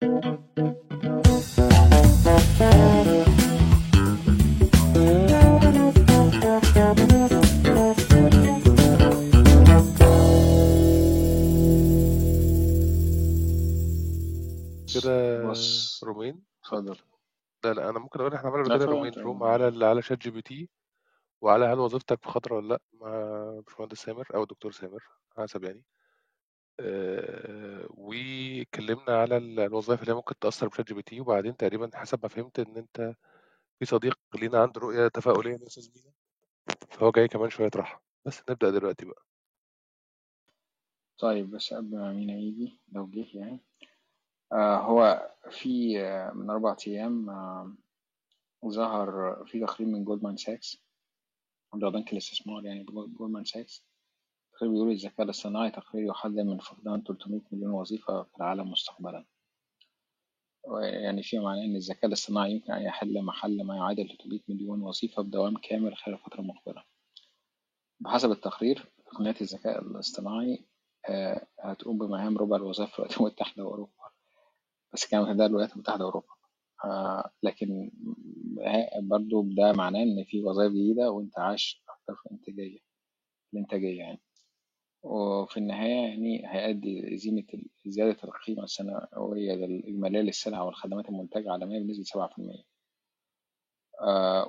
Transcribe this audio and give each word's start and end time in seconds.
كده 0.00 0.12
بص 15.50 16.04
رومين. 16.04 16.42
اتفضل. 16.64 16.96
لا 17.64 17.72
لا 17.72 17.90
أنا 17.90 17.98
ممكن 17.98 18.20
أقول 18.20 18.34
إحنا 18.34 18.48
عملنا 18.48 18.76
كده 18.76 18.84
رومين. 18.84 19.12
روم 19.18 19.42
على 19.42 19.86
على 19.86 20.02
ChatGPT 20.02 20.68
وعلى 21.40 21.64
هل 21.64 21.78
وظيفتك 21.78 22.22
في 22.22 22.28
خطر 22.28 22.54
ولا 22.54 22.68
لأ 22.68 22.80
مع 22.92 23.10
باشمهندس 23.66 23.98
سامر 23.98 24.28
أو 24.34 24.42
الدكتور 24.42 24.72
سامر 24.72 25.04
حسب 25.36 25.64
يعني. 25.64 25.84
آه، 26.80 27.86
واتكلمنا 27.90 29.20
على 29.22 29.36
ال- 29.36 29.60
الوظائف 29.60 30.02
اللي 30.02 30.14
ممكن 30.14 30.38
تأثر 30.38 30.68
ب 30.68 30.88
ChatGPT 30.88 31.20
وبعدين 31.20 31.56
تقريبا 31.56 31.90
حسب 31.94 32.18
ما 32.22 32.28
فهمت 32.28 32.58
إن 32.60 32.76
أنت 32.76 33.14
في 33.80 33.84
صديق 33.86 34.18
لينا 34.40 34.58
عنده 34.62 34.80
رؤية 34.80 35.08
تفاؤلية 35.08 35.56
من 35.56 35.62
أستاذ 35.66 35.88
مينا 35.96 36.12
فهو 36.90 37.10
جاي 37.10 37.28
كمان 37.28 37.50
شوية 37.50 37.66
يطرحها 37.66 38.00
بس 38.24 38.42
نبدأ 38.50 38.70
دلوقتي 38.70 39.04
بقى. 39.06 39.22
طيب 41.18 41.50
بس 41.50 41.74
قبل 41.74 41.96
ما 41.96 42.12
مينا 42.12 42.32
يجي 42.34 42.78
لو 42.92 43.06
جه 43.06 43.26
يعني. 43.38 43.60
آه 44.52 44.76
هو 44.76 45.30
في 45.50 46.00
آه 46.00 46.32
من 46.32 46.50
أربع 46.50 46.76
أيام 46.86 47.30
آه 47.30 47.74
ظهر 48.66 49.44
في 49.46 49.60
تقرير 49.60 49.88
من 49.88 50.04
جولدمان 50.04 50.36
ساكس 50.36 50.82
عند 51.74 51.84
بنك 51.84 52.12
الاستثمار 52.12 52.64
يعني 52.64 52.84
جولدمان 52.84 53.44
ساكس 53.44 53.89
تقرير 54.60 54.72
بيقول 54.72 54.90
الذكاء 54.90 55.22
الاصطناعي 55.22 55.70
تقرير 55.70 56.06
يحذر 56.06 56.44
من 56.44 56.58
فقدان 56.58 57.02
300 57.02 57.40
مليون 57.52 57.70
وظيفة 57.72 58.22
في 58.22 58.36
العالم 58.36 58.70
مستقبلا. 58.70 59.24
يعني 60.82 61.22
فيما 61.22 61.42
معناه 61.44 61.64
إن 61.64 61.76
الذكاء 61.76 62.06
الاصطناعي 62.06 62.52
يمكن 62.52 62.72
أن 62.72 62.82
يحل 62.82 63.22
محل 63.22 63.64
ما 63.64 63.76
يعادل 63.76 64.08
300 64.08 64.40
مليون 64.48 64.82
وظيفة 64.82 65.22
بدوام 65.22 65.56
كامل 65.56 65.96
خلال 65.96 66.16
الفترة 66.16 66.40
المقبلة. 66.40 66.84
بحسب 68.00 68.30
التقرير 68.30 68.92
تقنيات 69.06 69.42
الذكاء 69.42 69.82
الاصطناعي 69.82 70.66
آه، 71.08 71.46
هتقوم 71.60 71.98
بمهام 71.98 72.38
ربع 72.38 72.56
الوظائف 72.56 72.90
في 72.90 72.98
الولايات 72.98 73.20
المتحدة 73.20 73.64
وأوروبا 73.64 73.92
بس 74.92 75.06
كان 75.06 75.36
ده 75.36 75.46
الولايات 75.46 75.72
المتحدة 75.72 76.04
وأوروبا 76.04 76.34
آه، 76.84 77.30
لكن 77.42 77.90
برضو 79.02 79.42
ده 79.42 79.72
معناه 79.72 80.02
إن 80.02 80.24
في 80.24 80.42
وظائف 80.44 80.72
جديدة 80.72 81.10
وإنتعاش 81.10 81.82
أكتر 81.88 82.14
في 82.22 82.26
الإنتاجية 82.26 82.78
الإنتاجية 83.54 83.98
يعني. 83.98 84.20
وفي 85.02 85.56
النهاية 85.56 86.08
يعني 86.08 86.42
هيؤدي 86.46 87.16
زينة 87.16 87.44
زيادة 87.86 88.16
القيمة 88.24 88.64
السنوية 88.64 89.54
الإجمالية 89.54 90.20
للسلع 90.20 90.62
والخدمات 90.62 91.08
المنتجة 91.08 91.52
عالميا 91.52 91.80
بنسبة 91.80 92.04
سبعة 92.04 92.28
في 92.28 92.38
المية. 92.38 92.64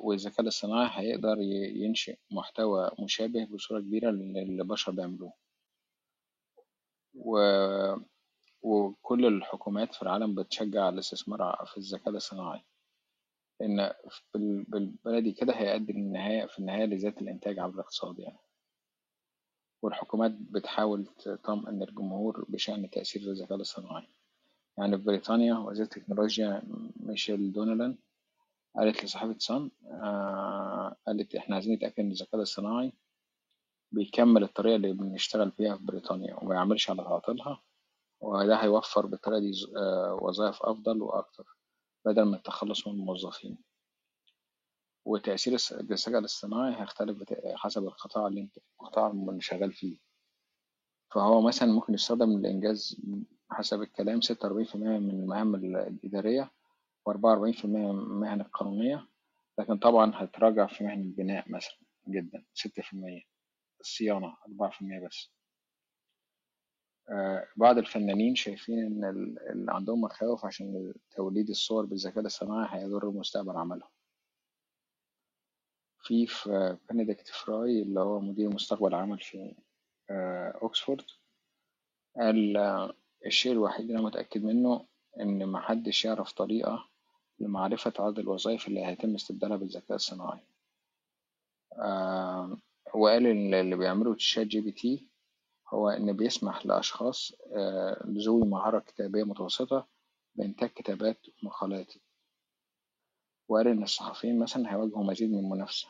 والذكاء 0.04 0.42
الاصطناعي 0.42 0.90
هيقدر 1.08 1.38
ينشئ 1.76 2.18
محتوى 2.32 2.92
مشابه 3.00 3.46
بصورة 3.46 3.80
كبيرة 3.80 4.12
للي 4.12 4.42
البشر 4.62 4.92
بيعملوه. 4.92 5.34
و... 7.14 7.38
وكل 8.62 9.26
الحكومات 9.26 9.94
في 9.96 10.02
العالم 10.02 10.36
بتشجع 10.36 10.90
الاستثمار 10.90 11.64
في 11.66 11.78
الذكاء 11.78 12.10
الاصطناعي. 12.10 12.62
إن 13.62 13.94
بالبلدي 14.68 15.32
كده 15.32 15.54
هيؤدي 15.54 15.94
في 16.48 16.60
النهاية 16.60 16.86
لزيادة 16.86 17.22
الإنتاج 17.22 17.60
عبر 17.60 17.74
الاقتصاد 17.74 18.20
يعني. 18.20 18.38
والحكومات 19.82 20.32
بتحاول 20.32 21.06
تطمئن 21.06 21.84
الجمهور 21.84 22.46
بشأن 22.50 22.90
تأثير 22.90 23.22
الذكاء 23.22 23.56
الاصطناعي. 23.56 24.08
يعني 24.78 24.98
في 24.98 25.04
بريطانيا 25.04 25.58
وزيرة 25.58 25.86
التكنولوجيا 25.86 26.64
ميشيل 27.00 27.52
دونالان 27.52 27.98
قالت 28.76 29.04
لصحيفة 29.06 29.36
صن 29.40 29.72
آه 29.92 30.96
قالت 31.08 31.36
إحنا 31.36 31.56
عايزين 31.56 31.74
نتأكد 31.76 32.00
إن 32.00 32.12
الذكاء 32.12 32.36
الاصطناعي 32.36 32.94
بيكمل 33.92 34.44
الطريقة 34.44 34.76
اللي 34.76 34.94
بنشتغل 34.94 35.50
بيها 35.50 35.76
في 35.76 35.84
بريطانيا 35.86 36.36
وما 36.36 36.56
يعملش 36.56 36.90
على 36.90 37.04
تعطيلها 37.04 37.62
وده 38.22 38.56
هيوفر 38.56 39.06
بالطريقة 39.06 39.40
دي 39.40 39.52
آه 39.78 40.20
وظائف 40.22 40.64
أفضل 40.64 41.02
وأكتر 41.02 41.58
بدل 42.06 42.26
من 42.26 42.34
التخلص 42.34 42.88
من 42.88 42.94
الموظفين. 42.94 43.58
وتأثير 45.12 45.54
الذكاء 45.72 46.20
الاصطناعي 46.20 46.82
هيختلف 46.82 47.24
حسب 47.56 47.84
القطاع 47.84 48.28
اللي 48.28 48.42
انت 48.42 48.58
القطاع 48.58 49.12
اللي 49.12 49.42
شغال 49.42 49.74
فيه. 49.74 49.98
فهو 51.14 51.42
مثلا 51.42 51.72
ممكن 51.72 51.94
يستخدم 51.94 52.42
لإنجاز 52.42 53.02
حسب 53.50 53.82
الكلام 53.82 54.22
ستة 54.22 54.46
وأربعين 54.48 54.66
في 54.66 54.76
المية 54.76 55.00
من 55.00 55.10
المهام 55.10 55.56
الإدارية 55.56 56.52
وأربعة 57.06 57.32
وأربعين 57.32 57.54
في 57.54 57.66
المية 57.66 57.92
من 57.92 58.00
المهن 58.00 58.42
القانونية 58.42 59.08
لكن 59.60 59.78
طبعا 59.78 60.12
هتراجع 60.16 60.68
في 60.68 60.84
مهن 60.84 61.02
البناء 61.02 61.52
مثلا 61.52 61.78
جدا 62.08 62.46
ستة 62.54 62.82
في 62.82 62.94
المية. 62.94 63.22
الصيانة 63.82 64.38
أربعة 64.48 64.70
في 64.70 64.82
المية 64.82 65.08
بس. 65.08 65.32
آه 67.10 67.48
بعض 67.58 67.78
الفنانين 67.78 68.36
شايفين 68.36 68.80
إن 68.80 69.06
اللي 69.52 69.72
عندهم 69.72 70.02
مخاوف 70.02 70.46
عشان 70.46 70.94
توليد 71.16 71.50
الصور 71.50 71.86
بالذكاء 71.86 72.20
الاصطناعي 72.20 72.80
هيضر 72.80 73.12
مستقبل 73.12 73.58
عملهم. 73.58 73.90
في 76.04 76.28
بنديكت 76.90 77.28
فراي 77.28 77.82
اللي 77.82 78.00
هو 78.00 78.20
مدير 78.20 78.50
مستقبل 78.50 78.88
العمل 78.88 79.20
في 79.20 79.56
أوكسفورد 80.62 81.04
قال 82.18 82.58
الشيء 83.26 83.52
الوحيد 83.52 83.82
اللي 83.86 83.94
أنا 84.00 84.08
متأكد 84.08 84.44
منه 84.44 84.86
إن 85.20 85.46
محدش 85.48 86.06
يعرف 86.06 86.32
طريقة 86.32 86.88
لمعرفة 87.40 87.94
عدد 88.00 88.20
الوظائف 88.20 88.68
اللي 88.68 88.86
هيتم 88.86 89.16
استبدالها 89.16 89.58
بالذكاء 89.58 89.96
الصناعي. 89.96 90.40
وقال 92.94 93.28
إن 93.28 93.54
اللي 93.54 93.76
بيعمله 93.76 94.16
ChatGPT 94.16 95.08
هو 95.74 95.90
إن 95.90 96.14
بيسمح 96.18 96.66
لأشخاص 96.66 97.34
ذوي 98.26 98.46
مهارة 98.48 98.80
كتابية 98.80 99.24
متوسطة 99.24 99.88
بإنتاج 100.36 100.70
كتابات 100.70 101.26
ومقالات. 101.44 101.94
وقال 103.52 103.68
إن 103.68 103.84
الصحفيين 103.84 104.40
مثلا 104.40 104.72
هيواجهوا 104.72 105.04
مزيد 105.04 105.32
من 105.32 105.40
المنافسة 105.40 105.88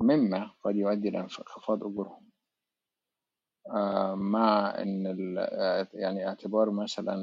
مما 0.00 0.50
قد 0.64 0.76
يؤدي 0.76 1.08
إلى 1.08 1.20
انخفاض 1.20 1.84
أجورهم. 1.84 2.26
مع 4.14 4.74
إن 4.78 5.04
يعني 5.94 6.28
اعتبار 6.28 6.70
مثلا 6.70 7.14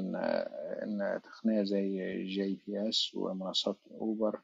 إن 0.82 1.20
تقنية 1.22 1.62
زي 1.62 2.24
GPS 2.24 3.14
ومنصات 3.14 3.78
أوبر 3.90 4.40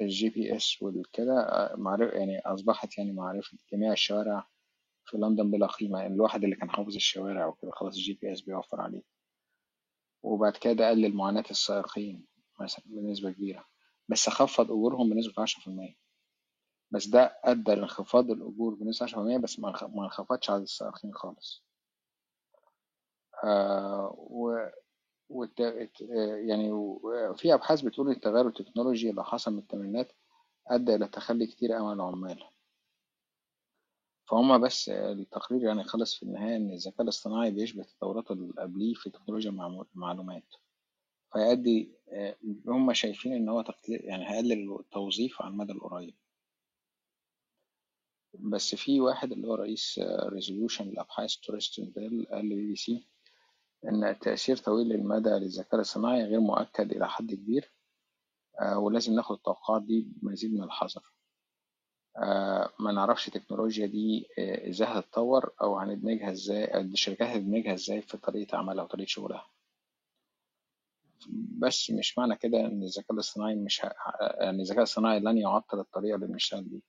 ال 0.00 0.28
GPS 0.28 0.82
والكده 0.82 1.68
يعني 2.12 2.38
أصبحت 2.40 2.98
يعني 2.98 3.12
معرفة 3.12 3.58
جميع 3.72 3.92
الشوارع 3.92 4.46
في 5.04 5.16
لندن 5.16 5.50
بلا 5.50 5.66
قيمة 5.66 6.06
الواحد 6.06 6.44
اللي 6.44 6.56
كان 6.56 6.70
حافظ 6.70 6.94
الشوارع 6.94 7.46
وكده 7.46 7.70
خلاص 7.70 7.96
ال 7.96 8.18
GPS 8.22 8.40
بيوفر 8.40 8.80
عليه. 8.80 9.02
وبعد 10.22 10.52
كده 10.52 10.90
قلل 10.90 11.14
معاناة 11.14 11.44
السائقين. 11.50 12.33
مثلا 12.60 12.84
بنسبة 12.86 13.30
كبيرة 13.30 13.64
بس 14.08 14.28
خفض 14.28 14.64
أجورهم 14.64 15.10
بنسبة 15.10 15.42
عشرة 15.42 15.60
في 15.60 15.66
المية. 15.66 15.96
بس 16.90 17.06
ده 17.06 17.38
أدى 17.44 17.74
لانخفاض 17.74 18.30
الأجور 18.30 18.74
بنسبة 18.74 19.04
عشرة 19.04 19.16
في 19.16 19.22
المية 19.22 19.38
بس 19.38 19.60
ما 19.60 20.04
انخفضش 20.04 20.50
عدد 20.50 20.62
السائقين 20.62 21.14
خالص. 21.14 21.64
آه 23.44 24.14
و 24.18 24.66
والت... 25.28 25.60
يعني 26.48 26.70
في 27.36 27.54
أبحاث 27.54 27.80
بتقول 27.80 28.06
إن 28.06 28.12
التغير 28.12 28.46
التكنولوجي 28.48 29.10
اللي 29.10 29.24
حصل 29.24 29.52
من 29.52 29.58
الثمانينات 29.58 30.12
أدى 30.68 30.94
إلى 30.94 31.08
تخلي 31.08 31.46
كتير 31.46 31.78
أوي 31.78 31.86
من 31.86 31.92
العمال. 32.00 32.44
فهم 34.28 34.60
بس 34.60 34.88
التقرير 34.88 35.62
يعني 35.62 35.84
خلص 35.84 36.14
في 36.14 36.22
النهاية 36.22 36.56
إن 36.56 36.72
الذكاء 36.72 37.02
الاصطناعي 37.02 37.50
بيشبه 37.50 37.82
التطورات 37.82 38.30
اللي 38.30 38.52
قبليه 38.58 38.94
في 38.94 39.10
تكنولوجيا 39.10 39.50
المعلومات. 39.94 40.44
فيؤدي 41.34 41.94
هم 42.66 42.92
شايفين 42.92 43.32
إن 43.32 43.48
هو 43.48 43.62
تقليل 43.62 44.04
يعني 44.04 44.30
هيقلل 44.30 44.76
التوظيف 44.80 45.42
على 45.42 45.50
المدى 45.50 45.72
القريب. 45.72 46.14
بس 48.34 48.74
في 48.74 49.00
واحد 49.00 49.32
اللي 49.32 49.48
هو 49.48 49.54
رئيس 49.54 50.00
ريزوليوشن 50.32 50.88
الأبحاث 50.88 51.36
تورستون 51.36 51.90
بيل 51.90 52.26
قال 52.30 52.44
لبي 52.48 52.66
بي 52.66 52.76
سي 52.76 53.06
إن 53.84 54.04
التأثير 54.04 54.56
طويل 54.56 54.92
المدى 54.92 55.30
للذكاء 55.30 55.74
الاصطناعي 55.74 56.24
غير 56.24 56.40
مؤكد 56.40 56.92
إلى 56.92 57.08
حد 57.08 57.34
كبير 57.34 57.72
ولازم 58.76 59.14
ناخد 59.14 59.36
التوقعات 59.36 59.82
دي 59.82 60.06
بمزيد 60.22 60.54
من 60.54 60.62
الحذر. 60.62 61.02
ما 62.80 62.92
نعرفش 62.94 63.28
التكنولوجيا 63.28 63.86
دي 63.86 64.26
إزاي 64.38 64.88
هتتطور 64.88 65.50
أو 65.62 65.78
هندمجها 65.78 66.30
إزاي 66.30 66.80
الشركات 66.80 67.28
هتدمجها 67.28 67.74
إزاي 67.74 68.02
في 68.02 68.16
طريقة 68.16 68.58
عملها 68.58 68.84
وطريقة 68.84 69.08
شغلها. 69.08 69.46
بس 71.58 71.90
مش 71.90 72.18
معنى 72.18 72.36
كده 72.36 72.60
إن 72.60 72.82
الذكاء 72.82 73.12
الاصطناعي 73.12 73.54
مش 73.54 73.84
ه... 73.84 73.94
يعني 74.20 74.62
الذكاء 74.62 74.78
الاصطناعي 74.78 75.20
لن 75.20 75.38
يعطل 75.38 75.80
الطريقة 75.80 76.14
اللي 76.14 76.26
بنشتغل 76.26 76.64
بيها. 76.64 76.82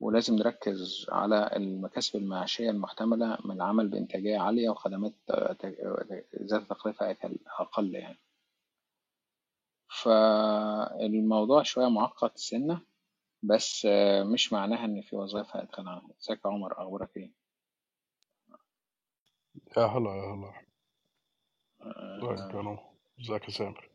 ولازم 0.00 0.34
نركز 0.36 1.06
على 1.08 1.50
المكاسب 1.56 2.16
المعيشية 2.16 2.70
المحتملة 2.70 3.38
من 3.44 3.50
العمل 3.56 3.88
بإنتاجية 3.88 4.38
عالية 4.38 4.70
وخدمات 4.70 5.14
ذات 6.42 6.62
تكلفة 6.70 7.16
أقل 7.60 7.94
يعني. 7.94 8.18
فالموضوع 9.88 11.62
شوية 11.62 11.88
معقد 11.88 12.30
سنة 12.36 12.80
بس 13.42 13.86
مش 14.32 14.52
معناها 14.52 14.84
إن 14.84 15.00
في 15.02 15.16
وظائف 15.16 15.56
هيتخلى 15.56 15.90
عنها 15.90 16.10
ازيك 16.20 16.40
يا 16.44 16.50
عمر؟ 16.50 16.82
أخبارك 16.82 17.16
إيه؟ 17.16 17.32
يا 19.76 19.82
هلا 19.82 20.10
يا 20.10 20.34
هلا. 20.34 20.52
طيب 22.20 22.38
آه، 22.38 22.48
كانوا 22.52 22.76
ازيك 23.20 23.44
يا 23.44 23.50
سامر 23.50 23.88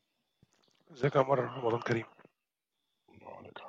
ازيك 0.92 1.16
يا 1.16 1.20
عمر 1.20 1.40
رمضان 1.40 1.80
كريم. 1.82 2.06
وعليك 3.22 3.60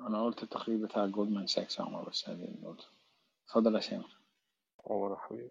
أنا 0.00 0.24
قلت 0.24 0.42
التقرير 0.42 0.86
بتاع 0.86 1.06
جولدمان 1.06 1.46
ساكس 1.46 1.78
يا 1.78 1.84
عمر 1.84 2.08
بس 2.08 2.28
هذه 2.28 2.44
اللي 2.44 2.66
قلته. 2.66 2.84
اتفضل 3.46 3.74
يا 3.74 3.80
سامر 3.80 4.16
عمر 4.86 5.16
حبيبي. 5.16 5.50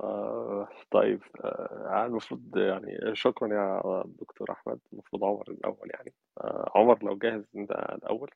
آه 0.00 0.68
طيب 0.90 1.22
آه 1.44 2.06
المفروض 2.06 2.56
يعني 2.56 3.16
شكرا 3.16 3.48
يا 3.54 4.02
دكتور 4.06 4.50
أحمد 4.52 4.78
المفروض 4.92 5.24
عمر 5.24 5.44
الأول 5.48 5.90
يعني. 5.94 6.12
آه 6.38 6.70
عمر 6.74 7.04
لو 7.04 7.18
جاهز 7.18 7.44
أنت 7.56 7.70
الأول. 7.70 8.30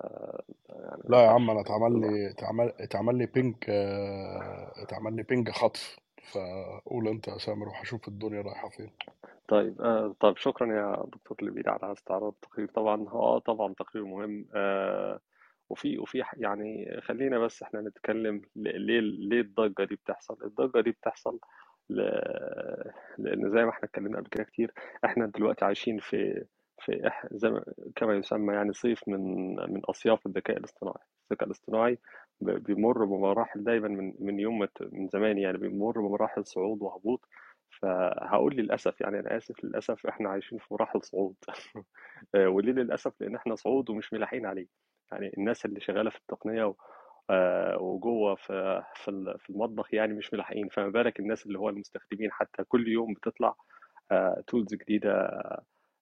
آه 0.00 0.42
يعني 0.68 1.02
لا 1.08 1.24
يا 1.24 1.28
عم 1.30 1.50
أنا 1.50 1.60
اتعمل 1.60 2.00
لي 2.00 2.30
اتعمل 2.30 2.72
اتعمل 2.80 3.18
لي 3.18 3.26
ping 3.26 3.56
آه، 3.68 4.72
اتعمل 4.76 5.16
لي 5.16 5.22
ping 5.22 5.50
خطف. 5.50 5.96
فقول 6.32 7.08
أنت 7.08 7.28
يا 7.28 7.38
سامر 7.38 7.68
وهشوف 7.68 8.08
الدنيا 8.08 8.42
رايحة 8.42 8.68
فين. 8.68 8.90
طيب 9.48 9.80
آه 9.80 10.14
طيب 10.20 10.36
شكرا 10.36 10.72
يا 10.76 11.04
دكتور 11.06 11.36
لبيد 11.42 11.68
على 11.68 11.92
استعراض 11.92 12.32
التقرير. 12.32 12.68
طبعا 12.68 13.08
آه 13.08 13.38
طبعا 13.38 13.74
تقرير 13.74 14.04
مهم. 14.04 14.46
آه 14.54 15.20
وفي 15.70 15.98
وفي 15.98 16.22
يعني 16.36 17.00
خلينا 17.00 17.38
بس 17.38 17.62
إحنا 17.62 17.80
نتكلم 17.80 18.42
ليه 18.56 19.00
ليه 19.00 19.40
الضجة 19.40 19.84
دي 19.84 19.94
بتحصل؟ 19.94 20.36
الضجة 20.44 20.80
دي 20.80 20.90
بتحصل 20.90 21.38
ل... 21.90 22.00
لأن 23.18 23.50
زي 23.50 23.64
ما 23.64 23.70
إحنا 23.70 23.84
اتكلمنا 23.84 24.18
قبل 24.18 24.28
كده 24.28 24.44
كتير 24.44 24.72
إحنا 25.04 25.26
دلوقتي 25.26 25.64
عايشين 25.64 25.98
في 25.98 26.44
في. 26.80 27.10
زي 27.32 27.50
ما... 27.50 27.64
كما 27.96 28.14
يسمى 28.16 28.54
يعني 28.54 28.72
صيف 28.72 29.08
من 29.08 29.54
من 29.72 29.80
أصياف 29.84 30.26
الذكاء 30.26 30.56
الاصطناعي. 30.56 31.04
الذكاء 31.30 31.46
الاصطناعي 31.46 31.98
بيمر 32.40 33.04
بمراحل 33.04 33.64
دايما 33.64 33.88
من 33.88 34.14
من 34.18 34.40
يوم 34.40 34.66
من 34.92 35.08
زمان 35.08 35.38
يعني 35.38 35.58
بيمر 35.58 36.00
بمراحل 36.00 36.46
صعود 36.46 36.82
وهبوط. 36.82 37.28
فهقول 37.82 38.56
للأسف 38.56 39.00
يعني 39.00 39.20
أنا 39.20 39.36
آسف 39.36 39.64
للأسف 39.64 40.06
إحنا 40.06 40.28
عايشين 40.30 40.58
في 40.58 40.66
مراحل 40.74 41.02
صعود. 41.02 41.36
آه، 42.34 42.48
وليه 42.48 42.72
للأسف؟ 42.72 43.12
لأن 43.20 43.34
إحنا 43.36 43.54
صعود 43.54 43.90
ومش 43.90 44.12
ملاحقين 44.12 44.46
عليه. 44.46 44.66
يعني 45.12 45.32
الناس 45.38 45.64
اللي 45.66 45.80
شغالة 45.80 46.10
في 46.10 46.16
التقنية 46.18 46.64
و- 46.64 46.74
آه، 47.30 47.78
وجوه 47.82 48.34
في 48.34 48.82
في 48.94 49.08
ال- 49.10 49.38
في 49.38 49.50
المطبخ 49.50 49.94
يعني 49.94 50.14
مش 50.14 50.34
ملاحقين. 50.34 50.68
فما 50.68 50.88
بالك 50.88 51.20
الناس 51.20 51.46
اللي 51.46 51.58
هو 51.58 51.68
المستخدمين 51.68 52.32
حتى 52.32 52.64
كل 52.64 52.88
يوم 52.88 53.14
بتطلع 53.14 53.54
tools 54.46 54.74
جديدة 54.74 55.12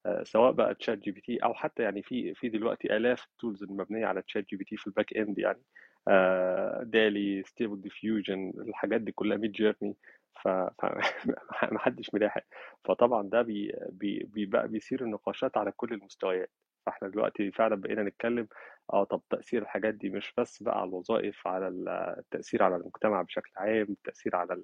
آه، 0.07 0.23
سواء 0.23 0.53
بقى 0.53 0.75
ChatGPT 0.75 1.37
أو 1.39 1.55
حتى 1.55 1.83
يعني 1.83 2.03
في 2.03 2.35
في 2.35 2.49
دلوقتي 2.49 2.97
آلاف 2.97 3.25
ال 3.25 3.31
tools 3.31 3.63
المبنيه 3.63 4.07
على 4.07 4.23
ChatGPT 4.23 4.77
في 4.77 4.87
ال 4.87 4.93
back 4.93 5.17
end 5.17 5.39
يعني. 5.39 5.63
DALL-E 6.83 7.43
Stable 7.43 7.81
Diffusion 7.81 8.53
الحاجات 8.59 9.01
دي 9.01 9.13
كلها 9.13 9.37
Midjourney 9.37 9.97
ف 10.43 10.49
ما 11.73 11.79
حدش 11.79 12.15
ملاحق 12.15 12.45
فطبعا 12.85 13.29
ده 13.29 13.43
بي 13.43 13.73
بي 14.35 14.47
بقى 14.47 14.69
بيثير 14.69 15.03
النقاشات 15.05 15.57
على 15.57 15.73
كل 15.73 15.93
المستويات 15.95 16.51
فاحنا 16.87 17.09
دلوقتي 17.09 17.51
فعلا 17.53 17.75
بقينا 17.77 18.03
نتكلم 18.03 18.49
آه 18.93 19.05
طب 19.05 19.23
تأثير 19.31 19.63
الحاجات 19.63 19.95
دي 19.95 20.11
مش 20.11 20.33
بس 20.39 20.63
بقى 20.63 20.81
على 20.81 20.89
الوظائف 20.89 21.47
على 21.47 21.69
التأثير 22.19 22.63
على 22.63 22.77
المجتمع 22.77 23.23
بشكل 23.23 23.51
عام 23.57 23.87
التأثير 23.91 24.37
على. 24.37 24.63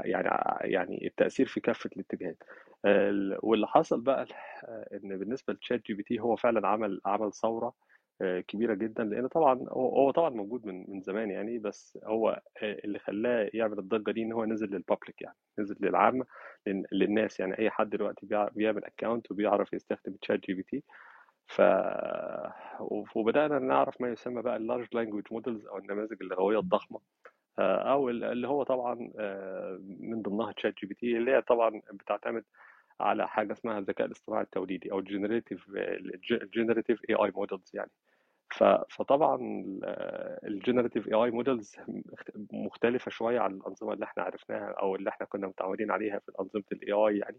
يعني 0.00 0.28
يعني 0.74 1.06
التأثير 1.06 1.46
في 1.46 1.60
كافة 1.60 1.90
الاتجاهات 1.96 2.42
ال- 2.86 3.38
واللي 3.42 3.66
حصل 3.66 4.00
بقى 4.00 4.26
آه، 4.64 4.88
إن 5.04 5.18
بالنسبة 5.18 5.52
ل 5.54 5.86
ChatGPT 5.86 6.20
هو 6.20 6.36
فعلا 6.36 6.68
عمل 6.68 7.00
عمل 7.06 7.32
ثورة 7.32 7.66
آه، 7.66 7.74
كبيرة 8.22 8.74
جدا 8.74 9.04
لأن 9.04 9.26
طبعا 9.26 9.54
هو 9.68 10.10
طبعا 10.10 10.30
موجود 10.30 10.66
من 10.66 10.84
من 10.90 11.00
زمان 11.00 11.30
يعني 11.30 11.58
بس 11.58 11.98
هو 12.04 12.28
آه، 12.62 12.78
اللي 12.84 12.98
خلاه 12.98 13.50
يعمل 13.54 13.78
الضجة 13.78 14.10
دي 14.12 14.22
إن 14.22 14.32
هو 14.32 14.44
نزل 14.44 14.66
لل 14.70 14.83
public 14.83 15.22
يعني 15.22 15.36
نزل 15.58 15.76
للعامه 15.80 16.24
لل- 16.66 16.86
للناس 16.92 17.40
يعني. 17.40 17.58
أي 17.58 17.70
حد 17.70 17.90
دلوقتي 17.90 18.26
بيع- 18.26 18.48
بيعمل 18.48 18.84
account 18.84 19.30
وبيعرف 19.30 19.72
يستخدم 19.72 20.12
ChatGPT 20.22 20.82
ف 21.46 21.62
وبدأنا 23.14 23.58
نعرف 23.58 24.00
ما 24.00 24.08
يسمى 24.08 24.42
بقى 24.42 24.56
ال 24.56 24.61
large 24.61 24.86
language 24.92 25.24
models 25.30 25.66
أو 25.66 25.78
النماذج 25.78 26.16
اللغوية 26.20 26.58
الضخمة. 26.58 27.00
آه، 27.58 27.92
أو 27.92 28.08
اللي 28.10 28.48
هو 28.48 28.62
طبعا 28.62 29.10
آه، 29.18 29.78
من 30.00 30.22
ضمنها 30.22 30.52
ChatGPT 30.52 31.16
اللي 31.16 31.30
هي 31.32 31.42
طبعا 31.42 31.80
بتعتمد 31.92 32.44
على 33.00 33.28
حاجة 33.28 33.52
اسمها 33.52 33.78
الذكاء 33.78 34.06
الاصطناعي 34.06 34.42
التوليدي 34.42 34.92
أو 34.92 34.98
ال 34.98 35.04
generative 35.04 35.64
ال 36.32 36.38
generative 36.38 37.00
AI 37.10 37.14
models 37.14 37.70
يعني. 37.74 37.90
فطبعا 38.90 39.38
ال 40.44 41.08
generative 41.08 41.12
AI 41.14 41.30
models 41.30 41.76
مختلفة 42.52 43.10
شوية 43.10 43.40
عن 43.40 43.52
الأنظمة 43.54 43.92
اللي 43.92 44.04
إحنا 44.04 44.22
عرفناها 44.22 44.74
أو 44.82 44.96
اللي 44.96 45.10
إحنا 45.10 45.26
كنا 45.26 45.46
متعودين 45.46 45.90
عليها 45.90 46.18
في 46.18 46.32
انظمه 46.40 46.64
ال 46.72 46.92
AI 46.92 47.18
يعني. 47.18 47.38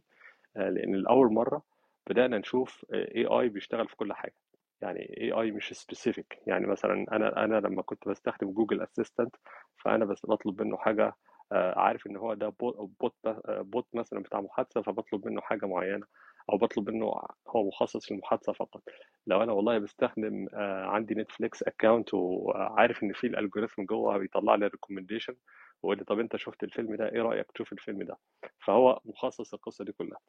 آه، 0.58 0.70
لأن 0.70 0.96
لأول 0.96 1.34
مرة 1.34 1.64
بدأنا 2.10 2.38
نشوف 2.38 2.86
AI 2.94 3.50
بيشتغل 3.50 3.88
في 3.88 3.96
كل 3.96 4.14
حاجة. 4.14 4.36
يعني 4.82 5.00
AI 5.22 5.52
مش 5.52 5.74
specific 5.74 6.40
يعني 6.48 6.68
مثلا 6.68 7.06
أنا 7.14 7.46
أنا 7.46 7.56
لما 7.62 7.82
كنت 7.82 8.08
بستخدم 8.10 8.52
Google 8.52 8.82
Assistant 8.82 9.36
فأنا 9.78 10.06
بس 10.06 10.26
بطلب 10.26 10.62
منه 10.64 10.78
حاجة 10.78 11.14
آه، 11.52 11.80
عارف 11.80 12.08
إن 12.08 12.18
هو 12.18 12.34
ده 12.34 12.50
bot 12.50 12.92
bot 13.02 13.16
bot 13.50 13.88
مثلا 13.94 14.20
بتاع 14.24 14.42
محادثة 14.42 14.82
فبطلب 14.82 15.28
منه 15.28 15.42
حاجة 15.42 15.66
معينة. 15.66 16.06
أو 16.50 16.58
بطلب 16.58 16.90
منه 16.90 17.06
هو 17.48 17.68
مخصص 17.68 18.12
للمحادثة 18.12 18.54
فقط. 18.54 18.82
لو 19.28 19.44
أنا 19.44 19.52
والله 19.52 19.78
بستخدم 19.78 20.48
آه، 20.54 20.86
عندي 20.86 21.16
Netflix 21.16 21.64
account 21.64 22.14
وعارف 22.14 23.04
إن 23.04 23.14
في 23.14 23.28
ال 23.28 23.33
algorithm 23.33 23.84
جوه 23.84 24.18
بيطلع 24.18 24.56
لي 24.56 24.68
recommendation 24.68 25.36
ويقول 25.84 25.98
لي 25.98 26.04
طب 26.04 26.20
أنت 26.20 26.36
شفت 26.36 26.64
الفيلم 26.64 26.96
ده؟ 26.96 27.12
إيه 27.12 27.22
رأيك 27.22 27.52
تشوف 27.52 27.74
الفيلم 27.74 28.04
ده؟ 28.04 28.18
فهو 28.66 29.00
مخصص 29.06 29.54
القصة 29.54 29.86
دي 29.86 29.92
كلها. 29.92 30.20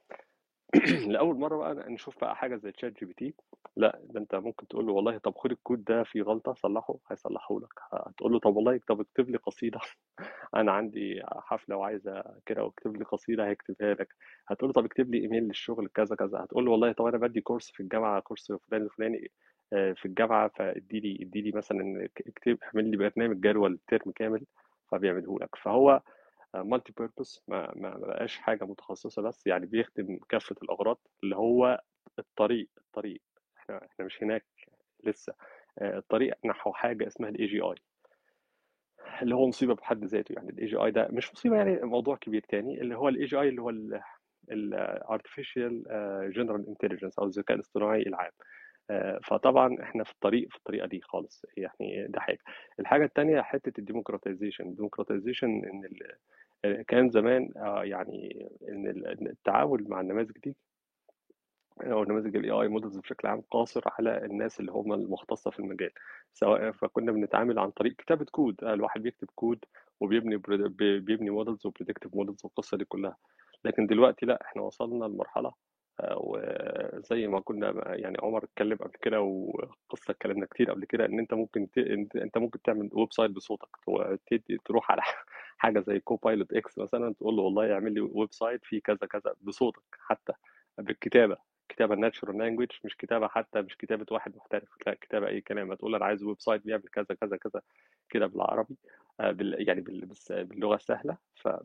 لاول 1.12 1.36
مرة 1.36 1.56
بقى 1.56 1.90
نشوف 1.92 2.20
بقى 2.20 2.36
حاجة 2.36 2.56
زي 2.56 2.72
ChatGPT 2.72 3.34
لأ 3.76 4.00
ده 4.04 4.20
أنت 4.20 4.34
ممكن 4.34 4.66
تقول 4.68 4.86
له 4.86 4.92
والله 4.92 5.18
طب 5.18 5.34
خد 5.36 5.50
الكود 5.52 5.84
ده 5.84 6.02
فيه 6.04 6.22
غلطة 6.22 6.54
صلحه 6.54 6.96
هيصلحه 7.10 7.60
لك. 7.60 7.68
هتقول 7.92 8.32
له 8.32 8.38
طب 8.38 8.56
والله 8.56 8.80
طب 8.88 9.00
اكتب 9.00 9.30
لي 9.30 9.38
قصيدة. 9.38 9.80
أنا 10.56 10.72
عندي 10.72 11.22
حفلة 11.26 11.76
وعايزة 11.76 12.24
كده 12.46 12.64
واكتب 12.64 12.96
لي 12.96 13.04
قصيدة 13.04 13.46
هيكتبها 13.48 13.94
لك. 13.94 14.14
هتقول 14.48 14.68
له 14.70 14.74
طب 14.74 14.84
اكتب 14.84 15.10
لي 15.14 15.18
إيميل 15.22 15.42
للشغل 15.44 15.88
كذا 15.94 16.16
كذا. 16.16 16.38
هتقول 16.44 16.64
له 16.64 16.70
والله 16.70 16.92
طب 16.92 17.06
أنا 17.06 17.18
بدي 17.18 17.40
course 17.40 17.70
في 17.70 17.80
الجامعة 17.80 18.20
course 18.20 18.52
فلان 18.52 18.82
الفلاني 18.82 19.30
آه، 19.72 19.92
في 19.92 20.06
الجامعة 20.06 20.48
فادي 20.48 21.00
لي 21.00 21.18
ادي 21.22 21.40
لي 21.40 21.52
مثلا 21.52 22.08
اكتب 22.26 22.58
اعمل 22.64 22.90
لي 22.90 22.96
برنامج 22.96 23.36
جدول 23.40 23.78
term 23.88 24.12
كامل 24.14 24.44
فبيعمله 24.92 25.38
لك. 25.40 25.56
فهو 25.56 26.02
multi-purpose 26.54 27.42
ما 27.48 27.72
ما 27.76 27.90
بقاش 27.98 28.38
حاجة 28.38 28.64
متخصصة 28.64 29.22
بس 29.22 29.46
يعني 29.46 29.66
بيخدم 29.66 30.18
كافة 30.28 30.56
الأغراض 30.62 30.98
اللي 31.24 31.36
هو 31.36 31.80
الطريق 32.18 32.68
الطريق 32.78 33.20
إحنا 33.58 33.86
إحنا 33.86 34.04
مش 34.04 34.22
هناك 34.22 34.46
لسه. 35.04 35.34
آه، 35.78 35.98
الطريق 35.98 36.34
نحو 36.46 36.72
حاجة 36.72 37.06
اسمها 37.06 37.30
ال 37.30 37.46
AGI 37.46 37.74
اللي 39.22 39.34
هو 39.34 39.48
مصيبة 39.48 39.74
بحد 39.74 40.04
ذاته. 40.04 40.32
يعني 40.32 40.50
ال 40.50 40.66
AGI 40.66 40.90
ده 40.90 41.08
مش 41.10 41.32
مصيبة 41.32 41.56
يعني 41.56 41.80
موضوع 41.82 42.16
كبير 42.16 42.42
تاني 42.48 42.80
اللي 42.80 42.96
هو 42.96 43.08
ال 43.08 43.24
AGI 43.24 43.48
اللي 43.48 43.62
هو 43.62 43.70
ال 44.50 44.62
artificial 44.62 45.82
general 46.36 46.68
intelligence 46.68 47.18
أو 47.18 47.24
الذكاء 47.26 47.54
الاصطناعي 47.54 48.02
العام. 48.02 48.32
آه، 48.90 49.20
فطبعا 49.24 49.76
إحنا 49.82 50.04
في 50.04 50.12
الطريق 50.12 50.48
في 50.50 50.56
الطريقة 50.56 50.86
دي 50.86 51.00
خالص. 51.02 51.46
يعني 51.56 52.06
ده 52.08 52.20
حاجة. 52.20 52.38
الحاجة 52.80 53.04
التانية 53.04 53.40
حتة 53.40 53.72
ال 53.80 53.86
democratization 53.86 54.64
ال 54.64 54.69
democratization 54.69 55.46
إن 55.64 55.84
كان 56.88 57.10
زمان 57.10 57.50
آه، 57.56 57.84
يعني 57.84 58.48
إن 58.68 58.86
التعامل 59.26 59.88
مع 59.88 60.00
النماذج 60.00 60.38
دي 60.44 60.56
أو 61.82 62.04
نماذج 62.04 62.36
ال 62.36 62.50
AI 62.50 62.68
models 62.68 62.98
بشكل 62.98 63.28
عام 63.28 63.40
قاصر 63.40 63.82
على 63.86 64.24
الناس 64.24 64.60
اللي 64.60 64.72
هم 64.72 64.92
المختصة 64.92 65.50
في 65.50 65.58
المجال. 65.58 65.90
سواء 66.32 66.70
فكنا 66.72 67.12
بنتعامل 67.12 67.58
عن 67.58 67.70
طريق 67.70 67.92
كتابة 67.96 68.24
كود 68.30 68.64
آه، 68.64 68.74
الواحد 68.74 69.02
بيكتب 69.02 69.28
كود 69.34 69.64
وبيبني 70.00 70.36
بيبني 71.00 71.30
models 71.30 71.66
و 71.66 71.71
predictive 71.71 72.14
models 72.14 72.40
والقصة 72.44 72.76
دي 72.76 72.84
كلها. 72.84 73.16
لكن 73.64 73.86
دلوقتي 73.86 74.26
لأ 74.26 74.42
إحنا 74.42 74.62
وصلنا 74.62 75.04
لمرحلة 75.04 75.48
آه، 75.48 75.54
وزي 76.16 77.26
ما 77.26 77.40
كنا 77.40 77.94
يعني 77.96 78.16
عمر 78.22 78.44
اتكلم 78.44 78.76
قبل 78.76 78.92
كده 79.02 79.20
وقصة 79.20 80.10
اتكلمنا 80.10 80.46
كتير 80.46 80.70
قبل 80.70 80.84
كده 80.84 81.04
إن 81.06 81.18
أنت 81.18 81.34
ممكن 81.34 81.70
ت... 81.70 81.78
أنت 82.16 82.38
ممكن 82.38 82.62
تعمل 82.62 82.90
website 82.92 83.30
بصوتك 83.30 83.68
وتدي- 83.88 84.58
تروح 84.64 84.90
على 84.92 85.02
حاجة 85.58 85.80
زي 85.80 86.00
Copilot 86.00 86.52
X 86.52 86.78
مثلا 86.78 87.14
تقول 87.14 87.34
له 87.36 87.42
والله 87.42 87.72
اعمل 87.74 87.94
لي 87.94 88.00
website 88.00 88.64
فيه 88.64 88.80
كذا 88.82 89.06
كذا 89.10 89.34
بصوتك 89.42 89.82
حتى 90.00 90.32
بالكتابة 90.78 91.36
كتابة 91.68 91.94
natural 91.94 92.38
language 92.38 92.68
مش 92.84 92.96
كتابة 92.96 93.28
حتى 93.28 93.62
مش 93.62 93.76
كتابة 93.76 94.06
واحد 94.10 94.36
محترف 94.36 94.68
لا 94.86 94.94
كتابة 94.94 95.28
أي 95.28 95.40
كلام 95.40 95.72
هتقول 95.72 95.94
أنا 95.94 96.04
عايز 96.04 96.22
website 96.24 96.62
بيعمل 96.64 96.82
كذا 96.92 97.14
كذا 97.20 97.36
كذا. 97.36 97.60
كده 98.10 98.26
بالعربي 98.26 98.76
آه، 99.20 99.36
يعني 99.40 99.80
باللغة 100.30 100.74
السهله 100.74 101.16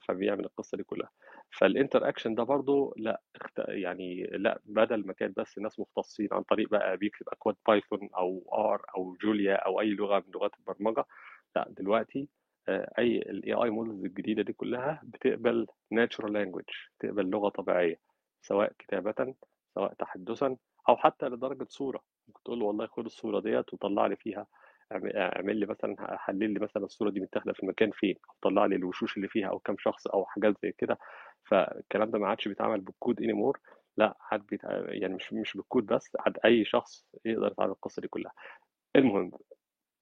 فبيعمل 0.07 0.45
القصة 0.45 0.77
دي 0.77 0.83
كلها 0.83 1.09
فال 1.51 2.09
interaction 2.09 2.35
ده 2.35 2.43
برضو 2.43 2.93
لا. 2.97 3.21
يعني 3.57 4.23
لا 4.23 4.61
بدل 4.65 5.07
ما 5.07 5.13
كان 5.13 5.33
بس 5.37 5.59
ناس 5.59 5.79
مختصين 5.79 6.27
عن 6.31 6.43
طريق 6.43 6.69
بقى 6.69 6.97
بيكتب 6.97 7.25
أكواد 7.29 7.55
Python 7.67 8.09
أو 8.17 8.45
R 8.53 8.81
أو 8.97 9.17
Julia 9.21 9.55
أو 9.55 9.81
أي 9.81 9.89
لغة 9.89 10.19
من 10.27 10.31
لغات 10.35 10.51
البرمجة 10.59 11.05
لا 11.55 11.65
دلوقتي 11.69 12.29
آه، 12.67 12.91
أي 12.99 13.17
ال 13.17 13.53
AI 13.53 13.69
models 13.69 14.05
الجديدة 14.05 14.41
دي 14.43 14.53
كلها 14.53 15.01
بتقبل 15.03 15.67
natural 15.91 16.33
language 16.33 16.65
بتقبل 16.99 17.29
لغة 17.29 17.49
طبيعية 17.49 17.99
سواء 18.41 18.73
كتابة 18.79 19.35
سواء 19.75 19.93
تحدثا 19.93 20.57
أو 20.89 20.97
حتى 20.97 21.25
لدرجة 21.25 21.67
صورة 21.69 22.03
ممكن 22.27 22.43
تقول 22.43 22.59
له 22.59 22.65
والله 22.65 22.87
خد 22.87 23.05
الصورة 23.05 23.39
ديت 23.39 23.73
وطلع 23.73 24.07
لي 24.07 24.15
فيها 24.15 24.47
اعمل 24.91 25.57
لي 25.57 25.65
مثلا 25.65 26.17
حلل 26.17 26.53
لي 26.53 26.59
مثلا 26.59 26.83
الصورة 26.85 27.09
دي 27.09 27.19
متاخدة 27.19 27.53
في 27.53 27.63
المكان 27.63 27.91
فين 27.91 28.15
طلع 28.41 28.65
لي 28.65 28.75
الوشوش 28.75 29.17
اللي 29.17 29.27
فيها 29.27 29.47
أو 29.49 29.59
كام 29.59 29.75
شخص 29.79 30.07
أو 30.07 30.25
حاجات 30.25 30.55
زي 30.63 30.71
كده. 30.77 30.97
فالكلام 31.49 32.11
ده 32.11 32.19
ما 32.19 32.27
عادش 32.27 32.47
بيتعمل 32.47 32.81
بال 32.81 32.95
code 32.95 33.21
anymore 33.21 33.59
لا 33.97 34.17
عاد. 34.31 34.43
يعني 34.87 35.13
مش 35.13 35.33
مش 35.33 35.57
بالكود 35.57 35.85
بس 35.85 36.11
عاد 36.19 36.37
أي 36.45 36.65
شخص 36.65 37.05
يقدر 37.25 37.47
يتعمل 37.51 37.69
القصة 37.71 38.01
دي 38.01 38.07
كلها. 38.07 38.31
المهم 38.95 39.31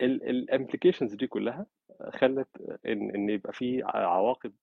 ال 0.01 0.10
implications 0.10 1.15
دي 1.15 1.27
كلها 1.27 1.65
خلت 2.13 2.49
إن 2.85 3.11
إن 3.15 3.29
يبقى 3.29 3.53
في 3.53 3.83
عواقب 3.85 4.53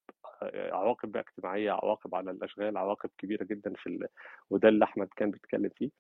عواقب 0.55 1.17
اجتماعية 1.17 1.71
عواقب 1.73 2.15
على 2.15 2.31
الأشغال 2.31 2.77
عواقب 2.79 3.11
كبيرة 3.19 3.45
جدا 3.45 3.73
في 3.77 3.87
ال... 3.89 4.09
وده 4.51 4.69
اللي 4.69 4.85
أحمد 4.85 5.09
كان 5.17 5.31
بيتكلم 5.31 5.71
فيه. 5.77 5.91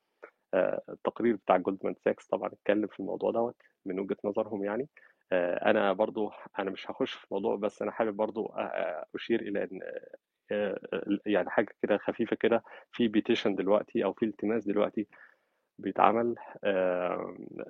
التقرير 0.54 1.36
بتاع 1.36 1.56
Goldman 1.56 1.94
Sachs 2.04 2.26
طبعا 2.26 2.48
اتكلم 2.52 2.86
في 2.86 3.00
الموضوع 3.00 3.30
دوت 3.30 3.56
من 3.86 4.00
وجهة 4.00 4.16
نظرهم 4.24 4.64
يعني. 4.64 4.88
آه، 5.32 5.70
أنا 5.70 5.92
برضو 5.92 6.30
أنا 6.58 6.70
مش 6.70 6.90
هخش 6.90 7.12
في 7.12 7.24
الموضوع 7.24 7.56
بس 7.56 7.82
أنا 7.82 7.90
حابب 7.92 8.16
برضو 8.16 8.46
أشير 9.14 9.40
إلى 9.40 9.62
إن 9.64 9.80
آه، 10.52 10.78
يعني 11.26 11.50
حاجة 11.50 11.68
كده 11.82 11.98
خفيفة 11.98 12.36
كده 12.36 12.62
في 12.92 13.08
petition 13.08 13.54
دلوقتي 13.54 14.04
أو 14.04 14.12
في 14.12 14.24
التماس 14.24 14.64
دلوقتي 14.66 15.06
بيتعمل 15.78 16.34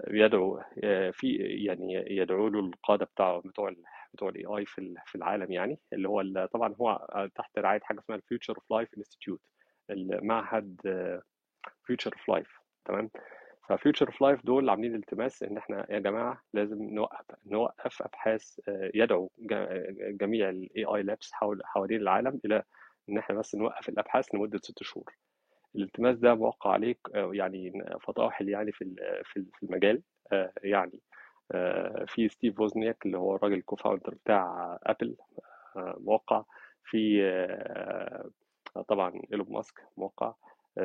يدعو 0.08 0.62
آه، 0.84 1.10
في 1.10 1.34
يعني 1.36 1.94
يدعو 2.16 2.48
له 2.48 2.60
القادة 2.60 3.04
بتاعه 3.04 3.40
بتوع 3.44 3.74
بتوع 4.14 4.28
ال 4.28 4.44
AI 4.46 4.66
في 4.66 4.78
ال- 4.80 4.96
في 5.06 5.14
العالم 5.14 5.52
يعني 5.52 5.78
اللي 5.92 6.08
هو 6.08 6.46
طبعا 6.52 6.74
هو 6.80 7.06
تحت 7.34 7.58
رعاية 7.58 7.80
حاجة 7.82 7.98
اسمها 7.98 8.18
ال 8.18 8.23
Future 8.23 8.54
of 8.56 8.70
Life 8.70 8.88
Institute 8.98 9.40
المعهد 9.90 10.80
Future 11.84 12.12
of 12.12 12.28
Life 12.28 12.59
تمام؟ 12.84 13.10
ف 13.68 13.74
Future 13.74 14.06
of 14.06 14.22
Life 14.22 14.44
دول 14.46 14.70
عاملين 14.70 14.94
التماس 14.94 15.42
إن 15.42 15.56
إحنا 15.56 15.86
يا 15.90 15.98
جماعة 15.98 16.42
لازم 16.54 16.82
نوقف 16.82 17.24
نوقف 17.46 18.02
أبحاث 18.02 18.60
آه، 18.68 18.90
يدعو 18.94 19.30
جا- 19.38 19.86
جميع 20.10 20.48
ال 20.48 20.84
AI 20.84 21.02
labs 21.02 21.30
حوالين 21.64 22.00
العالم 22.00 22.40
إلى 22.44 22.62
إن 23.08 23.18
إحنا 23.18 23.38
بس 23.38 23.54
نوقف 23.54 23.88
الأبحاث 23.88 24.34
لمدة 24.34 24.58
ست 24.62 24.82
شهور. 24.82 25.14
الالتماس 25.76 26.18
ده 26.18 26.34
موقع 26.34 26.70
عليه 26.72 26.96
آه، 27.14 27.30
يعني 27.34 27.84
فطاحل 28.00 28.48
يعني 28.48 28.72
في 28.72 28.94
في 29.24 29.46
المجال 29.62 30.02
آه، 30.32 30.52
يعني 30.62 31.00
آه، 31.52 32.04
في 32.08 32.28
ستيف 32.28 32.60
ووزنياك 32.60 33.06
اللي 33.06 33.18
هو 33.18 33.36
الراجل 33.36 33.54
ال 33.54 33.60
co-founder 33.60 34.14
بتاع 34.14 34.78
Apple 34.82 35.16
آه، 35.76 35.96
موقع. 36.00 36.44
في 36.84 37.20
آه، 37.24 38.30
طبعا 38.88 39.22
إيلون 39.32 39.46
ماسك 39.50 39.80
موقع. 39.96 40.26
آه، 40.26 40.34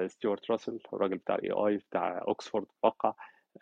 ستيوارت 0.08 0.51
راسل 0.51 0.80
الراجل 0.94 1.18
بتاع 1.18 1.36
ال 1.36 1.52
AI 1.52 1.78
بتاع 1.77 2.22
اوكسفورد 2.27 2.65
موقع 2.84 3.13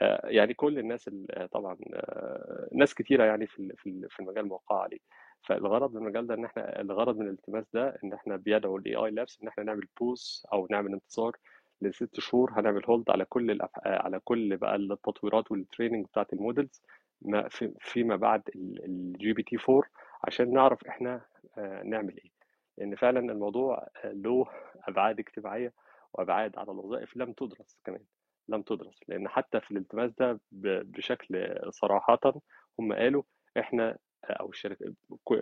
آه، 0.01 0.27
يعني 0.29 0.53
كل 0.53 0.79
الناس 0.79 1.07
ال- 1.07 1.49
طبعا 1.51 1.77
آه، 1.93 2.69
ناس 2.73 2.93
كتيرة 2.93 3.23
يعني 3.23 3.47
في 3.47 3.73
في 3.77 3.89
ال- 3.89 4.07
في 4.09 4.19
المجال 4.19 4.47
موقعة 4.47 4.79
عليه. 4.83 4.99
فالغرض 5.41 5.91
من 5.93 5.97
المجال 6.01 6.27
ده 6.27 6.33
إن 6.35 6.45
إحنا 6.45 6.81
الغرض 6.81 7.17
من 7.17 7.27
الالتماس 7.27 7.65
ده 7.73 7.97
إن 8.03 8.13
إحنا 8.13 8.35
بيدعو 8.35 8.77
ال 8.77 8.95
AI 8.95 9.11
labs 9.11 9.39
إن 9.43 9.47
إحنا 9.47 9.63
نعمل 9.63 9.87
pause 9.99 10.43
أو 10.53 10.67
نعمل 10.71 10.93
انتظار 10.93 11.35
لست 11.81 12.19
شهور. 12.19 12.51
هنعمل 12.59 12.85
hold 12.85 13.09
على 13.09 13.25
كل 13.25 13.51
الأف... 13.51 13.69
على 13.85 14.19
كل 14.23 14.57
بقى 14.57 14.75
التطويرات 14.75 15.51
وال 15.51 15.62
training 15.62 16.05
بتاعت 16.05 16.33
ال 16.33 16.40
models 16.40 16.81
ما 17.21 17.47
في... 17.49 17.73
فيما 17.79 18.15
بعد 18.15 18.41
ال 18.55 19.33
GPT 19.33 19.57
4 19.69 19.83
عشان 20.23 20.53
نعرف 20.53 20.83
إحنا 20.87 21.21
آه، 21.57 21.83
نعمل 21.83 22.17
إيه. 22.17 22.31
لأن 22.77 22.95
فعلا 22.95 23.19
الموضوع 23.19 23.87
آه، 24.03 24.11
له 24.11 24.45
أبعاد 24.87 25.19
اجتماعية 25.19 25.73
وأبعاد 26.13 26.57
على 26.57 26.71
الوظائف 26.71 27.17
لم 27.17 27.33
تدرس 27.33 27.77
كمان 27.85 28.01
لم 28.47 28.61
تدرس 28.61 28.99
لأن 29.07 29.27
حتى 29.27 29.59
في 29.61 29.71
الالتماس 29.71 30.11
ده 30.11 30.39
بشكل 30.51 31.55
صراحة 31.69 32.41
هم 32.79 32.93
قالوا 32.93 33.23
إحنا 33.59 33.97
أو 34.29 34.49
الشركة 34.49 34.93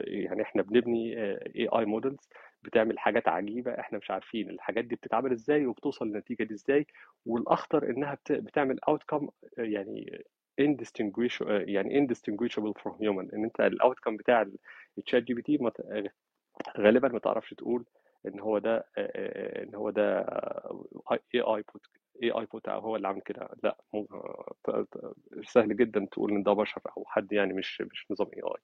يعني 0.03 0.41
إحنا 0.41 0.61
بنبني 0.61 1.21
AI 1.55 1.67
models 1.67 2.29
بتعمل 2.63 2.99
حاجات 2.99 3.27
عجيبة 3.27 3.71
إحنا 3.79 3.97
مش 3.97 4.11
عارفين 4.11 4.49
الحاجات 4.49 4.85
دي 4.85 4.95
بتتعمل 4.95 5.31
إزاي 5.31 5.65
وبتوصل 5.65 6.07
للنتيجة 6.07 6.43
دي 6.43 6.53
إزاي 6.53 6.87
والأخطر 7.25 7.89
إنها 7.89 8.13
بت- 8.13 8.31
بتعمل 8.31 8.79
outcome 8.87 9.29
يعني 9.57 10.23
indistinguish 10.61 11.41
يعني 11.49 12.07
indistinguishable 12.07 12.81
from 12.81 12.91
human 12.91 13.33
إن 13.33 13.43
أنت 13.43 13.61
ال 13.61 13.68
outcome 13.68 14.17
بتاع 14.17 14.45
ال 14.97 15.23
ChatGPT 15.23 15.59
غالبا 16.77 17.07
ما 17.07 17.19
تعرفش 17.19 17.53
تقول 17.53 17.85
إن 18.27 18.39
هو 18.39 18.57
ده 18.57 18.85
إن 18.97 19.75
هو 19.75 19.89
ده 19.89 20.19
AI 21.11 21.41
bot 21.41 21.81
AI 22.23 22.31
bot 22.31 22.69
هو 22.69 22.95
اللي 22.95 23.07
عامل 23.07 23.21
كده. 23.21 23.49
لا 23.63 23.77
سهل 25.43 25.77
جدا 25.77 26.07
تقول 26.11 26.31
إن 26.31 26.43
ده 26.43 26.53
بشر 26.53 26.81
أو 26.97 27.05
حد 27.05 27.33
يعني 27.33 27.53
مش 27.53 27.81
مش 27.81 28.05
نظام 28.11 28.27
AI. 28.37 28.61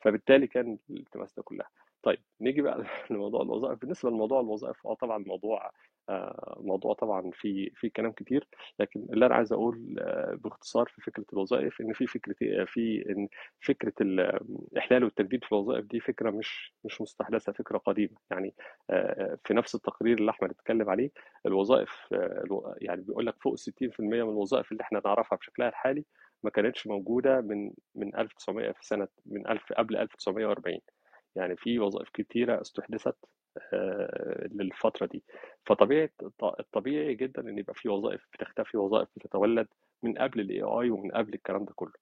فبالتالي 0.00 0.46
كان 0.46 0.78
الالتماس 0.90 1.34
ده 1.34 1.42
كلها. 1.42 1.68
طيب 2.02 2.18
نيجي 2.40 2.62
بقى 2.62 2.84
لموضوع 3.10 3.42
الوظائف. 3.42 3.78
بالنسبة 3.78 4.10
لموضوع 4.10 4.40
الوظائف 4.40 4.86
آه 4.86 4.94
طبعا 4.94 5.18
موضوع 5.18 5.70
آه، 6.08 6.56
موضوع 6.60 6.94
طبعا 6.94 7.30
في 7.34 7.70
في 7.74 7.88
كلام 7.90 8.12
كتير 8.12 8.48
لكن 8.80 9.06
اللي 9.12 9.26
أنا 9.26 9.34
عايز 9.34 9.52
أقول 9.52 9.96
آه، 10.00 10.34
باختصار 10.44 10.86
في 10.88 11.00
فكرة 11.02 11.24
الوظائف 11.32 11.80
إن 11.80 11.92
في 11.92 12.06
فكرة 12.06 12.64
في 12.64 13.04
إن 13.10 13.28
فكرة 13.60 13.92
الاحلال 14.00 15.04
والتجديد 15.04 15.44
في 15.44 15.52
الوظائف 15.52 15.84
دي 15.84 16.00
فكرة 16.00 16.30
مش 16.30 16.74
مش 16.84 17.00
مستحدثة 17.00 17.52
فكرة 17.52 17.78
قديمة. 17.78 18.16
يعني 18.30 18.54
آه، 18.90 19.38
في 19.44 19.54
نفس 19.54 19.74
التقرير 19.74 20.18
اللي 20.18 20.30
أحمد 20.30 20.50
اتكلم 20.50 20.90
عليه 20.90 21.10
الوظائف 21.46 21.90
آه، 22.12 22.42
الو- 22.44 22.74
يعني 22.80 23.02
بيقول 23.02 23.26
لك 23.26 23.34
فوق 23.42 23.54
60% 23.54 24.24
من 24.24 24.30
الوظائف 24.30 24.72
اللي 24.72 24.82
إحنا 24.82 25.00
نعرفها 25.04 25.38
بشكلها 25.38 25.68
الحالي 25.68 26.04
ما 26.42 26.50
كانتش 26.50 26.86
موجودة 26.86 27.40
من 27.40 27.70
من 27.94 28.16
1900 28.16 28.72
في 28.72 28.86
سنة 28.86 29.08
من 29.26 29.48
1000 29.48 29.72
قبل 29.72 29.96
1940 29.96 30.78
يعني 31.36 31.56
في 31.56 31.78
وظائف 31.78 32.08
كتيرة 32.10 32.60
استحدثت 32.60 33.06
آه، 33.06 33.37
للفترة 34.52 35.06
دي. 35.06 35.22
فطبيعي 35.66 36.10
الطبيعي 36.60 37.14
جدا 37.14 37.42
إن 37.42 37.58
يبقى 37.58 37.74
في 37.74 37.88
وظائف 37.88 38.26
بتختفي 38.32 38.76
وظائف 38.76 39.08
بتتولد 39.16 39.68
من 40.02 40.18
قبل 40.18 40.40
ال 40.40 40.62
AI 40.62 40.90
ومن 40.90 41.10
قبل 41.12 41.34
الكلام 41.34 41.64
ده 41.64 41.72
كله. 41.76 41.92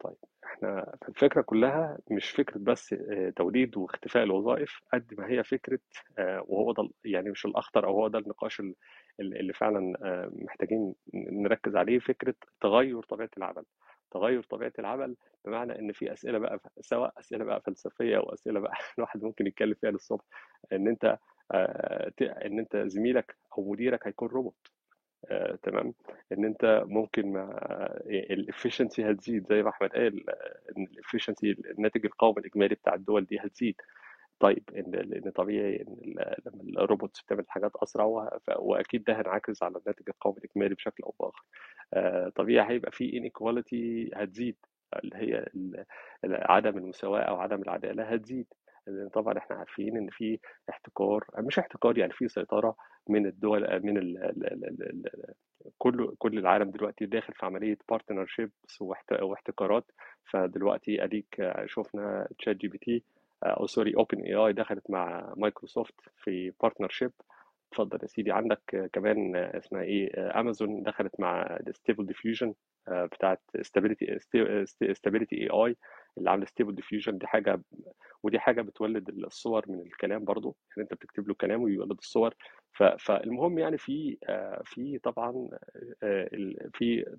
طيب 0.00 0.16
إحنا 0.44 0.94
الفكرة 1.08 1.42
كلها 1.42 1.98
مش 2.10 2.30
فكرة 2.30 2.58
بس 2.58 2.92
آه، 2.92 3.30
توليد 3.36 3.76
واختفاء 3.76 4.22
الوظائف 4.24 4.80
قد 4.92 5.14
ما 5.18 5.30
هي 5.30 5.44
فكرة 5.44 5.78
آه، 6.18 6.44
وهو 6.48 6.72
ده 6.72 6.88
يعني 7.04 7.30
مش 7.30 7.46
الأخطر 7.46 7.86
أو 7.86 7.92
هو 7.92 8.08
ده 8.08 8.18
النقاش 8.18 8.60
ال- 8.60 8.74
ال- 9.20 9.36
اللي 9.40 9.52
فعلا 9.52 9.92
آه، 10.02 10.30
محتاجين 10.32 10.94
نركز 11.14 11.76
عليه 11.76 11.98
فكرة 11.98 12.34
تغير 12.60 13.00
طبيعة 13.02 13.30
العمل. 13.38 13.64
تغير 14.18 14.42
طبيعة 14.42 14.72
العمل 14.78 15.16
بمعنى 15.44 15.78
إن 15.78 15.92
في 15.92 16.12
أسئلة 16.12 16.38
بقى 16.38 16.60
سواء 16.80 17.12
أسئلة 17.20 17.44
بقى 17.44 17.60
فلسفية 17.60 18.16
أو 18.16 18.22
أسئلة 18.34 18.60
بقى 18.60 18.74
الواحد 18.98 19.22
ممكن 19.24 19.46
يتكلم 19.46 19.74
فيها 19.80 19.90
للصبح 19.90 20.24
إن 20.72 20.88
أنت 20.88 21.18
آه، 21.52 22.08
ت- 22.16 22.22
إن 22.22 22.58
أنت 22.58 22.76
زميلك 22.76 23.36
أو 23.58 23.72
مديرك 23.72 24.06
هيكون 24.06 24.28
روبوت 24.28 24.68
آه، 25.30 25.58
تمام؟ 25.62 25.94
إن 26.32 26.44
أنت 26.44 26.84
ممكن 26.86 27.32
مع 27.32 27.50
ال 28.06 28.16
efficiency 28.16 29.10
هتزيد 29.10 29.46
زي 29.48 29.62
ما 29.62 29.70
أحمد 29.70 29.90
قال 29.90 30.30
آه، 30.30 30.60
إن 30.78 30.84
ال 30.92 30.97
efficiency 30.97 31.50
الناتج 31.78 32.06
القومي 32.06 32.40
الإجمالي 32.40 32.74
بتاع 32.74 32.94
الدول 32.94 33.24
دي 33.26 33.38
هتزيد. 33.40 33.74
طيب 34.40 34.62
إن 34.76 34.90
لأن 34.90 35.30
طبيعي 35.30 35.82
إن 35.82 35.96
لما 36.46 36.82
ال 36.82 36.87
robots 36.87 37.20
بتعمل 37.22 37.44
حاجات 37.48 37.70
أسرع 37.76 38.04
وأكيد 38.58 39.04
ده 39.04 39.14
هينعكس 39.18 39.62
على 39.62 39.78
الناتج 39.78 40.08
القومي 40.08 40.36
الإجمالي 40.38 40.74
بشكل 40.74 41.04
أو 41.04 41.14
بآخر. 41.20 41.44
آه، 41.94 42.28
طبيعي 42.36 42.70
هيبقى 42.70 42.92
في 42.92 43.16
inequality 43.18 44.10
هتزيد. 44.14 44.56
اللي 45.04 45.16
هي 45.16 45.46
عدم 46.24 46.78
المساواة 46.78 47.20
أو 47.20 47.36
عدم 47.36 47.62
العدالة 47.62 48.04
هتزيد. 48.04 48.46
لأن 48.86 49.08
طبعا 49.08 49.38
إحنا 49.38 49.56
عارفين 49.56 49.96
إن 49.96 50.08
في 50.10 50.38
احتكار 50.70 51.24
مش 51.38 51.58
احتكار 51.58 51.98
يعني 51.98 52.12
في 52.12 52.28
سيطرة 52.28 52.76
من 53.08 53.26
الدول 53.26 53.80
من 53.82 53.98
ال 53.98 55.02
كل 55.78 56.14
كل 56.18 56.38
العالم 56.38 56.70
دلوقتي 56.70 57.06
داخل 57.06 57.32
في 57.34 57.46
عملية 57.46 57.78
partnerships 57.90 58.82
واحتكارات. 59.22 59.84
فدلوقتي 60.32 61.04
أديك 61.04 61.52
شفنا 61.66 62.28
ChatGPT 62.38 63.04
أو 63.42 63.66
sorry 63.66 63.94
OpenAI 63.96 64.52
دخلت 64.52 64.90
مع 64.90 65.34
مايكروسوفت 65.36 65.94
في 66.16 66.52
partnership 66.62 67.12
اتفضل 67.72 67.98
يا 68.02 68.06
سيدي 68.06 68.32
عندك 68.32 68.74
آه، 68.74 68.86
كمان 68.92 69.36
آه، 69.36 69.58
اسمها 69.58 69.82
إيه 69.82 70.10
آه، 70.14 70.40
امازون 70.40 70.82
دخلت 70.82 71.20
مع 71.20 71.58
Stable 71.72 72.06
Diffusion 72.06 72.54
بتاعت 72.88 73.40
Stability 73.62 74.18
Stability 74.92 75.36
AI 75.36 75.76
اللي 76.18 76.30
عاملة 76.30 76.46
Stable 76.46 76.74
Diffusion 76.74 77.18
دي 77.18 77.26
حاجة 77.26 77.60
ودي 78.22 78.38
حاجة 78.38 78.62
بتولد 78.62 79.08
الصور 79.08 79.64
من 79.68 79.80
الكلام 79.80 80.24
برضو 80.24 80.56
يعني 80.76 80.82
أنت 80.90 80.94
بتكتب 80.94 81.28
له 81.28 81.34
كلام 81.34 81.62
ويولد 81.62 81.98
الصور. 81.98 82.34
فالمهم 82.98 83.58
يعني 83.58 83.78
في 83.78 84.18
آه، 84.28 84.62
في 84.64 84.98
طبعا 84.98 85.48
آه، 86.02 86.28
في 86.74 87.16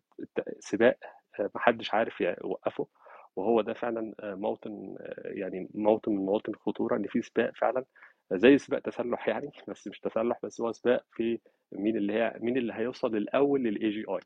سباق 0.59 0.97
آه، 1.39 1.49
محدش 1.55 1.93
عارف 1.93 2.21
يوقفه. 2.21 2.87
وهو 3.37 3.61
ده 3.61 3.73
فعلا 3.73 4.13
آه، 4.19 4.35
موطن 4.35 4.95
آه، 4.99 5.29
يعني 5.29 5.69
موطن 5.75 6.11
من 6.11 6.25
مواطن 6.25 6.51
الخطورة 6.53 6.95
إن 6.97 7.07
في 7.07 7.21
سباق 7.21 7.51
فعلا 7.55 7.85
زي 8.33 8.57
سباق 8.57 8.79
تسلح 8.79 9.27
يعني 9.29 9.51
بس 9.67 9.87
مش 9.87 9.99
تسلح 9.99 10.39
بس 10.43 10.61
هو 10.61 10.71
سباق 10.71 11.05
في 11.13 11.39
مين 11.71 11.97
اللي 11.97 12.13
هي 12.13 12.35
مين 12.41 12.57
اللي 12.57 12.73
هيوصل 12.73 13.15
الأول 13.17 13.63
لل 13.63 13.89
AGI 13.89 14.19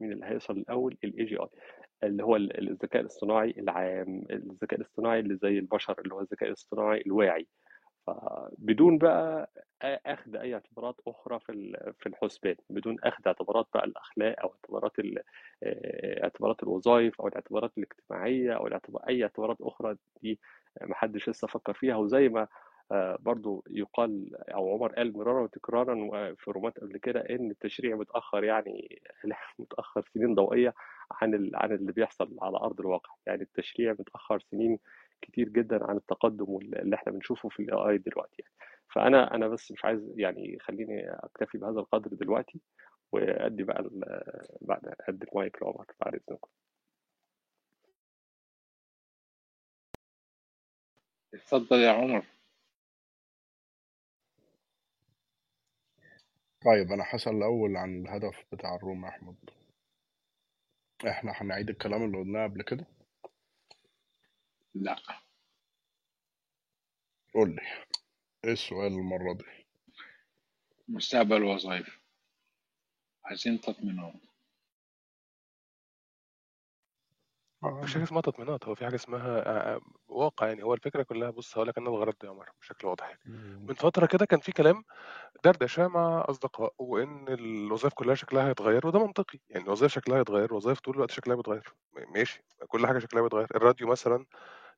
مين 0.00 0.12
اللي 0.12 0.26
هيوصل 0.26 0.58
الأول 0.58 0.98
ال 1.04 1.24
AGI 1.24 1.48
اللي 2.04 2.24
هو 2.24 2.36
ال- 2.36 2.70
الذكاء 2.70 3.02
الاصطناعي 3.02 3.50
العام 3.58 4.24
الذكاء 4.30 4.80
الاصطناعي 4.80 5.20
اللي 5.20 5.36
زي 5.36 5.58
البشر 5.58 6.00
اللي 6.00 6.14
هو 6.14 6.20
الذكاء 6.20 6.48
الاصطناعي 6.48 7.02
الواعي. 7.06 7.46
بدون 8.58 8.98
بقى 8.98 9.50
اخذ 9.82 10.36
أي 10.36 10.54
اعتبارات 10.54 10.96
أخرى 11.08 11.40
في 11.40 11.76
في 12.00 12.08
الحسبان 12.08 12.56
بدون 12.70 12.96
اخذ 13.04 13.22
اعتبارات 13.26 13.66
بقى 13.74 13.84
الأخلاق 13.84 14.40
أو 14.40 14.48
اعتبارات 14.52 14.92
اعتبارات 16.24 16.62
الوظائف 16.62 17.20
أو 17.20 17.28
الاعتبارات 17.28 17.72
الاجتماعية 17.78 18.52
أو 18.56 18.66
الاعتبار 18.66 19.02
أي 19.08 19.22
اعتبارات 19.22 19.56
أخرى 19.60 19.96
دي 20.22 20.40
محدش 20.82 21.28
لسه 21.28 21.48
فكر 21.48 21.72
فيها. 21.74 21.96
وزي 21.96 22.28
ما 22.28 22.48
برضو 23.20 23.64
يقال 23.70 24.36
أو 24.54 24.74
عمر 24.74 24.92
قال 24.92 25.12
مرارا 25.18 25.42
وتكرارا 25.42 25.94
في 26.34 26.50
رومات 26.50 26.78
قبل 26.80 26.98
كده 26.98 27.20
إن 27.20 27.50
التشريع 27.50 27.96
متأخر 27.96 28.44
يعني 28.44 29.02
متأخر 29.58 30.02
سنين 30.14 30.34
ضوئية 30.34 30.74
عن 31.12 31.50
عن 31.54 31.72
اللي 31.72 31.92
بيحصل 31.92 32.36
على 32.42 32.56
أرض 32.56 32.80
الواقع. 32.80 33.10
يعني 33.26 33.42
التشريع 33.42 33.92
متأخر 33.92 34.38
سنين 34.50 34.78
كتير 35.22 35.48
جدا 35.48 35.84
عن 35.86 35.96
التقدم 35.96 36.50
وال- 36.50 36.78
اللي 36.78 36.96
إحنا 36.96 37.12
بنشوفه 37.12 37.48
في 37.48 37.60
ال 37.62 37.90
AI 37.92 37.98
دلوقتي 37.98 38.36
يعني. 38.42 38.54
فأنا 38.94 39.34
أنا 39.34 39.48
بس 39.48 39.72
مش 39.72 39.84
عايز 39.84 40.12
يعني 40.16 40.58
خليني 40.60 41.10
أكتفي 41.10 41.58
بهذا 41.58 41.80
القدر 41.80 42.10
دلوقتي 42.14 42.60
وأدي 43.12 43.62
بقى 43.62 43.90
بعد 44.60 44.94
ادي 45.08 45.26
المايك 45.32 45.62
لعمر 45.62 45.86
بعد 46.00 46.14
إذنكم. 46.14 46.48
اتفضل 51.34 51.76
يا 51.80 51.90
عمر. 51.90 52.24
طيب 56.64 56.92
أنا 56.92 57.04
هسأل 57.06 57.36
الأول 57.36 57.76
عن 57.76 58.00
الهدف 58.02 58.44
بتاع 58.52 58.76
ال 58.76 58.82
room 58.82 59.04
يا 59.04 59.08
أحمد. 59.08 59.36
إحنا 61.08 61.32
هنعيد 61.34 61.68
الكلام 61.70 62.04
اللي 62.04 62.18
قلناه 62.18 62.44
قبل 62.46 62.62
كده؟ 62.62 62.86
لا. 64.80 64.96
قول 67.34 67.50
لي 67.50 67.62
إيه 68.44 68.52
السؤال 68.52 68.92
المرة 68.92 69.32
دي؟ 69.34 69.44
مستقبل 70.88 71.42
وظائف. 71.44 71.98
عايزين 73.24 73.60
تطمينات 73.60 74.14
مفيش 77.62 77.94
حاجة 77.94 78.02
اسمها 78.02 78.20
تطمينات 78.20 78.64
هو 78.64 78.74
في 78.74 78.84
حاجة 78.84 78.94
اسمها 78.94 79.38
آه، 79.38 79.74
آه، 79.76 79.80
واقع 80.08 80.46
يعني. 80.46 80.62
هو 80.62 80.74
الفكرة 80.74 81.02
كلها 81.02 81.30
بص 81.30 81.56
هقول 81.56 81.68
لك 81.68 81.78
أنا 81.78 81.88
الغرض 81.90 82.14
يا 82.24 82.28
عمر 82.30 82.48
بشكل 82.60 82.86
واضح 82.86 83.04
يعني. 83.08 83.20
من 83.68 83.74
فترة 83.74 84.06
كده 84.06 84.26
كان 84.26 84.40
في 84.40 84.52
كلام 84.52 84.84
دردشة 85.44 85.88
مع 85.88 86.24
أصدقاء 86.28 86.74
وإن 86.78 87.28
الوظائف 87.28 87.94
كلها 87.94 88.14
شكلها 88.14 88.48
هيتغير 88.48 88.86
وده 88.86 89.06
منطقي 89.06 89.38
يعني. 89.50 89.64
الوظائف 89.64 89.92
شكلها 89.92 90.18
هيتغير 90.20 90.44
الوظائف 90.50 90.80
طول 90.80 90.94
الوقت 90.94 91.10
شكلها 91.10 91.36
بيتغير. 91.36 91.74
م- 91.92 92.12
ماشي 92.14 92.44
كل 92.68 92.86
حاجة 92.86 92.98
شكلها 92.98 93.22
بيتغير. 93.22 93.46
الراديو 93.56 93.86
مثلا 93.88 94.26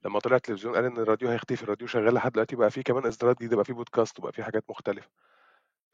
لما 0.04 0.18
طلع 0.18 0.36
التلفزيون 0.36 0.74
قال 0.74 0.84
إن 0.84 0.96
الراديو 0.98 1.28
هيختفي 1.28 1.62
الراديو 1.62 1.86
شغال 1.86 2.14
لحد 2.14 2.32
دلوقتي 2.32 2.56
بقى 2.56 2.70
فيه 2.70 2.82
كمان 2.82 3.06
إصدارات 3.06 3.36
جديدة 3.36 3.56
بقى 3.56 3.64
فيه 3.64 3.74
بودكاست 3.74 4.18
وبقى 4.18 4.32
فيه 4.32 4.42
حاجات 4.42 4.64
مختلفة. 4.70 5.08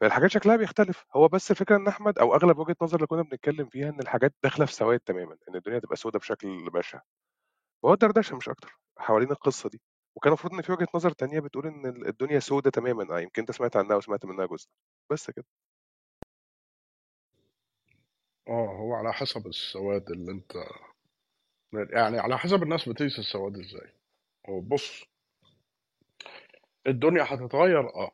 فالحاجات 0.01 0.29
شكلها 0.31 0.55
بيختلف. 0.55 1.05
هو 1.15 1.27
بس 1.27 1.51
الفكرة 1.51 1.75
إن 1.75 1.87
أحمد 1.87 2.19
أو 2.19 2.35
أغلب 2.35 2.57
وجهة 2.59 2.75
نظر 2.81 2.95
اللي 2.95 3.07
كنا 3.07 3.21
بنتكلم 3.23 3.65
فيها 3.69 3.89
إن 3.89 3.99
الحاجات 3.99 4.33
داخلة 4.43 4.65
في 4.65 4.73
سواد 4.73 4.99
تماما 4.99 5.37
إن 5.49 5.55
الدنيا 5.55 5.79
تبقى 5.79 5.95
سودة 5.95 6.19
بشكل 6.19 6.69
بشع. 6.69 7.01
وهو 7.83 7.95
دردشة 7.95 8.35
مش 8.37 8.49
أكتر 8.49 8.79
حوالين 8.97 9.31
القصة 9.31 9.69
دي. 9.69 9.81
وكان 10.15 10.29
المفروض 10.29 10.53
إن 10.53 10.61
في 10.61 10.71
وجهة 10.71 10.87
نظر 10.95 11.11
تانية 11.11 11.39
بتقول 11.39 11.67
ال- 11.67 12.07
الدنيا 12.07 12.39
سودة 12.39 12.69
تماما. 12.71 13.15
آه 13.17 13.19
يمكن 13.19 13.41
أنت 13.41 13.51
سمعت 13.51 13.77
عنها 13.77 13.95
وسمعت 13.95 14.25
منها 14.25 14.45
جزء. 14.45 14.67
بس 15.11 15.31
كده. 15.31 15.45
آه 18.47 18.67
هو 18.79 18.93
على 18.93 19.13
حسب 19.13 19.47
السواد 19.47 20.09
اللي 20.11 20.31
أنت 20.31 20.53
يعني 21.73 22.19
على 22.19 22.37
حسب 22.37 22.63
الناس 22.63 22.89
بتقيس 22.89 23.19
السواد 23.19 23.53
إزاي. 23.57 23.91
هو 24.49 24.61
بص 24.61 25.03
الدنيا 26.87 27.23
هتتغير 27.23 27.79
آه. 27.79 28.11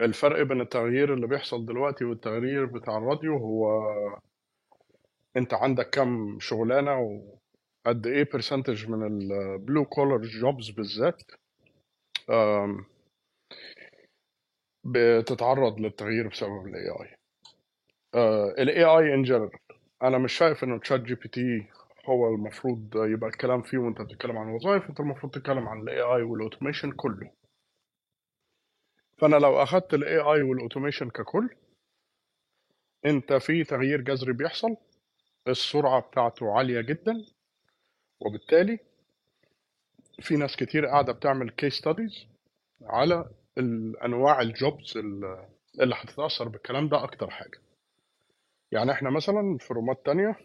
الفرق 0.00 0.42
بين 0.42 0.60
التغيير 0.60 1.14
اللي 1.14 1.26
بيحصل 1.26 1.66
دلوقتي 1.66 2.04
والتغيير 2.04 2.64
بتاع 2.66 2.98
الراديو 2.98 3.36
هو 3.36 3.82
أنت 5.36 5.54
عندك 5.54 5.90
كم 5.90 6.38
شغلانة 6.40 6.98
وقد 7.86 8.06
إيه 8.06 8.28
percentage 8.32 8.88
من 8.88 9.06
ال 9.06 9.22
blue 9.22 9.84
collar 9.84 10.20
jobs 10.22 10.70
بالذات 10.70 11.22
بتتعرض 14.84 15.80
للتغيير 15.80 16.28
بسبب 16.28 16.66
ال 16.66 16.88
AI 16.88 17.16
ال 18.62 18.84
AI 18.84 19.14
ان 19.14 19.50
أنا 20.02 20.18
مش 20.18 20.32
شايف 20.32 20.64
إنه 20.64 20.78
ChatGPT 20.78 21.66
هو 22.04 22.34
المفروض 22.34 22.96
يبقى 22.96 23.30
الكلام 23.30 23.62
فيه 23.62 23.78
وانت 23.78 24.00
بتتكلم 24.02 24.38
عن 24.38 24.48
الوظائف 24.48 24.88
انت 24.90 25.00
المفروض 25.00 25.32
تتكلم 25.32 25.68
عن 25.68 25.80
ال 25.80 26.00
AI 26.00 26.22
وال 26.22 26.34
automation 26.34 26.92
كله. 26.92 27.30
فأنا 29.18 29.36
لو 29.36 29.62
أخدت 29.62 29.94
ال 29.94 30.18
AI 30.18 30.42
وال 30.42 30.53
automation 30.53 31.10
ككل 31.10 31.48
انت 33.06 33.32
في 33.32 33.64
تغيير 33.64 34.00
جذري 34.00 34.32
بيحصل 34.32 34.76
السرعة 35.48 36.00
بتاعته 36.00 36.56
عالية 36.58 36.80
جدا 36.80 37.24
وبالتالي 38.20 38.78
في 40.20 40.36
ناس 40.36 40.56
كتير 40.56 40.86
قاعدة 40.86 41.12
بتعمل 41.12 41.50
case 41.50 41.74
studies 41.74 42.26
على 42.82 43.30
الأنواع 43.58 44.40
ال 44.40 44.51
jobs 44.51 44.96
اللي 45.80 45.94
هتتأثر 45.94 46.48
بالكلام 46.48 46.88
ده 46.88 47.04
أكتر 47.04 47.30
حاجة. 47.30 47.58
يعني 48.72 48.92
إحنا 48.92 49.10
مثلا 49.10 49.58
في 49.58 49.74
رومات 49.74 50.06
تانية 50.06 50.36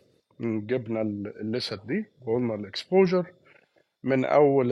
جبنا 0.41 1.01
ال 1.01 1.17
list 1.17 1.79
دي 1.85 2.05
وقلنا 2.21 2.55
ال 2.55 2.63
exposure. 2.63 3.33
من 4.03 4.25
أول 4.25 4.71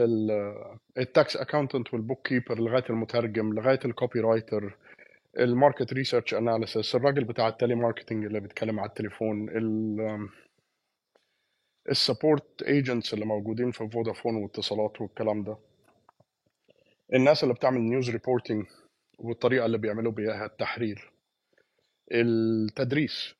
ال 0.98 1.08
tax 1.08 1.36
accountant 1.36 1.84
وال 1.84 1.94
bookkeeper 1.94 2.58
لغاية 2.60 2.84
المترجم 2.90 3.52
لغاية 3.54 3.78
ال 3.84 4.20
copywriter 4.20 4.76
ال 5.38 5.46
market 5.46 5.92
research 5.92 6.34
analysis 6.34 6.94
الراجل 6.94 7.24
بتاع 7.24 7.48
ال 7.48 7.74
telemarketing 7.74 8.24
اللي 8.24 8.40
بيتكلم 8.40 8.80
على 8.80 8.88
التليفون 8.88 9.48
ال 11.88 11.97
support 11.97 12.62
agents 12.62 13.14
اللي 13.14 13.24
موجودين 13.24 13.70
في 13.70 13.88
فودافون 13.88 14.36
واتصالات 14.36 15.00
والكلام 15.00 15.42
ده. 15.42 15.56
الناس 17.14 17.42
اللي 17.42 17.54
بتعمل 17.54 17.80
news 17.80 18.10
reporting 18.10 18.66
والطريقة 19.18 19.66
اللي 19.66 19.78
بيعملوا 19.78 20.12
بيها 20.12 20.46
التحرير. 20.46 21.12
التدريس 22.12 23.34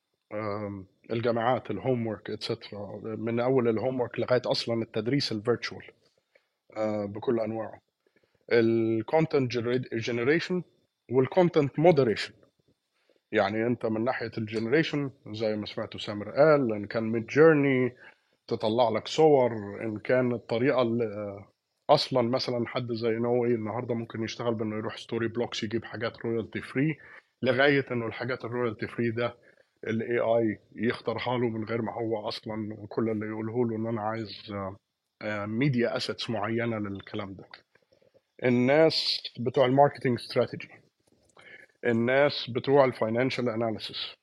الجامعات 1.11 1.71
ال 1.71 2.07
homework 2.07 2.31
etcetera 2.31 3.01
من 3.05 3.40
أول 3.40 3.68
ال 3.68 4.01
homework 4.01 4.21
لغاية 4.21 4.42
أصلا 4.47 4.83
التدريس 4.83 5.33
ال 5.33 5.39
virtual 5.39 5.85
بكل 7.07 7.40
أنواعه. 7.40 7.81
ال 8.53 8.65
content 8.65 9.53
generation 9.92 10.62
وال 11.11 11.26
content 11.26 11.79
moderation 11.79 12.33
يعني 13.33 13.66
أنت 13.66 13.87
من 13.87 14.05
ناحية 14.05 14.31
ال 14.38 14.45
generation 14.45 15.11
زي 15.33 15.57
ما 15.57 15.66
سمعتوا 15.66 16.01
سامر 16.01 16.31
قال 16.31 16.73
إن 16.73 16.87
كان 16.87 17.03
Midjourney 17.03 17.92
تطلع 18.47 18.88
لك 18.88 19.09
صور 19.09 19.53
إن 19.83 19.99
كان 19.99 20.33
الطريقة 20.33 20.83
اللي 20.83 21.44
أصلا 21.90 22.23
مثلا 22.23 22.66
حد 22.66 22.92
زي 22.92 23.11
نوي 23.11 23.55
النهارده 23.55 23.94
ممكن 23.94 24.23
يشتغل 24.25 24.55
بإنه 24.55 24.77
يروح 24.77 24.97
Storyblocks 24.97 25.62
يجيب 25.64 25.85
حاجات 25.85 26.25
royalty 26.25 26.61
free 26.61 26.99
لغاية 27.42 27.85
إنه 27.90 28.07
الحاجات 28.07 28.44
ال 28.44 28.50
royalty 28.50 28.87
free 28.87 29.11
ده 29.11 29.35
ال 29.85 30.18
AI 30.18 30.59
يختارها 30.77 31.38
له 31.38 31.49
من 31.49 31.64
غير 31.64 31.83
ما 31.83 31.93
هو 31.93 32.29
أصلا 32.29 32.75
وكل 32.79 33.11
اللي 33.11 33.27
يقوله 33.27 33.67
له 33.69 33.77
إن 33.77 33.87
أنا 33.87 34.01
عايز 34.03 34.53
media 35.47 35.97
assets 35.97 36.31
معينة 36.31 36.79
للكلام 36.79 37.35
ده. 37.35 37.45
الناس 38.45 39.23
بتوع 39.41 39.67
ال 39.66 39.72
marketing 39.72 40.18
strategy 40.18 40.68
الناس 41.85 42.51
بتوع 42.51 42.85
ال 42.85 42.91
financial 42.91 43.49
analysis 43.49 44.14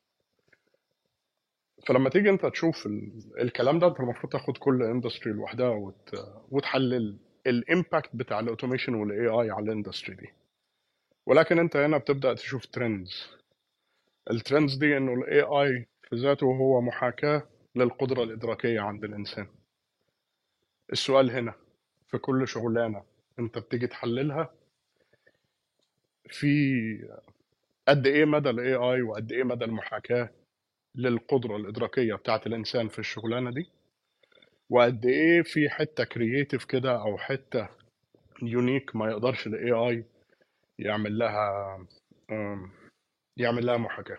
فلما 1.87 2.09
تيجي 2.09 2.29
أنت 2.29 2.45
تشوف 2.45 2.85
ال- 2.85 3.41
الكلام 3.41 3.79
ده 3.79 3.87
أنت 3.87 3.99
المفروض 3.99 4.31
تاخد 4.31 4.57
كل 4.57 4.83
industry 4.83 5.33
لوحدها 5.33 5.69
وت... 5.69 6.15
وتحلل 6.51 7.17
ال 7.47 7.56
impact 7.56 8.09
بتاع 8.15 8.39
ال 8.39 8.44
automation 8.44 8.93
وال 8.95 9.27
AI 9.27 9.51
على 9.51 9.65
ال 9.65 9.71
industry 9.71 10.15
دي. 10.15 10.29
ولكن 11.25 11.59
أنت 11.59 11.75
هنا 11.77 11.97
بتبدأ 11.97 12.33
تشوف 12.33 12.65
trends 12.65 13.27
ال 14.31 14.37
trends 14.37 14.75
دي 14.75 14.97
إنه 14.97 15.13
ال 15.13 15.41
AI 15.41 15.87
في 16.09 16.15
ذاته 16.15 16.45
هو 16.45 16.81
محاكاة 16.81 17.47
للقدرة 17.75 18.23
الإدراكية 18.23 18.79
عند 18.81 19.03
الإنسان. 19.03 19.47
السؤال 20.91 21.31
هنا 21.31 21.53
في 22.07 22.17
كل 22.17 22.47
شغلانة 22.47 23.03
أنت 23.39 23.57
بتيجي 23.57 23.87
تحللها 23.87 24.53
في 26.29 27.07
قد 27.87 28.07
إيه 28.07 28.25
مدى 28.25 28.49
ال 28.49 28.73
AI 28.75 29.01
وقد 29.01 29.31
إيه 29.31 29.43
مدى 29.43 29.65
المحاكاة 29.65 30.29
للقدرة 30.95 31.55
الإدراكية 31.55 32.15
بتاعت 32.15 32.47
الإنسان 32.47 32.87
في 32.87 32.99
الشغلانة 32.99 33.51
دي؟ 33.51 33.69
وقد 34.69 35.05
إيه 35.05 35.41
في 35.41 35.69
حتة 35.69 36.03
creative 36.03 36.65
كده 36.65 37.01
أو 37.01 37.17
حتة 37.17 37.67
unique 38.41 38.95
ما 38.95 39.11
يقدرش 39.11 39.47
ال 39.47 39.71
AI 39.71 40.05
يعمل 40.79 41.17
لها 41.17 41.77
يعمل 43.37 43.65
لها 43.65 43.77
محاكاة. 43.77 44.17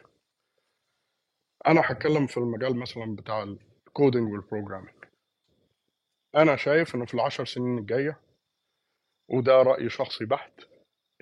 أنا 1.67 1.83
هتكلم 1.85 2.27
في 2.27 2.37
المجال 2.37 2.77
مثلا 2.77 3.17
بتاع 3.17 3.43
ال 3.43 3.55
coding 3.55 4.33
وال 4.33 4.42
programming 4.42 4.95
أنا 6.37 6.57
شايف 6.57 6.95
إنه 6.95 7.05
في 7.07 7.15
العشر 7.15 7.45
سنين 7.45 7.79
الجاية 7.79 8.21
وده 9.29 9.63
رأي 9.63 9.89
شخصي 9.91 10.25
بحت 10.25 10.53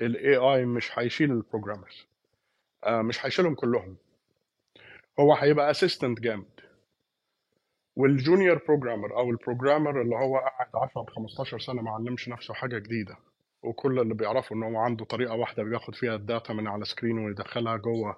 ال 0.03 0.17
AI 0.17 0.67
مش 0.77 0.99
هيشيل 0.99 1.31
ال 1.33 1.39
programmers 1.39 2.07
آه 2.85 3.03
مش 3.03 3.27
هيشيلهم 3.27 3.55
كلهم. 3.55 3.97
هو 5.21 5.35
هيبقى 5.35 5.71
assistant 5.71 6.21
جامد. 6.21 6.61
وال 7.97 8.12
junior 8.12 8.59
programmer 8.69 9.17
أو 9.17 9.31
ال 9.31 9.37
programmer 9.37 10.03
اللي 10.03 10.17
هو 10.17 10.39
قاعد 10.39 10.69
10 10.91 11.05
15 11.17 11.59
سنة 11.59 11.83
ما 11.83 11.91
علمش 11.91 12.29
نفسه 12.29 12.55
حاجة 12.55 12.79
جديدة. 12.79 13.17
وكل 13.65 14.01
اللي 14.01 14.15
بيعرفه 14.15 14.57
ان 14.57 14.63
هو 14.63 14.77
عنده 14.77 15.05
طريقة 15.05 15.35
واحدة 15.35 15.63
بياخد 15.63 15.95
فيها 15.95 16.15
ال 16.15 16.23
data 16.23 16.53
من 16.53 16.69
على 16.69 16.85
screen 16.85 17.19
ويدخلها 17.19 17.77
جوه 17.77 18.17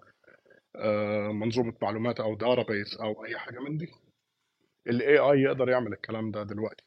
آه، 0.77 1.29
منظومة 1.33 1.75
معلومات 1.83 2.21
أو 2.21 2.35
database 2.35 2.97
أو 2.97 3.25
أي 3.25 3.39
حاجة 3.39 3.59
من 3.59 3.79
دي. 3.79 3.89
ال 4.87 5.19
AI 5.19 5.41
يقدر 5.41 5.69
يعمل 5.69 5.93
الكلام 5.93 6.31
ده 6.31 6.43
دلوقتي. 6.43 6.85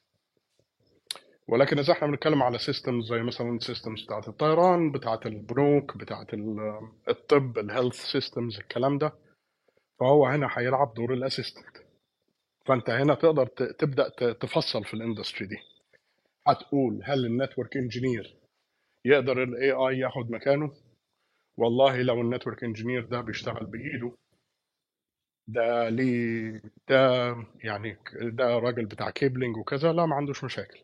ولكن 1.48 1.80
إذا 1.80 1.93
إحنا 1.93 2.08
بنتكلم 2.08 2.43
على 2.43 2.58
systems 2.58 3.06
زي 3.10 3.24
مثلا 3.24 3.60
systems 3.60 4.04
بتاعت 4.04 4.28
الطيران 4.28 4.91
بتاعت 4.91 5.26
البنوك 5.26 5.98
بتاعت 5.98 6.34
ال- 6.34 6.89
الطب 7.10 7.58
ال 7.58 7.63
health 7.63 7.95
systems 8.12 8.58
الكلام 8.58 8.98
ده 8.98 9.13
فهو 10.00 10.26
هنا 10.26 10.48
هيلعب 10.52 10.93
دور 10.93 11.13
ال 11.13 11.20
assistant 11.20 11.78
فأنت 12.65 12.89
هنا 12.89 13.15
تقدر 13.15 13.45
تبدأ 13.48 14.10
تفصل 14.34 14.84
في 14.86 14.93
ال 14.93 14.99
industry 14.99 15.47
دي. 15.48 15.58
هتقول 16.48 17.02
هل 17.04 17.26
ال 17.25 17.32
network 17.32 17.78
engineer 17.78 18.36
يقدر 19.05 19.43
ال 19.43 19.71
AI 19.71 19.97
ياخد 19.99 20.31
مكانه. 20.31 20.71
والله 21.57 22.01
لو 22.01 22.21
ال 22.21 22.27
network 22.27 22.63
engineer 22.63 23.06
ده 23.05 23.21
بيشتغل 23.21 23.65
بإيده 23.65 24.12
ده 25.47 25.89
ليه 25.89 26.62
ده 26.89 27.35
يعني 27.63 27.97
ده 28.21 28.45
راجل 28.59 28.85
بتاع 28.85 29.09
cabling 29.10 29.58
وكذا 29.57 29.93
لا 29.93 30.05
ما 30.05 30.15
عندوش 30.15 30.43
مشاكل. 30.43 30.79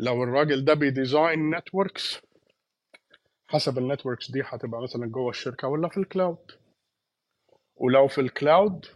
لو 0.00 0.22
الراجل 0.24 0.64
ده 0.64 0.74
بي 0.74 0.93
design 0.93 1.50
networks 1.56 2.20
حسب 3.48 3.78
ال 3.78 3.84
networks 3.84 4.30
دي 4.30 4.42
هتبقى 4.44 4.82
مثلا 4.82 5.06
جوه 5.06 5.30
الشركة 5.30 5.68
ولا 5.68 5.88
في 5.88 5.96
ال 5.96 6.04
cloud. 6.04 6.50
ولو 7.76 8.08
في 8.08 8.20
ال 8.20 8.31
cloud 8.31 8.86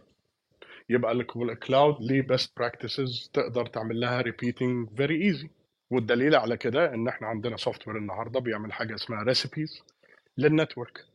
يبقى 0.89 1.11
الك- 1.11 1.37
ال 1.37 1.47
cloud 1.47 1.95
ليه 2.01 2.21
بيست 2.21 2.57
براكتسز 2.57 3.29
تقدر 3.33 3.65
تعمل 3.65 3.99
لها 3.99 4.21
repeating 4.21 4.89
very 4.97 5.21
easy 5.25 5.49
والدليل 5.91 6.35
على 6.35 6.57
كده 6.57 6.93
إن 6.93 7.07
إحنا 7.07 7.27
عندنا 7.27 7.57
software 7.57 7.97
النهارده 7.97 8.39
بيعمل 8.39 8.73
حاجة 8.73 8.95
اسمها 8.95 9.23
recipes 9.23 9.83
لل 10.37 10.52
network 10.52 11.05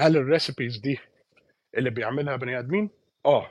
هل 0.00 0.16
ال 0.16 0.24
recipes 0.24 0.78
دي 0.78 0.98
اللي 1.76 1.90
بيعملها 1.90 2.36
بني 2.36 2.58
آدمين؟ 2.58 2.90
آه. 3.26 3.46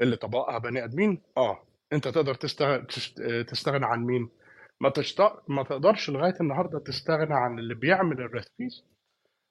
اللي 0.00 0.16
طبقها 0.16 0.58
بني 0.58 0.84
آدمين؟ 0.84 1.22
آه. 1.36 1.62
أنت 1.92 2.08
تقدر 2.08 2.34
تستغنى 3.44 3.86
عن 3.86 4.04
مين؟ 4.04 4.28
ما 4.80 4.88
تشت... 4.88 5.20
ما 5.48 5.62
تقدرش 5.62 6.10
لغاية 6.10 6.34
النهارده 6.40 6.78
تستغنى 6.78 7.34
عن 7.34 7.58
اللي 7.58 7.74
بيعمل 7.74 8.20
ال 8.20 8.28
recipes 8.28 8.84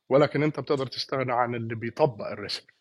ولكن 0.09 0.43
أنت 0.43 0.59
بتقدر 0.59 0.87
تستغنى 0.87 1.31
عن 1.33 1.55
اللي 1.55 1.75
بيطبق 1.75 2.25
ال 2.27 2.34
recipe 2.34 2.73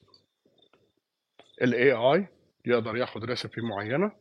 ال 1.62 1.92
AI 1.92 2.26
يقدر 2.66 2.96
ياخد 2.96 3.24
recipe 3.24 3.62
معينة 3.62 4.12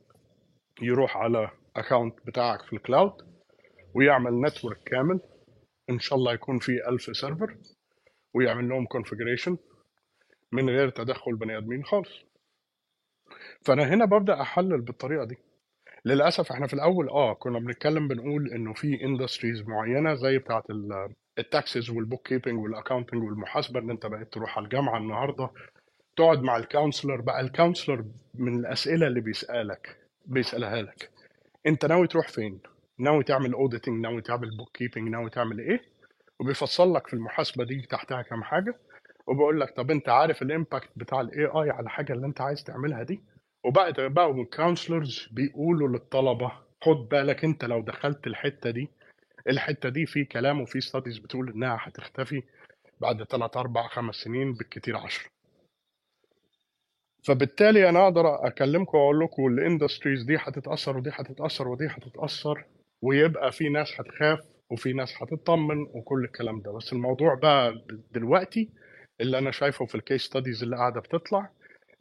يروح 0.82 1.18
على 1.18 1.52
account 1.76 2.16
بتاعك 2.26 2.62
في 2.62 2.74
ال 2.74 2.83
cloud 2.83 3.29
ويعمل 3.94 4.42
network 4.42 4.80
كامل. 4.86 5.20
إن 5.90 6.00
شاء 6.00 6.20
الله 6.20 6.34
يكون 6.34 6.60
فيه 6.60 6.90
1000 6.90 7.18
server 7.18 7.58
ويعمل 8.34 8.70
لهم 8.70 8.86
configuration 8.86 9.58
من 10.52 10.70
غير 10.70 10.90
تدخل 10.90 11.36
بني 11.36 11.58
آدمين 11.58 11.84
خالص. 11.84 12.10
فأنا 13.62 13.94
هنا 13.94 14.06
ببدأ 14.06 14.42
أحلل 14.42 14.82
بالطريقة 14.82 15.24
دي. 15.26 15.38
للأسف 16.06 16.52
إحنا 16.52 16.68
في 16.68 16.74
الأول 16.74 17.10
آه 17.10 17.34
كنا 17.34 17.60
بنتكلم 17.60 18.08
بنقول 18.08 18.52
إنه 18.54 18.74
في 18.74 19.04
industries 19.04 19.62
معينة 19.62 20.16
زي 20.16 20.38
بتاعة 20.38 20.64
ال 21.40 21.48
taxes 21.48 21.90
وال 21.90 22.28
bookkeeping 22.28 22.60
وال 22.60 22.70
accounting 22.70 23.24
والمحاسبة 23.24 23.80
إن 23.80 23.90
أنت 23.90 24.06
بقيت 24.06 24.34
تروح 24.34 24.58
على 24.58 24.64
الجامعة 24.64 24.98
النهارده 24.98 25.50
تقعد 26.18 26.42
مع 26.42 26.58
ال 26.58 26.64
counselor 26.64 27.22
بقى 27.22 27.42
ال 27.42 27.48
counselor 27.48 28.06
من 28.34 28.60
الأسئلة 28.60 29.08
اللي 29.08 29.22
بيسألك 29.22 29.98
بيسألها 30.26 30.82
لك. 30.82 31.10
أنت 31.68 31.86
ناوي 31.86 32.08
تروح 32.08 32.28
فين؟ 32.28 32.60
ناوي 33.00 33.24
تعمل 33.24 33.54
auditing 33.54 34.02
ناوي 34.04 34.22
تعمل 34.22 34.58
bookkeeping 34.58 35.10
ناوي 35.10 35.30
تعمل 35.30 35.60
إيه؟ 35.60 35.82
وبيفصل 36.40 36.94
لك 36.96 37.08
في 37.08 37.14
المحاسبة 37.14 37.64
دي 37.66 37.82
تحتها 37.82 38.22
كام 38.22 38.44
حاجة 38.44 38.76
وبقول 39.28 39.60
لك 39.60 39.76
طب 39.76 39.92
أنت 39.92 40.10
عارف 40.10 40.42
ال 40.42 40.49
impact 40.49 40.90
بتاع 40.96 41.22
ال 41.22 41.46
AI 41.46 41.70
على 41.70 41.84
الحاجة 41.84 42.14
اللي 42.14 42.28
أنت 42.28 42.42
عايز 42.42 42.64
تعملها 42.64 43.04
دي؟ 43.04 43.22
وبقى 43.66 43.94
بقوا 44.10 44.44
ال 44.44 44.51
counselors 44.51 45.28
بيقولوا 45.32 45.88
للطلبة 45.88 46.52
خد 46.82 47.10
بالك 47.12 47.44
أنت 47.46 47.66
لو 47.66 47.82
دخلت 47.82 48.28
الحتة 48.28 48.70
دي 48.70 48.90
الحتة 49.50 49.90
دي 49.90 50.06
في 50.06 50.26
كلام 50.26 50.62
وفي 50.62 50.82
studies 50.82 51.18
بتقول 51.18 51.50
إنها 51.54 51.78
هتختفي 51.82 52.44
بعد 53.02 53.24
3 53.24 53.60
4 53.60 53.88
5 53.88 54.24
سنين 54.24 54.54
بالكتير 54.54 54.98
10 54.98 55.30
فبالتالي 57.24 57.90
أنا 57.90 58.04
أقدر 58.04 58.48
أكلمكم 58.48 58.98
وأقول 58.98 59.20
لكم 59.20 59.48
ال 59.48 59.55
industries 59.55 60.24
دي 60.24 60.38
هتتأثر 60.40 60.98
ودي 60.98 61.10
هتتأثر 61.14 61.68
ودي 61.68 61.88
هتتأثر. 61.88 62.66
ويبقى 63.02 63.52
في 63.52 63.70
ناس 63.70 63.94
هتخاف 64.00 64.40
وفي 64.72 64.94
ناس 64.94 65.14
هتطمن 65.24 65.82
وكل 65.82 66.24
الكلام 66.24 66.62
ده. 66.62 66.72
بس 66.72 66.94
الموضوع 66.94 67.34
بقى 67.36 67.74
دلوقتي 68.12 68.70
اللي 69.22 69.38
أنا 69.38 69.52
شايفه 69.52 69.86
في 69.86 69.96
ال 69.96 70.01
case 70.01 70.22
studies 70.22 70.64
اللي 70.64 70.76
قاعدة 70.76 71.00
بتطلع 71.00 71.50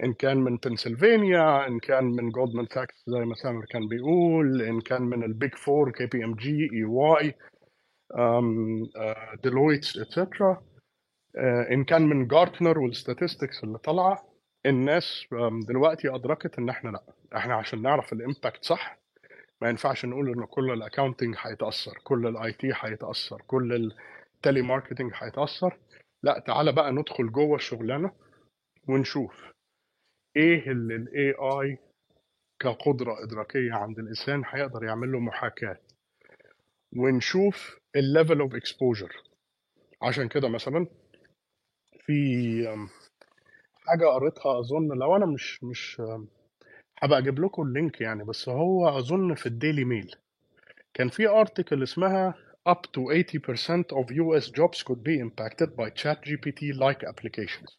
إن 0.04 0.12
كان 0.12 0.36
من 0.36 0.56
بنسلفانيا 0.56 1.66
إن 1.66 1.78
كان 1.78 2.04
من 2.04 2.30
جولدمان 2.30 2.66
ساكس 2.66 2.94
زي 3.06 3.18
ما 3.24 3.34
سامر 3.34 3.64
كان 3.64 3.88
بيقول 3.88 4.62
إن 4.62 4.80
كان 4.80 5.02
من 5.02 5.24
ال 5.24 5.32
Big 5.32 5.54
Four 5.54 5.90
KPMG 5.92 6.68
EY 6.72 6.84
Deloitte 6.84 9.84
et 9.96 10.13
cetera 10.13 10.62
إن 11.70 11.84
كان 11.84 12.02
من 12.02 12.26
Gartner 12.26 12.78
وال 12.78 12.92
statistics 12.92 13.64
اللي 13.64 13.78
طالعة 13.78 14.24
الناس 14.66 15.24
دلوقتي 15.68 16.14
أدركت 16.14 16.58
إن 16.58 16.68
إحنا 16.68 16.90
لأ. 16.90 17.02
إحنا 17.36 17.54
عشان 17.54 17.82
نعرف 17.82 18.12
ال 18.12 18.19
impact 18.19 18.64
صح 18.64 18.98
ما 19.62 19.68
ينفعش 19.68 20.04
نقول 20.04 20.28
إن 20.28 20.44
كل 20.44 20.70
ال 20.72 20.78
accounting 20.78 21.34
هيتأثر 21.38 21.98
كل 22.04 22.26
ال 22.26 22.52
IT 22.52 22.72
هيتأثر 22.74 23.42
كل 23.46 23.92
ال 24.36 24.62
telemarketing 24.62 25.12
هيتأثر. 25.14 25.78
لأ 26.22 26.38
تعالى 26.38 26.72
بقى 26.72 26.92
ندخل 26.92 27.32
جوه 27.32 27.56
الشغلانة 27.56 28.12
ونشوف 28.88 29.52
إيه 30.36 30.70
اللي 30.70 30.94
ال 30.96 31.32
AI 31.32 31.78
كقدرة 32.60 33.24
إدراكية 33.24 33.72
عند 33.74 33.98
الإنسان 33.98 34.42
هيقدر 34.46 34.84
يعمل 34.84 35.12
له 35.12 35.18
محاكاة. 35.18 35.78
ونشوف 36.96 37.78
ال 37.96 38.03
level 38.03 38.40
of 38.40 38.54
exposure 38.54 39.12
عشان 40.02 40.28
كده 40.28 40.48
مثلا 40.48 40.86
في 42.06 42.12
حاجة 43.86 44.06
قريتها 44.06 44.58
أظن 44.60 44.88
لو 44.98 45.16
أنا 45.16 45.26
مش 45.26 45.64
مش 45.64 46.02
هبقى 47.02 47.18
أجيب 47.18 47.38
لكم 47.40 47.62
ال 47.62 47.70
link 47.70 48.00
يعني 48.00 48.24
بس 48.24 48.48
هو 48.48 48.88
أظن 48.98 49.34
في 49.34 49.46
ال 49.46 49.52
Daily 49.52 49.84
Mail 49.84 50.14
كان 50.94 51.08
في 51.08 51.28
article 51.28 51.82
اسمها 51.82 52.34
up 52.68 52.80
to 52.96 53.00
80% 53.00 53.96
of 53.96 54.06
US 54.10 54.50
jobs 54.50 54.82
could 54.82 55.02
be 55.02 55.18
impacted 55.26 55.70
by 55.76 55.90
ChatGPT 55.90 56.60
like 56.74 57.02
applications. 57.12 57.76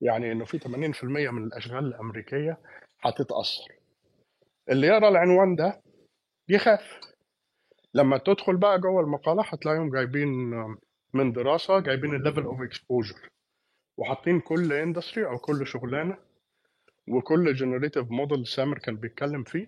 يعني 0.00 0.32
إنه 0.32 0.44
في 0.44 0.58
80% 0.58 1.04
من 1.04 1.44
الأشغال 1.44 1.84
الأمريكية 1.84 2.58
هتتأثر. 3.00 3.74
اللي 4.70 4.86
يقرأ 4.86 5.08
العنوان 5.08 5.56
ده 5.56 5.80
يخاف 6.48 7.00
لما 7.94 8.18
تدخل 8.18 8.56
بقى 8.56 8.80
جوه 8.80 9.00
المقالة 9.00 9.42
هتلاقيهم 9.42 9.90
جايبين 9.90 10.28
من 11.14 11.32
دراسة 11.32 11.80
جايبين 11.80 12.14
ال 12.14 12.19
level 12.19 12.42
of 12.42 12.62
exposure 12.62 13.28
وحاطين 13.98 14.40
كل 14.40 14.72
industry 14.72 15.26
أو 15.26 15.38
كل 15.38 15.66
شغلانة 15.66 16.16
وكل 17.10 17.54
generative 17.54 18.10
model 18.10 18.46
سامر 18.46 18.78
كان 18.78 18.96
بيتكلم 18.96 19.42
فيه. 19.44 19.66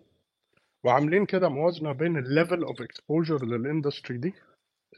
وعاملين 0.84 1.26
كده 1.26 1.48
موازنة 1.48 1.92
بين 1.92 2.16
ال 2.16 2.24
level 2.24 2.62
of 2.64 2.82
exposure 2.82 3.44
لل 3.44 3.59
industry 3.59 4.18
دي 4.18 4.34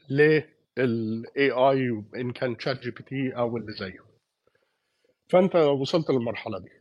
لل 0.09 1.51
AI 1.51 2.03
ان 2.15 2.31
كان 2.31 2.59
ChatGPT 2.59 3.31
أو 3.37 3.57
اللي 3.57 3.71
زيه. 3.71 3.99
فأنت 5.29 5.55
وصلت 5.55 6.09
للمرحلة 6.09 6.59
دي. 6.59 6.71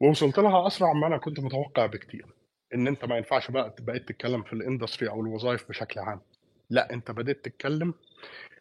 ووصلت 0.00 0.38
لها 0.38 0.66
أسرع 0.66 0.92
ما 0.92 1.06
أنا 1.06 1.18
كنت 1.18 1.40
متوقع 1.40 1.86
بكتير. 1.86 2.26
إن 2.74 2.86
أنت 2.86 3.04
ما 3.04 3.16
ينفعش 3.16 3.50
بقى 3.50 3.74
بقيت 3.80 4.08
تتكلم 4.08 4.42
في 4.42 4.52
ال 4.52 4.58
industry 4.58 5.08
أو 5.08 5.20
الوظائف 5.20 5.68
بشكل 5.68 6.00
عام. 6.00 6.20
لا 6.70 6.92
أنت 6.92 7.10
بديت 7.10 7.44
تتكلم 7.44 7.94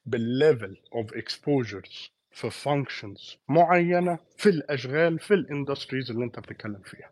بال 0.05 0.26
level 0.26 0.77
of 0.95 1.13
exposures 1.13 2.11
في 2.33 2.49
functions 2.49 3.37
معينة 3.49 4.19
في 4.37 4.49
الأشغال 4.49 5.19
في 5.19 5.33
ال 5.33 5.40
industries 5.40 6.11
اللي 6.11 6.25
أنت 6.25 6.39
بتتكلم 6.39 6.81
فيها. 6.83 7.11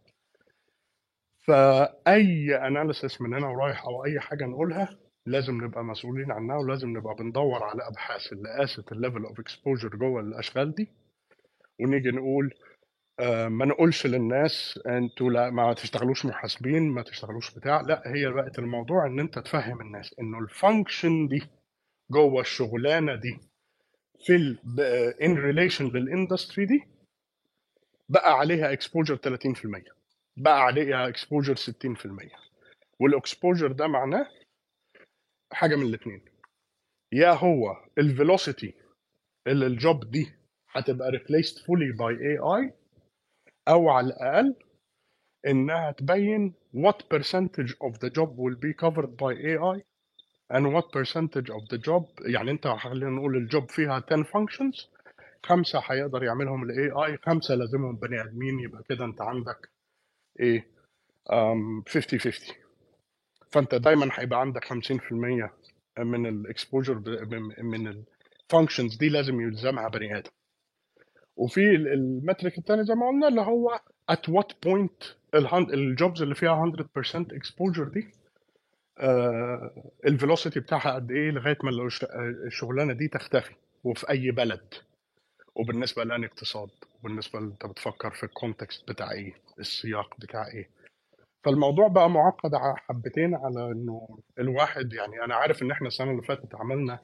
فأي 1.48 2.56
analysis 2.68 3.22
من 3.22 3.34
هنا 3.34 3.48
ورايح 3.48 3.86
أو 3.86 4.06
أي 4.06 4.20
حاجة 4.20 4.46
نقولها 4.46 4.98
لازم 5.26 5.64
نبقى 5.64 5.84
مسؤولين 5.84 6.32
عنها 6.32 6.58
ولازم 6.58 6.98
نبقى 6.98 7.16
بندور 7.16 7.64
على 7.64 7.88
أبحاث 7.88 8.34
اللي 8.34 8.50
قاست 8.58 8.92
ال 8.92 8.97
level 8.97 9.26
of 9.26 9.40
exposure 9.40 9.90
جوه 9.90 10.22
الأشغال 10.22 10.76
دي. 10.76 10.92
ونيجي 11.80 12.12
نقول 12.12 12.54
آه، 13.20 13.48
ما 13.48 13.66
نقولش 13.66 14.08
للناس 14.08 14.80
أنتوا 14.88 15.30
لا 15.30 15.50
ما 15.50 15.74
تشتغلوش 15.74 16.26
محاسبين 16.26 16.90
ما 16.90 17.02
تشتغلوش 17.02 17.56
بتاع. 17.56 17.82
لا 17.82 18.04
هي 18.06 18.30
بقت 18.30 18.60
الموضوع 18.60 19.06
إن 19.06 19.20
أنت 19.20 19.40
تفهم 19.40 19.82
الناس 19.82 20.16
إنه 20.20 20.40
ال 20.40 20.49
function 20.49 21.28
دي 21.28 21.44
جوه 22.12 22.42
الشغلانة 22.42 23.16
دي 23.16 23.51
في 24.26 24.58
in 25.22 25.34
relation 25.38 25.88
لل 25.88 26.03
industry 26.03 26.66
دي 26.66 26.84
بقى 28.10 28.34
عليها 28.34 28.74
exposure 28.74 29.18
30% 29.18 29.84
بقى 30.38 30.62
عليها 30.62 31.08
exposure 31.08 31.56
60% 31.56 32.30
وال 33.00 33.14
exposure 33.14 33.72
ده 33.72 33.88
معناه 33.88 34.28
حاجة 35.54 35.76
من 35.76 35.86
الاثنين 35.86 36.22
يا 37.14 37.32
هو 37.32 37.76
ال 37.98 38.06
velocity 38.06 38.74
اللي 39.48 39.68
ال 39.68 39.79
job 39.79 40.12
دي 40.12 40.32
هتبقى 40.70 41.12
replaced 41.12 41.56
fully 41.58 41.96
by 41.98 42.14
AI 42.20 42.74
أو 43.68 43.90
على 43.90 44.08
الأقل 44.08 44.56
إنها 45.48 45.92
تبين 45.92 46.54
what 46.76 46.96
percentage 47.16 47.72
of 47.84 47.94
the 48.00 48.10
job 48.10 48.30
will 48.38 48.56
be 48.56 48.74
covered 48.74 49.18
by 49.18 49.34
AI 49.34 49.82
and 50.52 50.66
what 50.76 50.86
percentage 51.00 51.50
of 51.50 51.62
the 51.74 51.78
job 51.88 52.04
يعني 52.30 52.52
انت 52.52 52.68
خلينا 52.68 53.10
نقول 53.12 53.36
ال 53.38 53.46
job 53.46 53.70
فيها 53.70 54.04
10 54.12 54.24
functions 54.24 54.86
خمسة 55.46 55.82
هيقدر 55.86 56.24
يعملهم 56.24 56.64
ال 56.64 56.92
AI 56.92 57.18
خمسة 57.18 57.56
لازمهم 57.56 57.96
بني 57.96 58.22
آدمين 58.22 58.60
يبقى 58.60 58.84
كده 58.90 59.06
انت 59.06 59.22
عندك 59.22 59.70
إيه؟ 60.40 60.68
um, 61.30 61.90
50 61.90 62.20
50 62.20 62.56
فانت 63.52 63.76
دايما 63.76 64.10
هيبقى 64.14 64.40
عندك 64.42 64.66
50% 64.66 64.74
من 66.00 66.26
ال 66.26 66.37
exposure 66.37 67.26
من 67.64 67.88
ال 68.50 68.54
functions 68.54 68.96
دي 68.98 69.10
لازم 69.10 69.42
يلزمها 69.42 69.88
بني 69.88 70.18
آدم. 70.18 70.30
وفي 71.36 71.60
ال- 71.76 71.88
metric 71.94 72.58
الثاني 72.58 72.84
زي 72.84 72.94
ما 72.96 73.08
قلنا 73.08 73.28
اللي 73.28 73.42
هو 73.42 73.80
at 74.12 74.32
what 74.32 74.52
point 74.66 75.06
ال 75.74 75.83
jobs 75.83 76.22
اللي 76.22 76.36
فيها 76.36 76.72
100% 76.72 77.16
exposure 77.16 77.84
دي 77.84 78.08
ال 80.08 80.13
velocity 80.13 80.60
بتاعها 80.60 80.92
قد 80.96 81.12
إيه 81.12 81.32
لغاية 81.32 81.58
ما 81.64 81.70
الش- 81.70 82.06
الشغلانة 82.48 82.94
دي 82.94 83.08
تختفي 83.08 83.54
وفي 83.84 84.10
أي 84.10 84.32
بلد. 84.32 84.74
وبالنسبة 85.56 86.04
لأنهي 86.04 86.24
اقتصاد؟ 86.24 86.70
وبالنسبة 87.00 87.40
أنت 87.40 87.66
بتفكر 87.66 88.12
في 88.12 88.24
ال 88.24 88.32
context 88.32 88.90
بتاع 88.92 89.12
إيه؟ 89.12 89.34
السياق 89.60 90.16
بتاع 90.20 90.48
إيه؟ 90.48 90.70
فالموضوع 91.46 91.88
بقى 91.88 92.10
معقد 92.10 92.52
حبتين 92.78 93.36
على 93.36 93.72
إنه 93.72 94.20
الواحد 94.40 94.94
يعني 94.94 95.24
أنا 95.24 95.36
عارف 95.36 95.62
إن 95.64 95.72
إحنا 95.72 95.88
السنة 95.88 96.12
اللي 96.12 96.22
فاتت 96.22 96.56
عملنا 96.56 97.00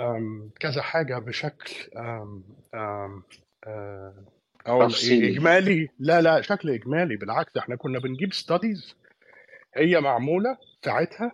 أم، 0.00 0.50
كذا 0.60 0.82
حاجة 0.82 1.18
بشكل 1.18 1.72
أم، 1.96 2.44
أم، 2.74 3.22
آه، 3.66 4.24
أقول 4.66 4.80
إيه؟ 4.82 4.88
تفصيلي. 4.88 5.32
إجمالي. 5.32 5.88
لا 5.98 6.20
لا 6.20 6.40
شكل 6.40 6.70
إجمالي. 6.70 7.16
بالعكس 7.16 7.56
إحنا 7.56 7.76
كنا 7.76 7.98
بنجيب 7.98 8.32
studies 8.32 8.96
هي 9.76 10.00
معمولة 10.00 10.58
ساعتها 10.84 11.32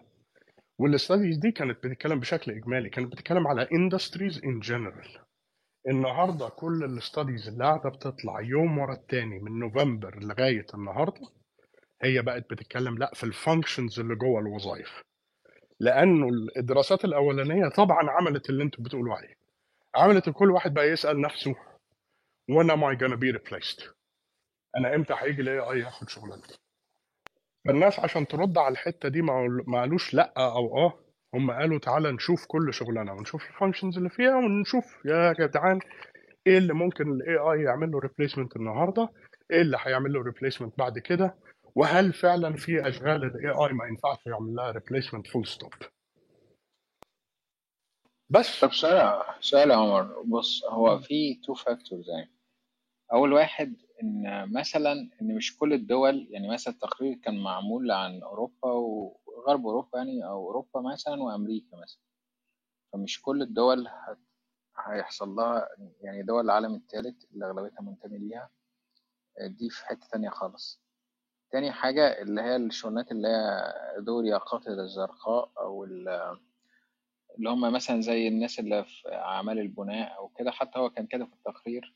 وال 0.79 0.92
studies 0.92 1.39
دي 1.39 1.51
كانت 1.53 1.79
بتتكلم 1.85 2.21
بشكل 2.21 2.53
إجمالي 2.53 2.91
كانت 2.91 3.13
بتتكلم 3.13 3.47
على 3.47 3.67
industries 3.67 4.35
in 4.37 4.69
general. 4.69 5.21
النهارده 5.89 6.49
كل 6.49 6.85
ال 6.85 6.93
studies 6.93 7.49
اللي 7.49 7.65
قاعدة 7.65 7.91
بتطلع 7.91 8.41
يوم 8.41 8.79
ورا 8.79 8.95
التاني 8.95 9.39
من 9.41 9.59
نوفمبر 9.59 10.19
لغاية 10.21 10.67
النهارده 10.75 11.21
هي 12.03 12.23
بقت 12.23 12.51
بتتكلم 12.51 12.99
لا 12.99 13.11
في 13.15 13.25
ال 13.25 13.32
functions 13.32 14.01
اللي 14.01 14.15
جوه 14.15 14.41
الوظائف. 14.41 15.03
لأنه 15.81 16.27
الدراسات 16.57 17.05
الأولانية 17.05 17.69
طبعا 17.69 18.11
عملت 18.11 18.51
اللي 18.51 18.63
أنتوا 18.65 18.85
بتقولوا 18.85 19.15
عليه. 19.17 19.35
عملت 19.97 20.31
كل 20.31 20.51
واحد 20.51 20.75
بقى 20.75 20.89
يسأل 20.89 21.21
نفسه 21.21 21.55
am 22.51 22.83
I 22.83 22.97
gonna 22.97 23.17
be 23.17 23.39
replaced? 23.39 23.89
أنا 24.77 24.95
إمتى 24.95 25.15
هيجي 25.19 25.43
ال 25.43 25.59
AI 25.59 25.79
ياخد 25.81 26.09
شغلانتي؟ 26.09 26.59
فالناس 27.67 27.99
عشان 28.01 28.27
ترد 28.27 28.59
على 28.59 28.73
الحتة 28.73 29.09
دي 29.09 29.23
ما 29.23 29.33
قال- 29.33 29.65
ما 29.71 29.81
قالوش 29.81 30.15
لأ 30.15 30.33
أو 30.37 30.79
آه 30.79 30.99
هم 31.35 31.51
قالوا 31.51 31.79
تعالى 31.79 32.13
نشوف 32.13 32.47
كل 32.47 32.75
شغلانة 32.75 33.13
ونشوف 33.13 33.49
ال 33.51 33.55
functions 33.55 33.97
اللي 33.97 34.11
فيها 34.11 34.37
ونشوف 34.37 35.05
يا 35.05 35.33
جدعان 35.33 35.79
إيه 36.47 36.59
اللي 36.59 36.73
ممكن 36.75 37.13
ال 37.13 37.37
AI 37.37 37.63
يعمل 37.63 37.91
له 37.91 37.99
replacement 37.99 38.57
النهارده 38.57 39.09
إيه 39.51 39.61
اللي 39.61 39.77
هيعمل 39.81 40.13
له 40.13 40.23
replacement 40.23 40.79
بعد 40.79 40.99
كده 40.99 41.35
وهل 41.75 42.13
فعلا 42.13 42.57
في 42.57 42.89
أشغال 42.89 43.25
ال 43.25 43.49
AI 43.51 43.73
ما 43.73 43.87
ينفعش 43.87 44.27
يعمل 44.27 44.55
لها 44.55 44.71
replacement 44.71 45.27
full 45.27 45.47
stop 45.47 45.75
بس. 48.31 48.61
طب 48.61 48.73
سؤال 48.73 49.23
سؤال 49.41 49.71
يا 49.71 49.77
عمر. 49.77 50.23
بص 50.23 50.65
هو 50.65 50.99
في 50.99 51.35
two 51.35 51.55
factors 51.55 52.11
يعني. 52.11 52.31
أول 53.13 53.33
واحد 53.33 53.77
إن 54.03 54.53
مثلا 54.53 54.93
إن 55.23 55.35
مش 55.37 55.57
كل 55.59 55.73
الدول 55.73 56.27
يعني 56.31 56.49
مثلا 56.49 56.75
التقرير 56.75 57.15
كان 57.15 57.43
معمول 57.43 57.91
عن 57.91 58.23
أوروبا 58.23 58.69
وغرب 58.73 59.67
أوروبا 59.67 59.99
يعني 59.99 60.25
أو 60.27 60.47
أوروبا 60.47 60.81
مثلا 60.93 61.23
وأمريكا 61.23 61.77
مثلا. 61.77 62.01
فمش 62.93 63.23
كل 63.23 63.43
الدول 63.43 63.89
هيحصل 64.87 65.29
لها 65.29 65.69
يعني 66.01 66.23
دول 66.23 66.45
العالم 66.45 66.75
الثالث 66.75 67.25
اللي 67.33 67.47
أغلبيتها 67.47 67.83
منتمي 67.83 68.19
ليها. 68.19 68.51
دي 69.41 69.71
في 69.71 69.87
حتة 69.87 70.07
تانية 70.13 70.29
خالص. 70.31 70.83
تاني 71.51 71.73
حاجة 71.73 72.23
اللي 72.23 72.41
هي 72.43 72.57
الشغلانات 72.57 73.13
اللي 73.13 73.29
هي 73.29 73.63
ذوي 74.01 74.23
الياقات 74.23 74.69
الزرقاء 74.69 75.53
أو 75.59 75.85
ال- 75.85 76.39
اللي 77.39 77.51
هم 77.51 77.73
مثلا 77.73 78.01
زي 78.01 78.29
الناس 78.29 78.59
اللي 78.59 78.85
في 78.85 79.09
أعمال 79.15 79.59
البناء 79.59 80.17
أو 80.19 80.29
كده. 80.29 80.51
حتى 80.51 80.79
هو 80.79 80.91
كان 80.91 81.07
كده 81.07 81.25
في 81.27 81.33
التقرير. 81.33 81.95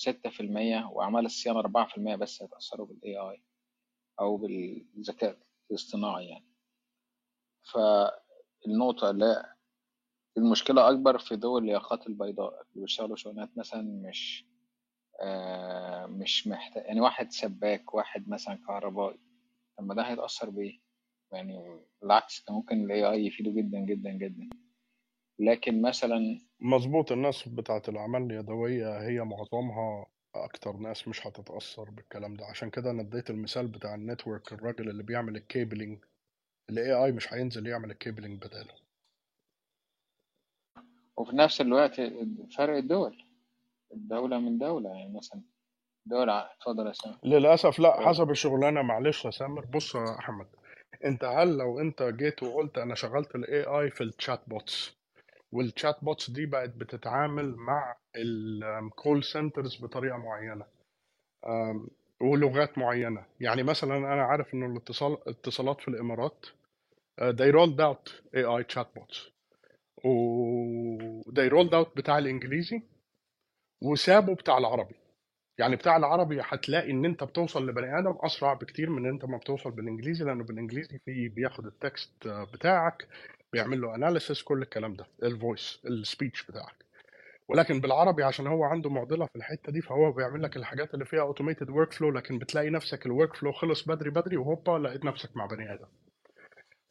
ستة 0.00 0.30
في 0.30 0.40
المية 0.40 0.86
وأعمال 0.92 1.24
الصيانة 1.26 1.58
أربعة 1.58 1.86
في 1.88 1.96
المية 1.96 2.16
بس 2.16 2.42
هيتأثروا 2.42 2.86
بال 2.86 3.00
AI 3.02 3.40
أو 4.20 4.36
بالذكاء 4.36 5.38
الاصطناعي 5.70 6.28
يعني 6.28 6.46
فالنقطة 7.72 9.10
هي 9.10 9.44
المشكلة 10.38 10.90
أكبر 10.90 11.18
في 11.18 11.34
ذوي 11.34 11.60
الياقات 11.60 12.06
البيضاء 12.06 12.62
اللي 12.62 12.80
بيشتغلوا 12.82 13.16
شغلانات 13.16 13.58
مثلا 13.58 13.82
مش 13.82 14.44
آه 15.22 16.06
مش 16.06 16.46
محتاج 16.46 16.84
يعني 16.84 17.00
واحد 17.00 17.32
سباك 17.32 17.94
واحد 17.94 18.28
مثلا 18.28 18.54
كهربائي 18.54 19.20
طب 19.78 19.84
ما 19.84 19.94
ده 19.94 20.02
هيتأثر 20.02 20.50
بإيه؟ 20.50 20.80
يعني 21.32 21.80
بالعكس 22.02 22.44
ده 22.48 22.54
ممكن 22.54 22.90
ال 22.90 23.04
AI 23.04 23.26
يفيده 23.26 23.50
جدا 23.50 23.78
جدا 23.78 24.10
جدا 24.10 24.50
لكن 25.40 25.82
مثلا 25.82 26.38
مظبوط 26.60 27.12
الناس 27.12 27.48
بتاعت 27.48 27.88
الأعمال 27.88 28.22
اليدوية 28.22 29.00
هي 29.00 29.20
معظمها 29.20 30.06
أكتر 30.34 30.76
ناس 30.76 31.08
مش 31.08 31.26
هتتأثر 31.26 31.90
بالكلام 31.90 32.34
ده. 32.34 32.46
عشان 32.46 32.70
كده 32.70 32.90
أنا 32.90 33.02
اديت 33.02 33.30
المثال 33.30 33.68
بتاع 33.68 33.94
ال 33.94 34.01
network 34.01 34.52
الراجل 34.52 34.90
اللي 34.90 35.02
بيعمل 35.02 35.36
ال 35.36 35.44
cabling 35.44 35.98
ال 36.70 36.78
AI 36.78 37.14
مش 37.14 37.32
هينزل 37.32 37.66
يعمل 37.66 37.90
ال 37.90 37.97
cabling 37.97 38.42
بداله. 38.46 38.74
وفي 41.16 41.36
نفس 41.36 41.60
الوقت 41.60 42.00
فرق 42.56 42.76
الدول 42.76 43.24
الدولة 43.92 44.38
من 44.38 44.58
دولة. 44.58 44.90
يعني 44.90 45.16
مثلا 45.18 45.42
دول 46.06 46.30
اتفضل 46.30 46.86
يا 46.86 46.92
سامي 46.92 47.16
للأسف 47.24 47.78
لا 47.78 48.08
حسب 48.08 48.30
الشغلانة. 48.30 48.82
معلش 48.82 49.24
يا 49.24 49.30
سامر 49.30 49.64
بص 49.64 49.94
يا 49.94 50.18
أحمد 50.18 50.46
أنت 51.04 51.24
هل 51.24 51.56
لو 51.56 51.80
أنت 51.80 52.02
جيت 52.02 52.42
وقلت 52.42 52.78
أنا 52.78 52.94
شغلت 52.94 53.34
ال 53.34 53.44
AI 53.44 53.96
في 53.96 54.04
ال 54.04 54.40
chatbots 54.46 54.99
وال 55.52 56.04
chatbots 56.04 56.30
دي 56.30 56.46
بقت 56.46 56.70
بتتعامل 56.70 57.56
مع 57.56 57.96
ال 58.16 58.38
call 58.38 59.24
centers 59.24 59.76
بطريقة 59.84 60.16
معينة. 60.16 60.64
أم، 61.46 61.88
ولغات 62.20 62.78
معينة. 62.78 63.26
يعني 63.40 63.62
مثلا 63.62 63.96
أنا 63.96 64.22
عارف 64.22 64.54
إنه 64.54 64.66
الاتصال 64.66 65.12
الاتصالات 65.26 65.80
في 65.80 65.88
الإمارات 65.88 66.46
uh, 67.20 67.32
they 67.32 67.52
rolled 67.52 67.80
out 67.80 68.12
AI 68.36 68.62
chatbots 68.74 69.18
و 70.04 70.10
they 71.32 71.50
rolled 71.50 71.72
out 71.74 71.96
بتاع 71.96 72.18
الإنجليزي 72.18 72.82
وسابوا 73.82 74.34
بتاع 74.34 74.58
العربي. 74.58 74.94
يعني 75.58 75.76
بتاع 75.76 75.96
العربي 75.96 76.40
هتلاقي 76.42 76.90
إن 76.90 77.04
أنت 77.04 77.24
بتوصل 77.24 77.66
لبني 77.68 77.98
آدم 77.98 78.14
أسرع 78.20 78.54
بكتير 78.54 78.90
من 78.90 79.06
إن 79.06 79.12
أنت 79.12 79.24
ما 79.24 79.36
بتوصل 79.38 79.70
بالإنجليزي 79.70 80.24
لأنه 80.24 80.44
بالإنجليزي 80.44 80.98
في 80.98 81.28
بياخد 81.28 81.66
ال 81.66 81.78
text 81.78 82.28
بتاعك 82.28 83.08
بيعمل 83.52 83.80
له 83.80 83.94
analysis 83.94 84.42
كل 84.42 84.62
الكلام 84.62 84.94
ده 84.94 85.06
ال 85.22 85.32
voice 85.32 85.80
ال 85.86 85.95
speech 85.95 86.46
بتاعك. 86.46 86.84
ولكن 87.48 87.80
بالعربي 87.80 88.22
عشان 88.22 88.46
هو 88.46 88.64
عنده 88.64 88.90
معضلة 88.90 89.26
في 89.26 89.36
الحتة 89.36 89.72
دي 89.72 89.80
فهو 89.82 90.12
بيعمل 90.12 90.42
لك 90.42 90.56
الحاجات 90.56 90.94
اللي 90.94 91.04
فيها 91.04 91.20
automated 91.20 91.70
workflow 91.70 92.10
لكن 92.10 92.38
بتلاقي 92.38 92.70
نفسك 92.70 93.06
ال 93.06 93.34
workflow 93.36 93.52
خلص 93.52 93.88
بدري 93.88 94.10
بدري 94.10 94.36
وهوبا 94.36 94.70
لقيت 94.78 95.04
نفسك 95.04 95.36
مع 95.36 95.46
بني 95.46 95.74
آدم. 95.74 95.86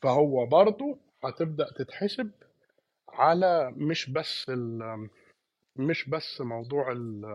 فهو 0.01 0.45
برضه 0.45 0.99
هتبدأ 1.23 1.65
تتحسب 1.77 2.31
على 3.09 3.71
مش 3.75 4.09
بس 4.09 4.51
مش 5.75 6.09
بس 6.09 6.41
موضوع 6.41 6.91
ال 6.91 7.25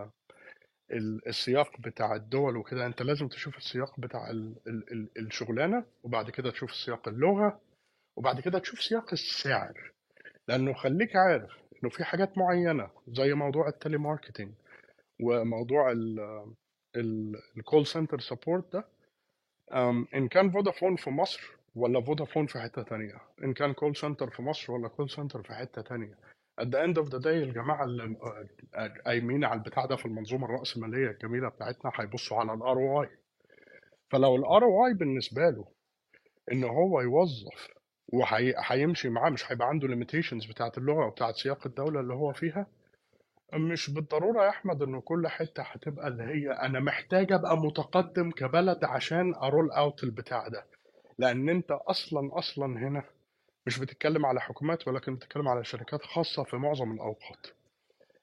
ال- 0.93 1.29
السياق 1.29 1.81
بتاع 1.81 2.15
الدول 2.15 2.57
وكده 2.57 2.87
انت 2.87 3.03
لازم 3.03 3.29
تشوف 3.29 3.57
السياق 3.57 4.01
بتاع 4.01 4.31
ال 4.31 4.55
ال 4.67 4.93
ال 4.93 5.27
الشغلانة 5.27 5.85
وبعد 6.03 6.31
كده 6.31 6.51
تشوف 6.51 6.75
سياق 6.75 7.09
اللغة 7.09 7.61
وبعد 8.17 8.41
كده 8.41 8.59
تشوف 8.59 8.83
سياق 8.83 9.13
السعر 9.13 9.93
لأنه 10.49 10.73
خليك 10.73 11.17
عارف 11.17 11.51
إنه 11.83 11.91
في 11.91 12.05
حاجات 12.05 12.39
معينة 12.39 12.91
زي 13.09 13.35
موضوع 13.35 13.69
ال 13.69 13.99
telemarketing 13.99 14.55
وموضوع 15.23 15.93
ال 17.57 17.63
call 17.63 17.87
center 17.87 18.21
support 18.21 18.73
ده. 18.73 18.89
إن 20.15 20.29
كان 20.29 20.51
فودافون 20.51 20.97
في 20.97 21.11
مصر 21.11 21.41
ولا 21.75 22.01
فودافون 22.01 22.47
في 22.47 22.59
حتة 22.59 22.83
تانية؟ 22.83 23.21
إن 23.45 23.55
كان 23.55 23.73
call 23.73 23.97
center 23.97 24.31
في 24.31 24.43
مصر 24.43 24.73
ولا 24.73 24.89
call 24.89 25.11
center 25.11 25.43
في 25.43 25.55
حتة 25.55 25.83
تانية؟ 25.83 26.19
At 26.61 26.65
the 26.65 26.79
end 26.87 26.97
of 27.05 27.09
the 27.11 27.21
day 27.23 27.27
الجماعة 27.27 27.85
اللي 27.85 28.17
آه، 28.75 28.89
قايمين 29.07 29.45
على 29.45 29.59
البتاع 29.59 29.87
ده 29.87 29.97
في 29.97 30.07
المنظومة 30.07 30.45
الرأسمالية 30.47 31.11
الجميلة 31.11 31.49
بتاعتنا 31.49 31.91
هيبصوا 31.95 32.37
على 32.37 32.53
ال 32.55 32.77
ROI 32.77 33.09
فلو 34.11 34.37
ال 34.37 34.65
ROI 34.65 34.95
بالنسبة 34.95 35.51
له 35.51 35.65
إن 36.53 36.65
هو 36.65 37.01
يوظف 37.01 37.69
وهيمشي 38.13 39.09
معاه 39.09 39.31
مش 39.31 39.53
هيبقى 39.53 39.69
عنده 39.69 39.89
limitations 39.89 40.47
بتاعت 40.47 40.79
اللغة 40.79 41.07
وبتاعت 41.07 41.35
سياق 41.35 41.67
الدولة 41.67 42.01
اللي 42.01 42.15
هو 42.15 42.33
فيها. 42.33 42.67
مش 43.55 43.91
بالضرورة 43.91 44.45
يا 44.45 44.49
أحمد 44.49 44.83
إنه 44.83 45.01
كل 45.01 45.29
حتة 45.29 45.63
هتبقى 45.63 46.09
اللي 46.09 46.23
هي 46.25 46.51
أنا 46.53 46.81
محتاج 46.81 47.33
أبقى 47.33 47.57
متقدم 47.57 48.31
كبلد 48.31 48.85
عشان 48.85 49.35
a 49.35 49.42
roll 49.42 49.71
out 49.71 50.05
البتاع 50.05 50.49
ده. 50.49 50.67
لأن 51.19 51.49
أنت 51.49 51.71
أصلا 51.71 52.39
أصلا 52.39 52.67
هنا 52.79 53.03
مش 53.67 53.79
بتتكلم 53.79 54.27
على 54.27 54.41
حكومات 54.41 54.89
ولكن 54.89 55.15
بتتكلم 55.15 55.49
على 55.49 55.65
شركات 55.65 56.03
خاصة 56.03 56.43
في 56.45 56.57
معظم 56.57 56.93
الأوقات. 56.93 57.47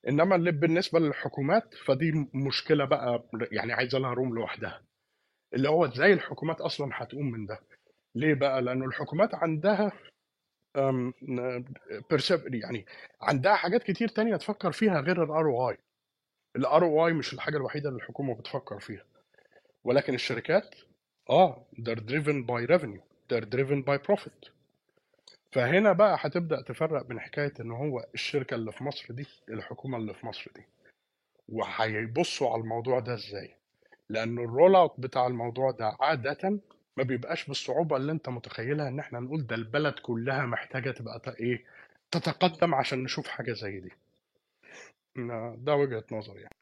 إنما 0.07 0.35
اللي 0.35 0.51
بالنسبة 0.51 0.99
للحكومات 0.99 1.73
فدي 1.85 2.29
مشكلة 2.33 2.85
بقى 2.85 3.23
يعني 3.51 3.73
عايزة 3.73 3.99
لها 3.99 4.13
room 4.13 4.35
لوحدها. 4.35 4.81
اللي 5.53 5.69
هو 5.69 5.85
إزاي 5.85 6.13
الحكومات 6.13 6.61
أصلا 6.61 6.89
هتقوم 6.93 7.31
من 7.31 7.45
ده؟ 7.45 7.59
ليه 8.15 8.33
بقى؟ 8.33 8.61
لأنه 8.61 8.85
الحكومات 8.85 9.35
عندها 9.35 9.91
يعني 12.53 12.85
عندها 13.21 13.55
حاجات 13.55 13.83
كتير 13.83 14.07
تانية 14.07 14.35
تفكر 14.35 14.71
فيها 14.71 14.99
غير 15.01 15.23
ال 15.23 15.28
ROI 15.28 15.41
ال 15.41 15.45
ROI 15.45 17.13
مش 17.13 17.33
الحاجة 17.33 17.57
الوحيدة 17.57 17.89
اللي 17.89 17.97
الحكومة 18.01 18.35
بتفكر 18.35 18.79
فيها. 18.79 19.03
ولكن 19.83 20.13
الشركات 20.13 20.75
آه 21.29 21.65
they're 21.79 21.99
driven 22.11 22.45
by 22.45 22.67
revenue. 22.75 23.01
they're 23.33 23.45
driven 23.55 23.83
by 23.83 23.97
profit. 24.11 24.49
فهنا 25.51 25.93
بقى 25.93 26.17
هتبدأ 26.19 26.61
تفرق 26.61 27.05
بين 27.05 27.19
حكاية 27.19 27.53
إن 27.59 27.71
هو 27.71 28.05
الشركة 28.13 28.55
اللي 28.55 28.71
في 28.71 28.83
مصر 28.83 29.13
دي 29.13 29.25
الحكومة 29.49 29.97
اللي 29.97 30.13
في 30.13 30.25
مصر 30.25 30.51
دي. 30.55 30.65
وهيبصوا 31.49 32.49
على 32.53 32.61
الموضوع 32.61 32.99
ده 32.99 33.13
إزاي؟ 33.13 33.55
لأنه 34.09 34.41
ال 34.41 34.75
rollout 34.75 34.99
بتاع 34.99 35.27
الموضوع 35.27 35.71
ده 35.71 35.97
عادة 35.99 36.59
ما 36.97 37.03
بيبقاش 37.03 37.47
بالصعوبة 37.47 37.97
اللي 37.97 38.11
أنت 38.11 38.29
متخيلها 38.29 38.87
إن 38.87 38.99
إحنا 38.99 39.19
نقول 39.19 39.47
ده 39.47 39.55
البلد 39.55 39.93
كلها 39.99 40.45
محتاجة 40.45 40.91
تبقى 40.91 41.19
ت- 41.19 41.27
إيه 41.27 41.65
تتقدم 42.11 42.75
عشان 42.75 43.03
نشوف 43.03 43.27
حاجة 43.27 43.53
زي 43.53 43.79
دي. 43.79 43.91
ده 45.55 45.75
وجهة 45.75 46.03
نظري 46.11 46.41
يعني. 46.41 46.55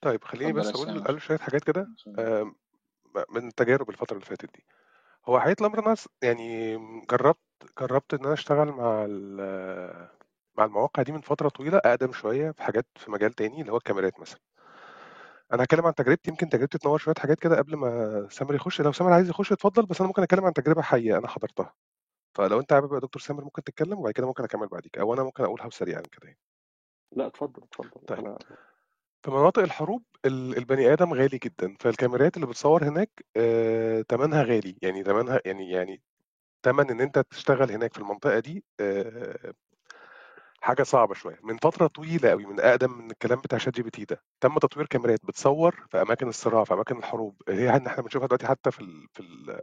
طيب 0.00 0.24
خليني 0.24 0.52
بس 0.52 0.66
أقول 0.68 0.98
أقول 0.98 1.22
شوية 1.22 1.38
حاجات 1.38 1.64
كده 1.64 1.88
آم، 2.18 2.54
من 3.30 3.54
تجارب 3.54 3.90
الفترة 3.90 4.14
اللي 4.16 4.26
فاتت 4.26 4.54
دي. 4.54 4.64
هو 5.26 5.40
حقيقة 5.40 5.60
الأمر 5.60 5.86
أنا 5.86 5.94
س- 5.94 6.08
يعني 6.22 6.76
جربت 7.10 7.38
جربت 7.80 8.14
إن 8.14 8.24
أنا 8.24 8.32
أشتغل 8.32 8.68
مع 8.72 9.04
ال- 9.08 10.08
مع 10.58 10.64
المواقع 10.64 11.02
دي 11.02 11.12
من 11.12 11.20
فترة 11.20 11.48
طويلة 11.48 11.78
أقدم 11.78 12.12
شوية 12.12 12.50
في 12.50 12.62
حاجات 12.62 12.86
في 12.96 13.10
مجال 13.10 13.32
تاني 13.32 13.60
اللي 13.60 13.72
هو 13.72 13.76
الكاميرات 13.76 14.20
مثلا. 14.20 14.40
أنا 15.52 15.62
هتكلم 15.62 15.86
عن 15.86 15.94
تجربتي 15.94 16.30
يمكن 16.30 16.48
تجربتي 16.48 16.78
تنور 16.78 16.98
شوية 16.98 17.14
حاجات 17.18 17.40
كده 17.40 17.56
قبل 17.56 17.76
ما 17.76 18.28
سامر 18.30 18.54
يخش. 18.54 18.80
لو 18.80 18.92
سامر 18.92 19.12
عايز 19.12 19.28
يخش 19.30 19.52
اتفضل 19.52 19.86
بس 19.86 20.00
أنا 20.00 20.06
ممكن 20.08 20.22
أتكلم 20.22 20.44
عن 20.44 20.52
تجربة 20.52 20.82
حقيقية 20.82 21.18
أنا 21.18 21.28
حضرتها. 21.28 21.74
فلو 22.34 22.60
أنت 22.60 22.72
حابب 22.72 22.92
يا 22.94 22.98
دكتور 22.98 23.22
سامر 23.22 23.44
ممكن 23.44 23.64
تتكلم 23.64 23.98
وبعد 23.98 24.12
كده 24.12 24.26
ممكن 24.26 24.44
أكمل 24.44 24.66
بعديك 24.66 24.98
أو 24.98 25.14
أنا 25.14 25.22
ممكن 25.22 25.44
أقولها 25.44 25.70
سريعا 25.70 26.00
كده 26.00 26.22
يعني. 26.26 26.38
لا 27.16 27.26
اتفضل 27.26 27.62
اتفضل. 27.62 27.90
طيب. 28.06 28.18
أنا 28.18 28.38
في 29.22 29.30
مناطق 29.30 29.62
الحروب 29.62 30.02
ال- 30.24 30.56
البني 30.56 30.92
آدم 30.92 31.14
غالي 31.14 31.38
جدا 31.38 31.76
فالكاميرات 31.80 32.36
اللي 32.36 32.46
بتصور 32.46 32.84
هناك 32.84 33.24
آه، 33.36 34.02
تمنها 34.02 34.42
غالي. 34.42 34.76
يعني 34.82 35.02
تمنها 35.02 35.40
يعني 35.44 35.70
يعني 35.70 36.02
تمن 36.62 36.90
إن 36.90 37.00
أنت 37.00 37.18
تشتغل 37.18 37.70
هناك 37.72 37.92
في 37.94 37.98
المنطقة 38.00 38.38
دي 38.38 38.64
آه، 38.80 39.52
حاجة 40.62 40.82
صعبة 40.82 41.14
شوية. 41.14 41.38
من 41.42 41.56
فترة 41.56 41.86
طويلة 41.86 42.30
قوي 42.30 42.46
من 42.46 42.60
أقدم 42.60 42.92
من 42.98 43.10
الكلام 43.10 43.40
بتاع 43.40 43.58
ChatGPT 43.58 44.04
ده 44.04 44.22
تم 44.40 44.58
تطوير 44.58 44.86
كاميرات 44.86 45.26
بتصور 45.26 45.86
في 45.90 46.02
أماكن 46.02 46.28
الصراع 46.28 46.64
في 46.64 46.74
أماكن 46.74 46.98
الحروب 46.98 47.42
هي 47.48 47.76
إن 47.76 47.86
إحنا 47.86 48.02
بنشوفها 48.02 48.26
دلوقتي 48.28 48.46
حتى 48.46 48.70
في 48.70 48.80
ال... 48.80 49.08
في 49.12 49.20
ال... 49.20 49.60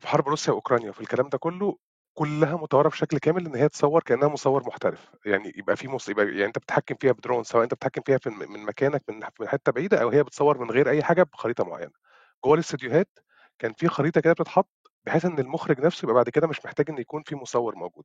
في 0.00 0.08
حرب 0.08 0.28
روسيا 0.28 0.52
وأوكرانيا 0.52 0.92
في 0.92 1.00
الكلام 1.00 1.28
ده 1.28 1.38
كله 1.38 1.76
كلها 2.14 2.56
مطورة 2.56 2.88
بشكل 2.88 3.18
كامل 3.18 3.46
إن 3.46 3.54
هي 3.56 3.68
تصور 3.68 4.02
كأنها 4.02 4.28
مصور 4.28 4.62
محترف. 4.66 5.10
يعني 5.26 5.52
يبقى 5.56 5.76
في 5.76 5.88
مص... 5.88 6.08
يبقى 6.08 6.26
يعني 6.26 6.44
أنت 6.44 6.58
بتتحكم 6.58 6.94
فيها 7.00 7.12
بدرون 7.12 7.44
سواء 7.44 7.64
أنت 7.64 7.74
بتتحكم 7.74 8.02
فيها 8.06 8.18
في 8.18 8.30
من 8.30 8.64
مكانك 8.64 9.02
من 9.08 9.20
من 9.40 9.48
حتة 9.48 9.72
بعيدة 9.72 10.02
أو 10.02 10.08
هي 10.08 10.22
بتصور 10.22 10.58
من 10.58 10.70
غير 10.70 10.90
أي 10.90 11.02
حاجة 11.02 11.22
بخريطة 11.22 11.64
معينة. 11.64 11.92
جوه 12.44 12.54
الاستديوهات 12.54 13.08
كان 13.58 13.72
في 13.72 13.88
خريطة 13.88 14.20
كده 14.20 14.32
بتتحط 14.32 14.70
بحيث 15.06 15.24
إن 15.24 15.38
المخرج 15.38 15.80
نفسه 15.80 16.04
يبقى 16.04 16.14
بعد 16.14 16.28
كده 16.28 16.46
مش 16.46 16.64
محتاج 16.64 16.90
إن 16.90 16.98
يكون 16.98 17.22
في 17.22 17.34
مصور 17.36 17.76
موجود. 17.76 18.04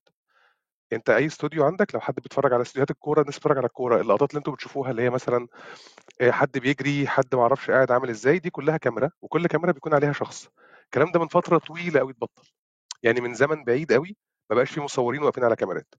أنت 0.94 1.10
أي 1.10 1.26
استوديو 1.26 1.66
عندك 1.66 1.96
لو 1.96 2.02
حد 2.02 2.16
بيتفرج 2.16 2.54
على 2.54 2.62
استوديوهات 2.62 2.92
الكورة 2.92 3.22
الناس 3.22 3.36
بتتفرج 3.36 3.58
على 3.58 3.68
الكورة. 3.68 4.02
اللقطات 4.02 4.30
اللي 4.30 4.38
أنتوا 4.40 4.54
بتشوفوها 4.54 4.92
اللي 4.92 5.02
هي 5.02 5.10
مثلا 5.10 5.48
آه، 6.22 6.32
حد 6.32 6.58
بيجري 6.58 7.08
حد 7.08 7.36
ما 7.36 7.42
أعرفش 7.42 7.72
قاعد 7.72 7.92
عامل 7.92 8.10
إزاي 8.10 8.40
دي 8.40 8.50
كلها 8.50 8.78
كاميرا 8.78 9.12
وكل 9.22 9.48
كاميرا 9.48 9.72
بيكون 9.72 9.94
عليها 9.94 10.14
شخص. 10.14 10.50
الكلام 10.86 11.12
ده 11.12 11.20
من 11.20 11.28
فترة 11.28 11.58
طويلة 11.58 12.00
قوي 12.00 12.12
اتبطل. 12.12 12.44
يعني 13.04 13.22
من 13.22 13.34
زمن 13.34 13.64
بعيد 13.64 13.94
قوي 13.94 14.18
ما 14.50 14.56
بقاش 14.56 14.72
في 14.72 14.82
مصورين 14.82 15.24
واقفين 15.24 15.44
على 15.44 15.56
كاميرات. 15.56 15.96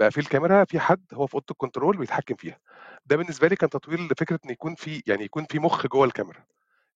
بقى 0.00 0.10
في 0.10 0.18
الكاميرا 0.20 0.64
في 0.64 0.80
حد 0.80 1.04
هو 1.14 1.26
في 1.26 1.34
أوضة 1.34 1.46
الكنترول 1.50 1.96
بيتحكم 1.96 2.34
فيها. 2.34 2.58
ده 3.06 3.16
بالنسبة 3.16 3.48
لي 3.48 3.56
كان 3.56 3.70
تطوير 3.70 4.00
لفكرة 4.00 4.38
إن 4.44 4.50
يكون 4.50 4.74
في 4.74 5.02
يعني 5.06 5.24
يكون 5.24 5.46
في 5.50 5.58
مخ 5.58 5.86
جوه 5.86 6.04
الكاميرا. 6.04 6.44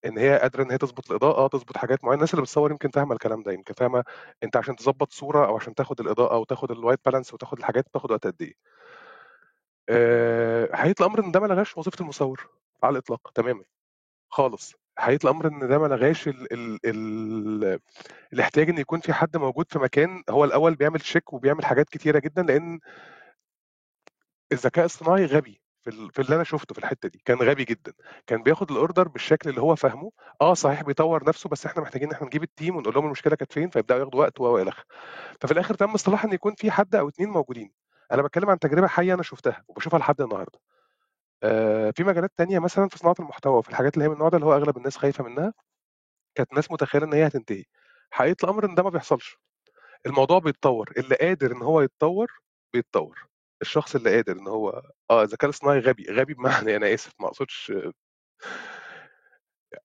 إن 0.06 0.18
هي 0.18 0.38
قادرة 0.38 0.62
إن 0.62 0.70
هي 0.70 0.78
تظبط 0.78 1.10
الإضاءة 1.10 1.48
تظبط 1.48 1.76
حاجات 1.76 2.04
معينة. 2.04 2.14
الناس 2.16 2.34
اللي 2.34 2.42
بتصور 2.42 2.70
يمكن 2.70 2.90
فاهمه 2.90 3.12
الكلام 3.14 3.42
ده 3.42 3.52
يمكن 3.52 3.74
فاهمة؟ 3.74 4.04
أنت 4.42 4.56
عشان 4.56 4.76
تظبط 4.76 5.12
صورة 5.12 5.46
أو 5.46 5.56
عشان 5.56 5.74
تاخد 5.74 6.00
الإضاءة 6.00 6.36
وتاخد 6.38 6.70
ال 6.70 6.75
white 6.75 7.00
balance 7.06 7.34
وتاخد 7.34 7.58
الحاجات 7.58 7.84
بتاخد 7.88 8.10
وقت 8.10 8.26
قد 8.26 8.42
إيه. 8.42 8.54
آه، 9.88 10.76
حقيقه 10.76 11.02
الامر 11.02 11.24
إن 11.24 11.30
ده 11.32 11.40
ما 11.40 11.46
لغاش 11.46 11.76
وظيفة 11.78 12.00
المصور 12.00 12.48
على 12.82 12.92
الإطلاق 12.92 13.30
تماما. 13.34 13.64
خالص. 14.28 14.74
حقيقه 14.98 15.24
الامر 15.24 15.46
إن 15.48 15.68
ده 15.68 15.78
ما 15.78 15.86
لغاش 15.86 16.28
ال 16.28 16.52
ال 16.52 16.78
ال 16.86 17.80
الاحتياج 18.32 18.68
إن 18.70 18.78
يكون 18.78 19.00
في 19.00 19.12
حد 19.12 19.36
موجود 19.36 19.66
في 19.72 19.78
مكان 19.78 20.22
هو 20.30 20.44
الأول 20.44 20.74
بيعمل 20.74 21.00
check 21.00 21.32
وبيعمل 21.32 21.64
حاجات 21.64 21.88
كتيرة 21.90 22.18
جدا 22.18 22.42
لأن 22.42 22.80
الذكاء 24.52 24.84
الصناعي 24.84 25.26
غبي. 25.26 25.63
في 25.84 25.90
ال- 25.90 26.10
في 26.12 26.22
اللي 26.22 26.34
أنا 26.36 26.44
شفته 26.44 26.72
في 26.74 26.78
الحتة 26.78 27.08
دي 27.08 27.22
كان 27.24 27.38
غبي 27.38 27.64
جدا. 27.64 27.92
كان 28.26 28.42
بياخد 28.42 28.70
ال 28.70 28.77
order 28.77 29.08
بالشكل 29.08 29.50
اللي 29.50 29.60
هو 29.60 29.76
فاهمه. 29.76 30.12
آه 30.40 30.54
صحيح 30.54 30.82
بيطور 30.82 31.24
نفسه 31.28 31.48
بس 31.48 31.66
إحنا 31.66 31.82
محتاجين 31.82 32.08
إن 32.08 32.14
إحنا 32.14 32.26
نجيب 32.26 32.42
ال 32.42 32.49
team 32.49 32.76
ونقول 32.76 32.94
لهم 32.94 33.04
المشكلة 33.06 33.36
كانت 33.36 33.52
فين 33.52 33.68
فيبدأوا 33.70 34.00
ياخدوا 34.00 34.20
وقت 34.20 34.40
و 34.40 34.58
إلى 34.58 34.68
آخره. 34.70 34.84
ففي 35.40 35.52
الآخر 35.52 35.74
تم 35.74 35.90
اصطلاح 35.90 36.24
إن 36.24 36.32
يكون 36.32 36.54
في 36.54 36.70
حد 36.70 36.94
أو 36.94 37.08
اتنين 37.08 37.28
موجودين. 37.30 37.72
أنا 38.12 38.22
بتكلم 38.22 38.50
عن 38.50 38.58
تجربة 38.58 38.86
حية 38.86 39.14
أنا 39.14 39.22
شفتها 39.22 39.64
وبشوفها 39.68 39.98
لحد 39.98 40.20
النهارده. 40.20 40.58
آه 41.42 41.90
في 41.96 42.04
مجالات 42.04 42.32
تانية 42.36 42.58
مثلا 42.58 42.88
في 42.88 42.98
صناعة 42.98 43.14
المحتوى 43.20 43.62
في 43.62 43.68
الحاجات 43.70 43.94
اللي 43.94 44.04
هي 44.04 44.08
من 44.08 44.14
النوع 44.14 44.28
ده 44.28 44.36
اللي 44.36 44.46
هو 44.46 44.54
أغلب 44.56 44.76
الناس 44.76 44.96
خايفة 44.96 45.24
منها 45.24 45.52
كانت 46.34 46.52
ناس 46.54 46.70
متخيلة 46.72 47.04
إن 47.06 47.12
هي 47.12 47.26
هتنتهي. 47.26 47.64
حقيقة 48.10 48.44
الأمر 48.44 48.64
إن 48.66 48.74
ده 48.74 48.82
ما 48.82 48.90
بيحصلش. 48.90 49.36
الموضوع 50.06 50.38
بيتطور. 50.38 50.92
اللي 50.98 51.14
قادر 51.16 51.52
إن 51.52 51.62
هو 51.62 51.80
يتطور 51.80 52.32
بيتطور. 52.74 53.26
الشخص 53.62 53.94
اللي 53.94 54.14
قادر 54.14 54.32
إن 54.38 54.48
هو 54.48 54.82
آه 55.10 55.22
الذكاء 55.22 55.50
الاصطناعي 55.50 55.78
غبي 55.78 56.06
غبي 56.10 56.34
بمعنى 56.34 56.76
أنا 56.76 56.94
آسف 56.94 57.12
ما 57.20 57.26
أقصدش 57.28 57.72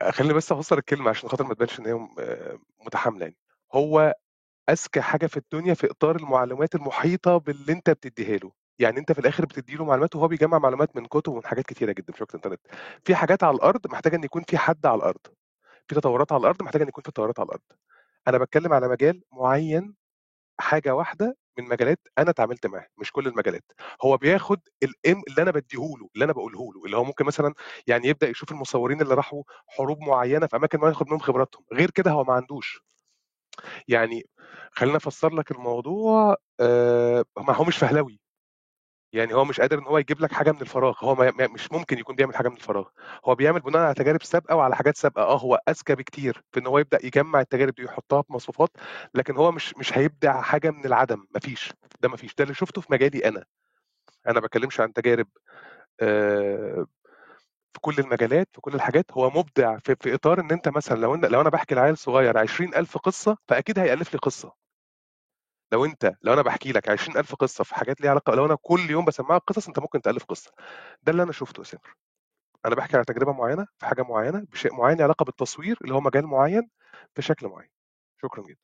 خليني 0.09 0.33
بس 0.33 0.51
أفسر 0.51 0.77
الكلمة 0.77 1.09
عشان 1.09 1.29
خاطر 1.29 1.43
ما 1.47 1.53
تبانش 1.53 1.79
إن 1.79 1.85
هي 1.85 1.93
م- 1.93 2.15
متحاملة 2.85 3.21
يعني. 3.23 3.37
هو 3.73 4.13
أذكى 4.69 5.01
حاجة 5.01 5.27
في 5.27 5.37
الدنيا 5.37 5.73
في 5.73 5.91
إطار 5.91 6.15
المعلومات 6.15 6.75
المحيطة 6.75 7.37
باللي 7.37 7.73
أنت 7.73 7.89
بتديها 7.89 8.37
له. 8.37 8.51
يعني 8.79 8.99
أنت 8.99 9.11
في 9.11 9.19
الآخر 9.19 9.45
بتدي 9.45 9.75
له 9.75 9.85
معلومات 9.85 10.15
وهو 10.15 10.27
بيجمع 10.27 10.59
معلومات 10.59 10.95
من 10.95 11.05
كتب 11.05 11.31
ومن 11.33 11.45
حاجات 11.45 11.65
كتيرة 11.65 11.91
جدا 11.91 12.13
في 12.13 12.23
وقت 12.23 12.59
في 13.05 13.15
حاجات 13.15 13.43
على 13.43 13.55
الأرض 13.55 13.87
محتاجة 13.87 14.15
إن 14.15 14.23
يكون 14.23 14.43
في 14.49 14.57
حد 14.57 14.85
على 14.85 14.95
الأرض. 14.95 15.19
في 15.87 15.95
تطورات 15.95 16.31
على 16.31 16.41
الأرض 16.41 16.63
محتاجة 16.63 16.83
إن 16.83 16.87
يكون 16.87 17.03
في 17.03 17.11
تطورات 17.11 17.39
على 17.39 17.45
الأرض. 17.47 17.61
أنا 18.27 18.37
بتكلم 18.37 18.73
على 18.73 18.87
مجال 18.89 19.23
معين 19.31 19.95
حاجة 20.59 20.95
واحدة 20.95 21.37
من 21.61 21.69
مجالات 21.69 21.99
أنا 22.17 22.29
اتعاملت 22.29 22.67
معاها 22.67 22.87
مش 22.97 23.11
كل 23.11 23.27
المجالات. 23.27 23.63
هو 24.03 24.17
بياخد 24.17 24.59
الام 24.83 25.21
اللي 25.27 25.41
أنا 25.41 25.51
بديه 25.51 25.77
له 25.79 26.09
اللي 26.15 26.25
أنا 26.25 26.33
بقوله 26.33 26.73
له 26.73 26.85
اللي 26.85 26.97
هو 26.97 27.03
ممكن 27.03 27.25
مثلا 27.25 27.53
يعني 27.87 28.07
يبدأ 28.07 28.29
يشوف 28.29 28.51
المصورين 28.51 29.01
اللي 29.01 29.13
راحوا 29.15 29.43
حروب 29.67 29.99
معينة 30.01 30.47
في 30.47 30.55
أماكن 30.55 30.77
معينة 30.79 30.93
ياخد 30.95 31.07
منهم 31.07 31.19
خبراتهم. 31.19 31.65
غير 31.73 31.91
كده 31.91 32.11
هو 32.11 32.23
ما 32.23 32.33
عندوش. 32.33 32.81
يعني 33.87 34.23
خلينا 34.71 34.97
أفسر 34.97 35.33
لك 35.33 35.51
الموضوع 35.51 36.35
آه 36.59 37.25
ما 37.37 37.53
هو 37.55 37.63
مش 37.63 37.77
فهلوي. 37.77 38.19
يعني 39.13 39.33
هو 39.33 39.45
مش 39.45 39.61
قادر 39.61 39.79
إن 39.79 39.83
هو 39.87 39.97
يجيب 39.97 40.21
لك 40.21 40.31
حاجة 40.33 40.51
من 40.51 40.61
الفراغ 40.61 40.95
هو 41.05 41.15
ما 41.15 41.47
مش 41.47 41.71
ممكن 41.71 41.97
يكون 41.99 42.15
بيعمل 42.15 42.35
حاجة 42.35 42.49
من 42.49 42.55
الفراغ 42.55 42.87
هو 43.25 43.35
بيعمل 43.35 43.59
بناء 43.59 43.81
على 43.81 43.93
تجارب 43.93 44.23
سابقة 44.23 44.55
وعلى 44.55 44.75
حاجات 44.75 44.97
سابقة 44.97 45.23
آه 45.23 45.37
هو 45.39 45.59
أذكى 45.69 45.95
بكتير 45.95 46.43
في 46.51 46.59
إن 46.59 46.67
هو 46.67 46.79
يبدأ 46.79 46.99
يجمع 47.05 47.41
التجارب 47.41 47.73
دي 47.75 47.83
ويحطها 47.83 48.21
في 48.21 48.33
مصفوفات 48.33 48.69
لكن 49.15 49.37
هو 49.37 49.51
مش 49.51 49.77
مش 49.77 49.97
هيبدع 49.97 50.41
حاجة 50.41 50.71
من 50.71 50.85
العدم 50.85 51.25
مفيش 51.35 51.73
ده 52.01 52.09
مفيش 52.09 52.35
ده 52.35 52.43
اللي 52.43 52.53
شفته 52.55 52.81
في 52.81 52.87
مجالي 52.93 53.19
أنا. 53.27 53.45
أنا 54.27 54.35
ما 54.35 54.41
بتكلمش 54.47 54.79
عن 54.81 54.93
تجارب 54.93 55.27
في 57.73 57.79
كل 57.81 57.95
المجالات 57.99 58.49
في 58.53 58.61
كل 58.61 58.75
الحاجات 58.75 59.05
هو 59.11 59.29
مبدع 59.29 59.77
في, 59.79 59.95
في 60.01 60.13
إطار 60.13 60.39
إن 60.39 60.51
أنت 60.51 60.67
مثلا 60.69 60.97
لو 61.01 61.15
أنا 61.15 61.27
لو 61.27 61.41
أنا 61.41 61.49
بحكي 61.49 61.75
لعيل 61.75 61.97
صغير 61.97 62.37
20000 62.37 62.97
قصة 62.97 63.37
فأكيد 63.47 63.79
هيألف 63.79 64.13
لي 64.13 64.19
قصة. 64.19 64.53
لو 65.71 65.85
أنت 65.85 66.13
لو 66.23 66.33
أنا 66.33 66.41
بحكي 66.41 66.71
لك 66.71 66.89
20000 66.89 67.35
قصة 67.35 67.63
في 67.63 67.75
حاجات 67.75 68.01
ليها 68.01 68.11
علاقة 68.11 68.35
لو 68.35 68.45
أنا 68.45 68.57
كل 68.61 68.89
يوم 68.89 69.05
بسمعك 69.05 69.41
قصص 69.41 69.67
أنت 69.67 69.79
ممكن 69.79 70.01
تألف 70.01 70.23
قصة. 70.25 70.51
ده 71.03 71.11
اللي 71.11 71.23
أنا 71.23 71.31
شفته 71.31 71.59
يا 71.59 71.63
سامر. 71.65 71.95
أنا 72.65 72.75
بحكي 72.75 72.95
على 72.95 73.05
تجربة 73.05 73.33
معينة 73.33 73.67
في 73.79 73.85
حاجة 73.85 74.01
معينة 74.03 74.45
بشيء 74.51 74.73
معين 74.75 74.97
له 74.97 75.03
علاقة 75.03 75.23
بالتصوير 75.25 75.77
اللي 75.81 75.93
هو 75.95 76.01
مجال 76.01 76.27
معين 76.27 76.69
في 77.15 77.21
شكل 77.21 77.47
معين. 77.47 77.69
شكرا 78.21 78.43
جدا. 78.43 78.59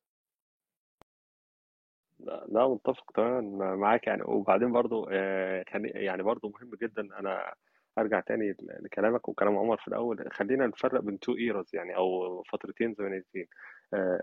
لا 2.20 2.45
لا، 2.49 2.68
متفق 2.68 3.12
تماما 3.16 3.76
معاك 3.76 4.08
يعني. 4.08 4.24
وبعدين 4.26 4.72
برضو 4.72 5.10
آه، 5.12 5.66
يعني 5.84 6.24
برضو 6.24 6.49
مهم 6.49 6.72
جدا 6.82 7.01
أنا 7.20 7.53
أرجع 7.97 8.20
تاني 8.20 8.56
لكلامك 8.82 9.30
وكلام 9.30 9.58
عمر 9.58 9.78
في 9.78 9.88
الأول. 9.88 10.30
خلينا 10.32 10.68
نفرق 10.68 11.01
بين 11.01 11.20
two 11.20 11.36
eras 11.38 11.70
يعني 11.76 11.95
أو 11.95 12.43
فترتين 12.43 12.93
زمنيتين. 12.93 13.47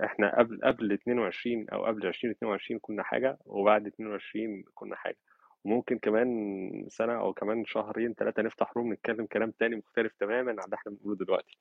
إحنا 0.05 0.39
قبل 0.39 0.61
قبل 0.65 0.93
22 0.93 1.69
أو 1.71 1.85
قبل 1.85 2.07
2022 2.07 2.81
كنا 2.81 3.03
حاجة 3.03 3.39
وبعد 3.47 3.87
22 3.87 4.65
كنا 4.75 4.97
حاجة. 4.97 5.17
وممكن 5.65 5.99
كمان 5.99 6.87
سنة 6.89 7.13
أو 7.21 7.33
كمان 7.33 7.65
شهرين 7.65 8.15
ثلاثة 8.15 8.43
نفتح 8.43 8.73
room 8.77 8.93
نتكلم 8.93 9.27
كلام 9.27 9.51
تاني 9.51 9.77
مختلف 9.77 10.13
تماما 10.21 10.51
عن 10.51 10.59
اللي 10.65 10.75
إحنا 10.75 10.93
بنقوله 10.93 11.17
دلوقتي. 11.17 11.59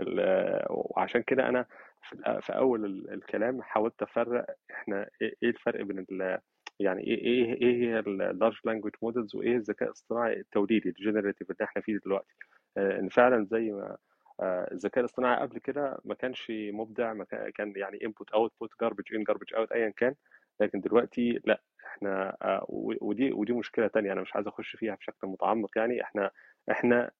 ال- 0.00 0.64
وعشان 0.70 1.22
كده 1.22 1.48
أنا 1.48 1.66
في 2.40 2.52
أول 2.56 2.84
ال- 2.84 3.10
الكلام 3.14 3.62
حاولت 3.62 4.02
أفرق 4.02 4.46
إحنا 4.70 5.08
إيه 5.22 5.34
إيه 5.42 5.48
الفرق 5.50 5.82
بين 5.82 6.06
يعني 6.80 7.02
إيه 7.02 7.18
إيه 7.18 7.54
إيه 7.62 7.82
هي 7.82 7.98
ال 7.98 8.08
large 8.08 8.56
language 8.64 8.94
models 9.02 9.34
وإيه 9.36 9.56
الذكاء 9.56 9.88
الاصطناعي 9.88 10.32
التوليدي 10.40 10.88
ال 10.88 10.94
generative 10.94 11.50
اللي 11.50 11.64
إحنا 11.64 11.82
فيه 11.82 11.98
دلوقتي. 12.06 12.34
آه، 12.76 13.00
إن 13.00 13.08
فعلا 13.08 13.44
زي 13.50 13.70
ما 13.70 13.82
آه، 13.84 13.98
الذكاء 14.42 15.00
الاصطناعي 15.00 15.40
قبل 15.40 15.58
كده 15.58 15.98
ما 16.04 16.14
كانش 16.14 16.46
مبدع 16.50 17.12
ما 17.12 17.24
كان 17.24 17.72
يعني 17.76 18.04
input 18.04 18.30
output 18.30 18.70
garbage 18.80 19.14
in 19.14 19.24
garbage 19.24 19.54
out 19.54 19.72
ايا 19.72 19.90
كان. 19.90 20.14
لكن 20.60 20.80
دلوقتي 20.80 21.40
لأ 21.44 21.62
إحنا 21.86 22.36
آه، 22.42 22.66
ودي 23.00 23.32
ودي 23.32 23.52
مشكلة 23.52 23.86
تانية 23.86 24.12
أنا 24.12 24.20
مش 24.20 24.34
عايز 24.34 24.46
أخش 24.46 24.76
فيها 24.76 24.94
بشكل 24.94 25.26
متعمق 25.26 25.70
يعني. 25.78 26.02
إحنا 26.02 26.30
إحنا 26.70 27.10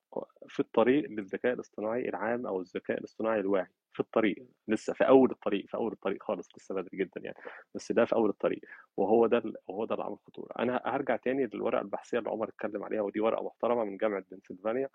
في 0.48 0.60
الطريق 0.60 1.10
للذكاء 1.10 1.52
الاصطناعي 1.52 2.08
العام 2.08 2.46
أو 2.46 2.60
الذكاء 2.60 2.98
الاصطناعي 2.98 3.40
الواعي 3.40 3.66
في 3.92 4.00
الطريق 4.00 4.46
لسه 4.68 4.92
في 4.92 5.08
أول 5.08 5.30
الطريق 5.30 5.66
في 5.66 5.74
أول 5.76 5.92
الطريق 5.92 6.22
خالص 6.22 6.48
لسه 6.56 6.74
بدري 6.74 6.98
جدا 6.98 7.20
يعني. 7.20 7.36
بس 7.74 7.92
ده 7.92 8.04
في 8.04 8.14
أول 8.14 8.30
الطريق 8.30 8.60
وهو 8.96 9.26
ده 9.26 9.42
وهو 9.66 9.84
ده 9.84 9.94
اللي 9.94 10.04
عامل 10.04 10.18
خطورة. 10.26 10.52
أنا 10.58 10.82
هرجع 10.84 11.16
تاني 11.16 11.46
للورقة 11.46 11.80
البحثية 11.80 12.18
اللي 12.18 12.30
عمر 12.30 12.48
اتكلم 12.48 12.84
عليها 12.84 13.00
ودي 13.02 13.20
ورقة 13.20 13.44
محترمة 13.44 13.84
من 13.84 13.96
جامعة 13.96 14.24
بنسلفانيا. 14.30 14.88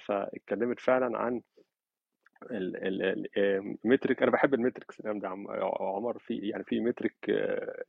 فاتكلمت 0.00 0.80
فعلا 0.80 1.18
عن 1.18 1.42
ال 2.50 2.76
ال 2.76 3.02
ال 3.02 3.38
آم، 3.38 3.78
مترك 3.84 4.22
أنا 4.22 4.30
بحب 4.30 4.54
المتركس 4.54 4.98
الكلام 5.00 5.18
ده 5.18 5.28
عم- 5.28 5.50
عمر 5.80 6.18
في 6.18 6.36
يعني 6.36 6.64
في 6.64 6.80
metric 6.80 7.14
آه، 7.30 7.84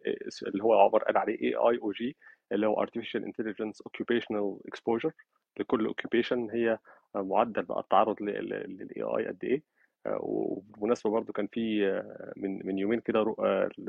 اللي 0.47 0.63
هو 0.63 0.73
عمر 0.81 1.03
قال 1.03 1.17
عليه 1.17 1.41
AIOE 1.41 2.17
اللي 2.51 2.67
هو 2.67 2.85
artificial 2.85 3.21
intelligence 3.21 3.77
occupational 3.89 4.59
exposure 4.71 5.11
لكل 5.59 5.89
occupation 5.93 6.53
هي 6.53 6.79
معدل 7.15 7.63
بقى 7.63 7.79
التعرض 7.79 8.21
لل 8.21 9.01
AI 9.03 9.27
قد 9.27 9.43
إيه. 9.43 9.63
آه، 10.05 10.19
وبالمناسبة 10.21 11.09
برضو 11.09 11.33
كان 11.33 11.47
في 11.47 11.87
آه، 11.87 12.33
من 12.37 12.65
من 12.67 12.77
يومين 12.77 12.99
كده 12.99 13.19
آه، 13.19 13.33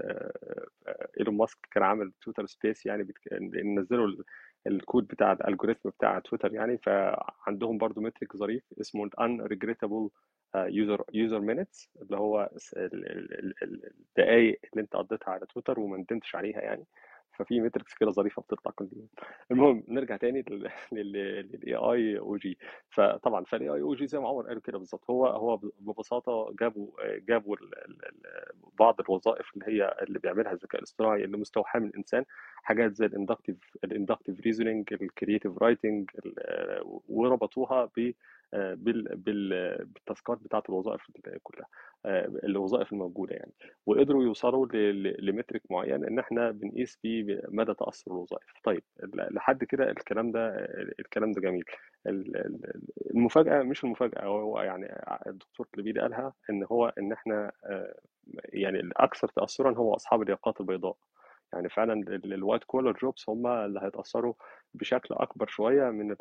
آه، 0.00 0.32
آه، 0.86 1.08
إيلون 1.20 1.36
ماسك 1.36 1.58
كان 1.70 1.82
عامل 1.82 2.12
تويتر 2.22 2.46
space 2.46 2.86
يعني 2.86 3.06
نزلوا 3.78 4.06
ال- 4.06 4.24
الكود 4.66 5.06
بتاع 5.06 5.32
ال 5.32 5.38
algorithm 5.38 5.88
بتاع 5.88 6.18
تويتر 6.18 6.54
يعني 6.54 6.78
فعندهم 6.78 7.78
برضو 7.78 8.00
metric 8.00 8.36
ظريف 8.36 8.62
اسمه 8.80 9.10
unregrettable 9.20 10.10
user 10.56 11.04
user 11.12 11.40
minutes 11.40 11.90
اللي 12.02 12.16
هو 12.16 12.50
الدقائق 13.62 14.60
اللي 14.72 14.82
انت 14.82 14.96
قضيتها 14.96 15.30
على 15.30 15.46
تويتر 15.46 15.80
وما 15.80 15.96
ندمتش 15.96 16.36
عليها 16.36 16.60
يعني. 16.60 16.84
ففي 17.32 17.60
metrics 17.60 17.94
كده 17.94 18.10
ظريفة 18.10 18.42
بتطلع 18.42 18.72
كل 18.72 18.88
يوم. 18.92 19.08
المهم 19.50 19.84
نرجع 19.88 20.16
تاني 20.16 20.44
لل 20.92 21.74
AIOE 21.74 22.58
فطبعا 22.90 23.44
فال 23.44 23.68
AIOE 23.68 24.06
زي 24.06 24.18
ما 24.18 24.28
عمر 24.28 24.46
قال 24.46 24.62
كده 24.62 24.78
بالظبط 24.78 25.10
هو 25.10 25.26
هو 25.26 25.56
ببساطة 25.56 26.54
جابوا 26.60 26.90
جابوا 27.18 27.56
بعض 28.78 29.00
الوظائف 29.00 29.46
اللي 29.54 29.66
هي 29.66 29.96
اللي 30.02 30.18
بيعملها 30.18 30.52
الذكاء 30.52 30.78
الاصطناعي 30.78 31.24
اللي 31.24 31.36
مستوحاة 31.36 31.80
من 31.80 31.86
الإنسان. 31.86 32.24
حاجات 32.62 32.94
زي 32.96 33.06
ال 33.06 33.11
inductive 33.11 33.56
ال 33.84 33.90
inductive 33.90 34.40
reasoning 34.40 34.92
ال 34.92 34.99
creative 34.99 35.58
writing 35.58 36.10
وربطوها 37.08 37.90
ب 37.96 38.12
بالتاسكات 38.54 40.38
بتاعت 40.38 40.68
الوظائف 40.68 41.02
كلها 41.42 41.66
آه، 42.06 42.26
الوظائف 42.44 42.92
الموجودة 42.92 43.34
يعني. 43.34 43.52
وقدروا 43.86 44.24
يوصلوا 44.24 44.66
لمترك 45.18 45.62
معين 45.70 46.04
إن 46.04 46.18
إحنا 46.18 46.50
بنقيس 46.50 46.98
بيه 47.02 47.42
مدى 47.48 47.74
تأثر 47.74 48.10
الوظائف. 48.10 48.52
طيب 48.64 48.82
لحد 49.14 49.64
كده 49.64 49.90
الكلام 49.90 50.32
ده 50.32 50.48
الكلام 50.98 51.32
ده 51.32 51.40
جميل. 51.40 51.64
ال- 52.06 52.36
ال- 52.36 52.82
المفاجأة 53.14 53.62
مش 53.62 53.84
المفاجأة 53.84 54.24
هو 54.24 54.60
يعني 54.60 54.86
الدكتور 55.26 55.66
لبيدي 55.76 56.00
قالها 56.00 56.32
إن 56.50 56.64
هو 56.72 56.92
إن 56.98 57.12
إحنا 57.12 57.52
آه، 57.64 57.94
يعني 58.44 58.80
الأكثر 58.80 59.28
تاثرا 59.28 59.74
هو 59.74 59.94
أصحاب 59.94 60.22
الياقات 60.22 60.60
البيضاء. 60.60 60.96
يعني 61.52 61.68
فعلا 61.68 61.94
ال 62.24 62.31
white 62.31 62.64
collar 62.64 62.92
jobs 62.92 63.24
هم 63.28 63.46
اللي 63.46 63.80
هيتأثروا 63.82 64.34
بشكل 64.74 65.14
أكبر 65.14 65.46
شوية 65.46 65.90
من 65.90 66.16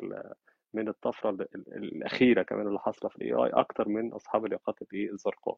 من 0.74 0.88
الطفرة 0.88 1.30
ال- 1.30 1.42
ال- 1.54 1.74
الأخيرة 1.74 2.42
كمان 2.42 2.66
اللي 2.66 2.78
حاصلة 2.78 3.10
في 3.10 3.16
ال 3.16 3.32
AI 3.32 3.50
أكتر 3.50 3.88
من 3.88 4.12
أصحاب 4.12 4.46
الياقات 4.46 4.82
الإيه 4.82 5.10
الزرقاء. 5.12 5.56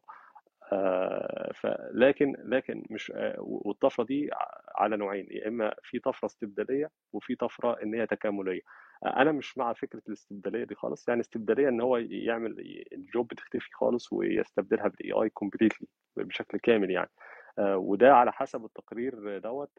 آه، 0.73 1.51
فلكن 1.55 2.35
لكن 2.43 2.83
مش 2.89 3.11
آه، 3.15 3.35
والطفرة 3.39 4.03
دي 4.03 4.29
على 4.75 4.97
نوعين 4.97 5.27
يا 5.31 5.47
إما 5.47 5.75
في 5.83 5.99
طفرة 5.99 6.25
استبدالية 6.25 6.89
وفي 7.13 7.35
طفرة 7.35 7.83
إن 7.83 7.95
هي 7.95 8.07
تكاملية. 8.07 8.61
آه، 9.05 9.21
أنا 9.21 9.31
مش 9.31 9.57
مع 9.57 9.73
فكرة 9.73 10.01
الاستبدالية 10.07 10.63
دي 10.63 10.75
خالص 10.75 11.07
يعني 11.09 11.21
استبدالية 11.21 11.69
إن 11.69 11.81
هو 11.81 11.97
يعمل 11.97 12.55
ال 12.93 13.03
job 13.03 13.33
تختفي 13.33 13.69
خالص 13.73 14.13
ويستبدلها 14.13 14.87
بال 14.87 15.11
AI 15.11 15.29
completely 15.29 15.87
بشكل 16.17 16.57
كامل 16.59 16.91
يعني. 16.91 17.09
وده 17.59 18.13
على 18.15 18.31
حسب 18.31 18.65
التقرير 18.65 19.37
دوت 19.39 19.71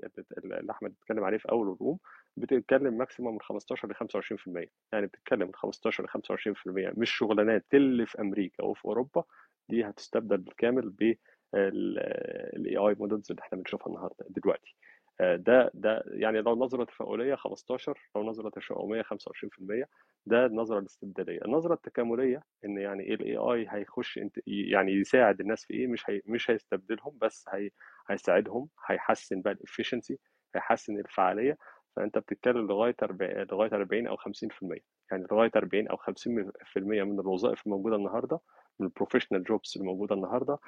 اللي 0.45 0.73
أحمد 0.73 0.95
اتكلم 1.03 1.25
عليه 1.25 1.39
في 1.39 1.49
أول 1.53 1.73
ال 1.73 1.78
room 1.78 1.99
بتتكلم 2.37 2.95
maximum 2.99 3.33
من 3.35 3.41
15 3.41 3.89
ل 3.89 3.95
25% 3.95 4.69
يعني 4.93 5.07
بتتكلم 5.07 5.47
من 5.47 5.55
15 5.55 6.05
ل 6.05 6.09
25% 6.09 6.93
مش 6.99 7.11
شغلانات 7.11 7.65
اللي 7.75 8.07
في 8.07 8.21
أمريكا 8.21 8.65
وفي 8.65 8.85
أوروبا 8.85 9.25
دي 9.69 9.85
هتستبدل 9.85 10.37
بالكامل 10.37 10.91
بال 10.91 12.77
AI 12.77 12.95
models 12.95 13.31
اللي 13.31 13.43
إحنا 13.43 13.59
بنشوفها 13.59 13.87
النهارده 13.89 14.27
دلوقتي. 14.31 14.77
آه، 14.77 14.86
ده 15.21 15.71
ده 15.75 16.03
يعني 16.07 16.41
لو 16.41 16.55
نظرة 16.57 16.85
تفاؤلية 16.85 17.35
15 17.35 17.99
لو 18.17 18.23
نظرة 18.23 18.49
تشاؤمية 18.51 19.03
25% 19.03 19.87
ده 20.27 20.47
النظرة 20.47 20.79
الاستبداليه 20.79 21.39
النظرة 21.45 21.75
التكاملية 21.75 22.43
إن 22.65 22.79
يعني 22.79 23.03
إيه 23.03 23.15
ال 23.15 23.37
AI 23.37 23.67
هيخش 23.71 24.21
يعني 24.47 24.93
يساعد 24.93 25.41
الناس 25.41 25.65
في 25.65 25.75
إيه؟ 25.75 25.87
مش 25.87 26.11
هي 26.11 26.21
مش 26.27 26.51
هيستبدلهم 26.51 27.19
بس 27.23 27.45
هي 27.53 27.71
هيساعدهم 28.11 28.69
هيحسن 28.87 29.43
بقى 29.43 29.53
ال 29.53 29.59
efficiency 29.59 30.19
هيحسن 30.55 30.99
الفعالية. 30.99 31.59
فأنت 31.97 32.19
بتتكلم 32.19 32.67
لغاية 32.67 32.97
40 33.03 33.47
لغاية 33.53 33.71
40 33.73 34.07
أو 34.07 34.17
50% 34.17 34.81
يعني 35.11 35.27
لغاية 35.33 35.51
40 35.57 35.89
أو 35.89 35.97
50% 35.97 36.77
من 36.77 37.21
الوظائف 37.21 37.67
الموجودة 37.67 37.97
النهارده 37.97 38.41
من 38.81 38.87
ال 38.87 38.91
professional 38.91 39.45
jobs 39.45 39.73
اللي 39.77 39.87
موجوده 39.89 40.15
النهارده 40.15 40.59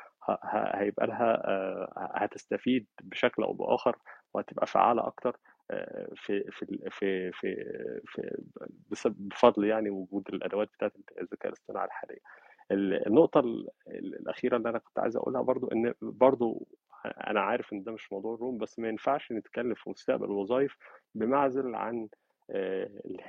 هيبقى 0.75 1.07
لها 1.07 1.35
آه، 1.49 2.13
هتستفيد 2.15 2.87
بشكل 3.03 3.43
أو 3.43 3.53
بآخر 3.53 3.97
وهتبقى 4.35 4.67
فعالة 4.67 5.07
أكتر 5.07 5.37
في 6.15 6.45
في 6.51 6.81
في 6.91 7.33
في, 7.33 7.65
في 8.07 8.45
بفضل 9.19 9.65
يعني 9.65 9.91
وجود 9.91 10.29
الأدوات 10.29 10.69
بتاعت 10.75 10.93
الذكاء 11.21 11.49
الاصطناعي 11.49 11.87
الحالية. 11.87 12.19
ال- 12.71 13.07
النقطة 13.07 13.41
ال- 13.41 13.69
ال- 13.89 14.15
الأخيرة 14.15 14.57
اللي 14.57 14.69
أنا 14.69 14.79
كنت 14.79 14.99
عايز 14.99 15.17
أقولها 15.17 15.43
برضو 15.43 15.69
إن 15.69 15.95
برضو 16.03 16.69
أنا 17.07 17.41
عارف 17.41 17.73
إن 17.73 17.83
ده 17.83 17.93
مش 17.93 18.13
موضوع 18.13 18.35
الروم 18.35 18.59
بس 18.59 18.79
ما 18.79 18.89
ينفعش 18.89 19.33
نتكلم 19.33 19.75
في 19.75 19.91
مستقبل 19.91 20.25
الوظائف 20.25 20.77
بمعزل 21.15 21.75
عن 21.75 22.09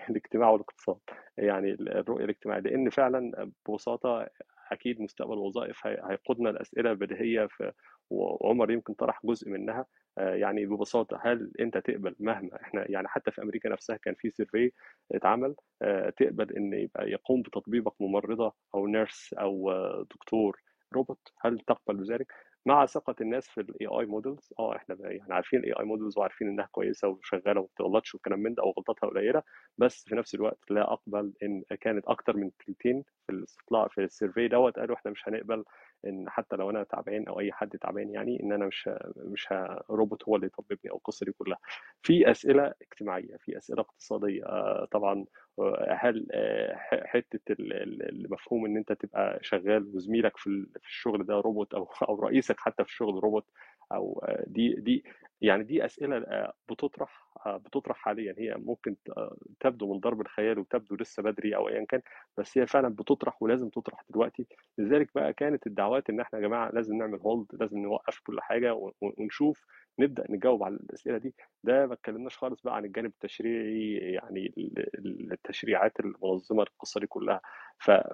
الاجتماع 0.09 0.49
والاقتصاد. 0.49 0.97
يعني 1.37 1.71
الرؤية 1.71 2.23
الاجتماعية 2.25 2.61
لأن 2.61 2.89
فعلا 2.89 3.51
ببساطة 3.67 4.27
أكيد 4.71 5.01
مستقبل 5.01 5.33
الوظائف 5.33 5.87
هي- 5.87 6.01
هيقودنا 6.09 6.49
لأسئلة 6.49 6.93
بديهية 6.93 7.45
في 7.45 7.71
وعمر 8.09 8.71
يمكن 8.71 8.93
طرح 8.93 9.19
جزء 9.25 9.49
منها. 9.49 9.85
يعني 10.19 10.65
ببساطة 10.65 11.19
هل 11.23 11.51
أنت 11.59 11.77
تقبل 11.77 12.15
مهما 12.19 12.61
إحنا 12.61 12.91
يعني 12.91 13.07
حتى 13.07 13.31
في 13.31 13.41
أمريكا 13.41 13.69
نفسها 13.69 13.97
كان 13.97 14.15
في 14.15 14.29
سيرفي 14.29 14.71
اتعمل 15.11 15.55
آه، 15.81 16.09
تقبل 16.09 16.51
إن 16.57 16.73
يبقى 16.73 17.09
يقوم 17.11 17.41
بتطبيبك 17.41 17.93
ممرضة 18.01 18.53
أو 18.75 18.87
nurse 18.87 19.33
أو 19.33 19.71
آه، 19.71 20.05
دكتور 20.11 20.61
روبوت؟ 20.93 21.19
هل 21.41 21.59
تقبل 21.59 21.97
بذلك؟ 21.97 22.33
مع 22.65 22.85
ثقة 22.85 23.15
الناس 23.21 23.47
في 23.49 23.61
ال 23.61 23.87
AI 23.87 24.05
models 24.05 24.53
آه 24.59 24.75
إحنا 24.75 24.95
يعني 25.01 25.33
عارفين 25.33 25.59
ال 25.59 25.73
AI 25.79 25.85
models 25.85 26.17
وعارفين 26.17 26.47
إنها 26.47 26.65
كويسة 26.71 27.07
وشغالة 27.07 27.59
وما 27.59 27.69
بتغلطش 27.75 28.13
والكلام 28.15 28.39
من 28.39 28.53
ده 28.53 28.63
أو 28.63 28.71
غلطاتها 28.77 29.07
قليلة 29.09 29.43
بس 29.77 30.05
في 30.07 30.15
نفس 30.15 30.35
الوقت 30.35 30.59
لا 30.71 30.93
أقبل 30.93 31.33
إن 31.43 31.63
كانت 31.81 32.05
أكتر 32.07 32.37
من 32.37 32.51
تلتين 32.65 33.03
في 33.27 33.33
الاستطلاع 33.33 33.87
في 33.87 34.03
ال 34.03 34.10
survey 34.10 34.47
دوت 34.47 34.79
قالوا 34.79 34.95
إحنا 34.95 35.11
مش 35.11 35.27
هنقبل 35.27 35.63
إن 36.07 36.29
حتى 36.29 36.55
لو 36.55 36.69
أنا 36.69 36.83
تعبان 36.83 37.27
أو 37.27 37.39
أي 37.39 37.51
حد 37.51 37.69
تعبان 37.77 38.09
يعني 38.09 38.43
إن 38.43 38.51
أنا 38.53 38.65
مش 38.65 38.89
مش 39.17 39.47
روبوت 39.89 40.23
هو 40.23 40.35
اللي 40.35 40.47
يطببني 40.47 40.91
أو 40.91 40.97
القصة 40.97 41.25
دي 41.25 41.31
كلها. 41.31 41.57
في 42.03 42.31
أسئلة 42.31 42.73
اجتماعية 42.81 43.37
في 43.37 43.57
أسئلة 43.57 43.81
اقتصادية 43.81 44.45
آه، 44.45 44.87
طبعا 44.91 45.25
آه، 45.59 45.97
هل 46.01 46.27
آه، 46.31 46.75
حتة 47.05 47.53
ال- 47.53 47.73
ال- 47.73 48.09
المفهوم 48.09 48.65
إن 48.65 48.77
أنت 48.77 48.91
تبقى 48.93 49.39
شغال 49.41 49.91
وزميلك 49.95 50.37
في 50.37 50.47
ال- 50.47 50.67
في 50.81 50.87
الشغل 50.87 51.25
ده 51.25 51.33
روبوت 51.39 51.73
أو 51.73 51.83
أو 52.09 52.19
رئيسك 52.19 52.59
حتى 52.59 52.83
في 52.83 52.89
الشغل 52.89 53.23
روبوت 53.23 53.45
أو 53.91 54.23
دي 54.47 54.73
دي 54.73 55.03
يعني 55.41 55.63
دي 55.63 55.85
أسئلة 55.85 56.25
بتطرح 56.69 57.29
بتطرح 57.47 57.97
حاليا. 57.97 58.35
هي 58.37 58.55
ممكن 58.57 58.95
آه، 59.17 59.37
تبدو 59.59 59.93
من 59.93 59.99
ضرب 59.99 60.21
الخيال 60.21 60.59
وتبدو 60.59 60.95
لسه 60.95 61.23
بدري 61.23 61.55
أو 61.55 61.69
ايا 61.69 61.85
كان 61.85 62.01
بس 62.37 62.57
هي 62.57 62.67
فعلا 62.67 62.89
بتطرح 62.89 63.43
ولازم 63.43 63.69
تطرح 63.69 64.03
دلوقتي. 64.09 64.47
لذلك 64.77 65.09
بقى 65.15 65.33
كانت 65.33 65.67
الدعوات 65.67 66.09
إن 66.09 66.19
إحنا 66.19 66.39
يا 66.39 66.43
جماعة 66.47 66.69
لازم 66.71 66.95
نعمل 66.97 67.19
هولد 67.19 67.47
لازم 67.53 67.77
نوقف 67.79 68.19
كل 68.19 68.41
حاجة 68.41 68.73
ون- 68.73 68.91
ونشوف 69.01 69.65
نبدأ 69.99 70.23
نجاوب 70.29 70.63
على 70.63 70.75
الأسئلة 70.75 71.17
دي. 71.17 71.35
ده 71.63 71.87
ما 71.87 71.93
اتكلمناش 71.93 72.37
خالص 72.37 72.61
بقى 72.61 72.75
عن 72.75 72.85
الجانب 72.85 73.09
التشريعي 73.11 73.93
يعني 74.13 74.53
ال- 74.57 74.79
ال- 74.99 75.31
التشريعات 75.33 75.99
المنظمة 75.99 76.63
القصة 76.63 76.99
دي 76.99 77.07
كلها. 77.07 77.41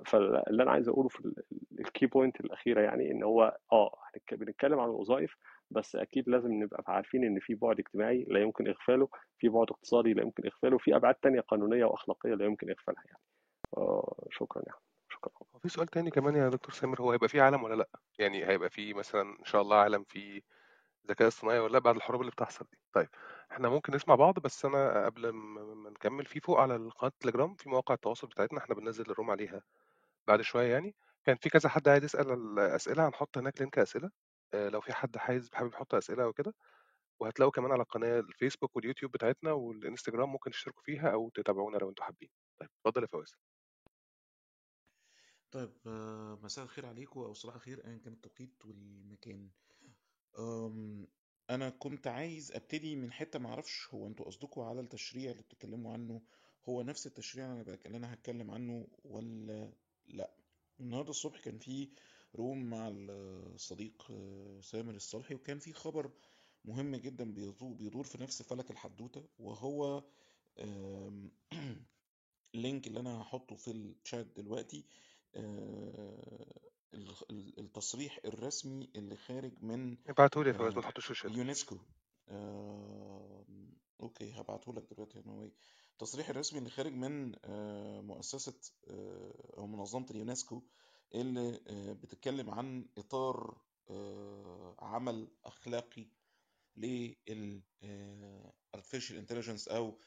فاللي 0.05 0.63
أنا 0.63 0.71
عايز 0.71 0.89
أقوله 0.89 1.09
في 1.09 1.33
ال 1.79 1.86
key 1.86 2.05
point 2.05 2.39
الأخيرة 2.41 2.81
يعني 2.81 3.11
إن 3.11 3.23
هو 3.23 3.57
آه 3.71 3.95
بنتكلم 4.31 4.79
عن 4.79 4.89
الوظائف 4.89 5.35
بس 5.71 5.95
أكيد 5.95 6.29
لازم 6.29 6.53
نبقى 6.63 6.83
عارفين 6.87 7.14
إن 7.23 7.39
في 7.39 7.55
بعد 7.55 7.79
اجتماعي 7.79 8.25
لا 8.29 8.39
يمكن 8.41 8.67
إغفاله 8.67 9.07
في 9.39 9.49
بعد 9.49 9.67
اقتصادي 9.71 10.13
لا 10.13 10.21
يمكن 10.21 10.45
إغفاله 10.45 10.77
في 10.77 10.95
أبعاد 10.95 11.15
تانية 11.15 11.39
قانونية 11.41 11.85
وأخلاقية 11.85 12.33
لا 12.33 12.45
يمكن 12.45 12.69
إغفالها 12.69 13.03
يعني. 13.05 13.19
آه 13.77 14.27
شكرا 14.31 14.63
يعني 14.67 14.79
شكرا. 15.09 15.31
في 15.61 15.69
سؤال 15.69 15.87
تاني 15.87 16.11
كمان 16.11 16.35
يا 16.35 16.49
دكتور 16.49 16.71
سامر 16.73 17.01
هو 17.01 17.11
هيبقى 17.11 17.29
في 17.29 17.41
عالم 17.41 17.63
ولا 17.63 17.75
لأ؟ 17.75 17.89
يعني 18.19 18.47
هيبقى 18.47 18.69
في 18.69 18.93
مثلا 18.93 19.21
إن 19.39 19.45
شاء 19.45 19.61
الله 19.61 19.77
عالم 19.77 20.03
فيه 20.03 20.41
ذكاء 21.09 21.27
اصطناعي 21.27 21.59
ولا 21.59 21.71
لأ 21.73 21.79
بعد 21.79 21.95
الحروب 21.95 22.21
اللي 22.21 22.31
بتحصل 22.31 22.65
دي؟ 22.71 22.77
طيب 22.93 23.09
إحنا 23.51 23.69
ممكن 23.69 23.95
نسمع 23.95 24.15
بعض 24.15 24.39
بس 24.39 24.65
أنا 24.65 25.05
قبل 25.05 25.29
ما 25.29 25.63
ما 25.75 25.89
نكمل 25.89 26.25
في 26.25 26.39
فوق 26.39 26.59
على 26.59 26.75
قناه 26.75 27.09
التليجرام 27.09 27.55
في 27.55 27.69
مواقع 27.69 27.93
التواصل 27.95 28.27
بتاعتنا 28.27 28.59
إحنا 28.59 28.75
بننزل 28.75 29.11
ال 29.11 29.15
room 29.15 29.31
عليها 29.31 29.63
بعد 30.27 30.41
شوية 30.41 30.71
يعني. 30.73 30.95
كان 31.25 31.35
في 31.35 31.49
كذا 31.49 31.69
حد 31.69 31.87
عايز 31.89 32.03
يسأل 32.03 32.31
الاسئله 32.31 33.07
هنحط 33.07 33.37
هناك 33.37 33.61
link 33.61 33.79
أسئلة. 33.79 34.09
آه، 34.53 34.69
لو 34.69 34.81
في 34.81 34.93
حد 34.93 35.17
عايز 35.17 35.49
حابب 35.53 35.73
يحط 35.73 35.95
أسئلة 35.95 36.23
أو 36.23 36.33
كده 36.33 36.53
وهتلاقوا 37.19 37.51
كمان 37.51 37.71
على 37.71 37.81
القناة 37.81 38.19
الفيسبوك 38.19 38.75
واليوتيوب 38.75 39.11
بتاعتنا 39.11 39.51
والإنستجرام 39.51 40.29
ممكن 40.31 40.51
تشتركوا 40.51 40.83
فيها 40.83 41.13
أو 41.13 41.29
تتابعونا 41.29 41.77
لو 41.77 41.89
أنتوا 41.89 42.05
حابين. 42.05 42.29
طيب 42.59 42.69
اتفضل 42.85 43.01
يا 43.01 43.07
فواز 43.07 43.35
طيب 45.51 45.73
آه، 45.87 46.39
مساء 46.43 46.63
الخير 46.65 46.85
عليكم 46.85 47.19
أو 47.19 47.33
صباح 47.33 47.55
الخير 47.55 47.85
ايا 47.87 47.97
كان 47.97 48.13
التوقيت 48.13 48.65
والمكان. 48.65 49.49
أم، 50.39 51.07
أنا 51.49 51.69
كنت 51.69 52.07
عايز 52.07 52.51
أبتدي 52.51 52.95
من 52.95 53.11
حتة 53.11 53.39
معرفش 53.39 53.87
هو 53.93 54.07
أنتوا 54.07 54.25
قصدكم 54.25 54.61
على 54.61 54.79
التشريع 54.81 55.31
اللي 55.31 55.43
بتتكلموا 55.43 55.93
عنه 55.93 56.21
هو 56.69 56.81
نفس 56.81 57.07
التشريع 57.07 57.51
اللي 57.53 57.63
بك- 57.63 57.85
اللي 57.85 57.97
أنا 57.97 58.13
هتكلم 58.13 58.51
عنه 58.51 58.87
ولا 59.03 59.73
لأ؟ 60.05 60.35
النهارده 60.79 61.09
الصبح 61.09 61.39
كان 61.39 61.57
في 61.59 61.89
روم 62.35 62.69
مع 62.69 62.89
الصديق 62.93 64.07
آه، 64.11 64.59
سامر 64.61 64.93
الصالحي 64.95 65.35
وكان 65.35 65.59
في 65.59 65.73
خبر 65.73 66.11
مهم 66.67 66.95
جدا 66.95 67.33
بيدور 67.59 68.03
في 68.03 68.21
نفس 68.21 68.41
فلك 68.41 68.71
الحدوتة 68.71 69.23
وهو 69.39 70.03
ال 72.55 72.62
link 72.62 72.87
اللي 72.87 72.99
أنا 72.99 73.21
هحطه 73.21 73.55
في 73.55 73.71
الشات 73.71 74.25
دلوقتي 74.25 74.85
آه، 75.35 76.61
ال- 76.93 77.15
ال- 77.31 77.59
التصريح 77.59 78.19
الرسمي 78.25 78.89
اللي 78.95 79.15
خارج 79.15 79.53
من 79.61 79.97
ابعتهولي 80.07 80.49
يا 80.49 80.53
فواز 80.53 80.73
ما 80.73 80.79
آه، 80.79 80.81
تحطوش 80.81 81.05
في 81.05 81.27
اليونسكو 81.27 81.77
okay 84.01 84.31
هبعته 84.41 84.73
لك 84.73 84.83
دلوقتي 84.93 85.19
أنا 85.19 85.51
التصريح 85.91 86.29
الرسمي 86.29 86.59
اللي 86.59 86.69
خارج 86.69 86.93
من 86.93 87.35
آه، 87.45 88.01
مؤسسة 88.01 88.73
أو 89.57 89.67
منظمة 89.67 90.05
اليونسكو 90.11 90.61
اللي 91.15 91.59
بتتكلم 92.03 92.49
عن 92.49 92.87
إطار 92.97 93.57
عمل 94.79 95.27
أخلاقي 95.45 96.05
لل 96.77 97.63
آه، 97.83 98.53
artificial 98.77 99.13
intelligence 99.25 99.71
أو 99.71 99.99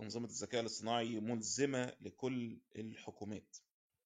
أنظمة 0.00 0.26
الذكاء 0.26 0.60
الاصطناعي 0.60 1.20
ملزمة 1.20 1.96
لكل 2.00 2.60
الحكومات. 2.76 3.56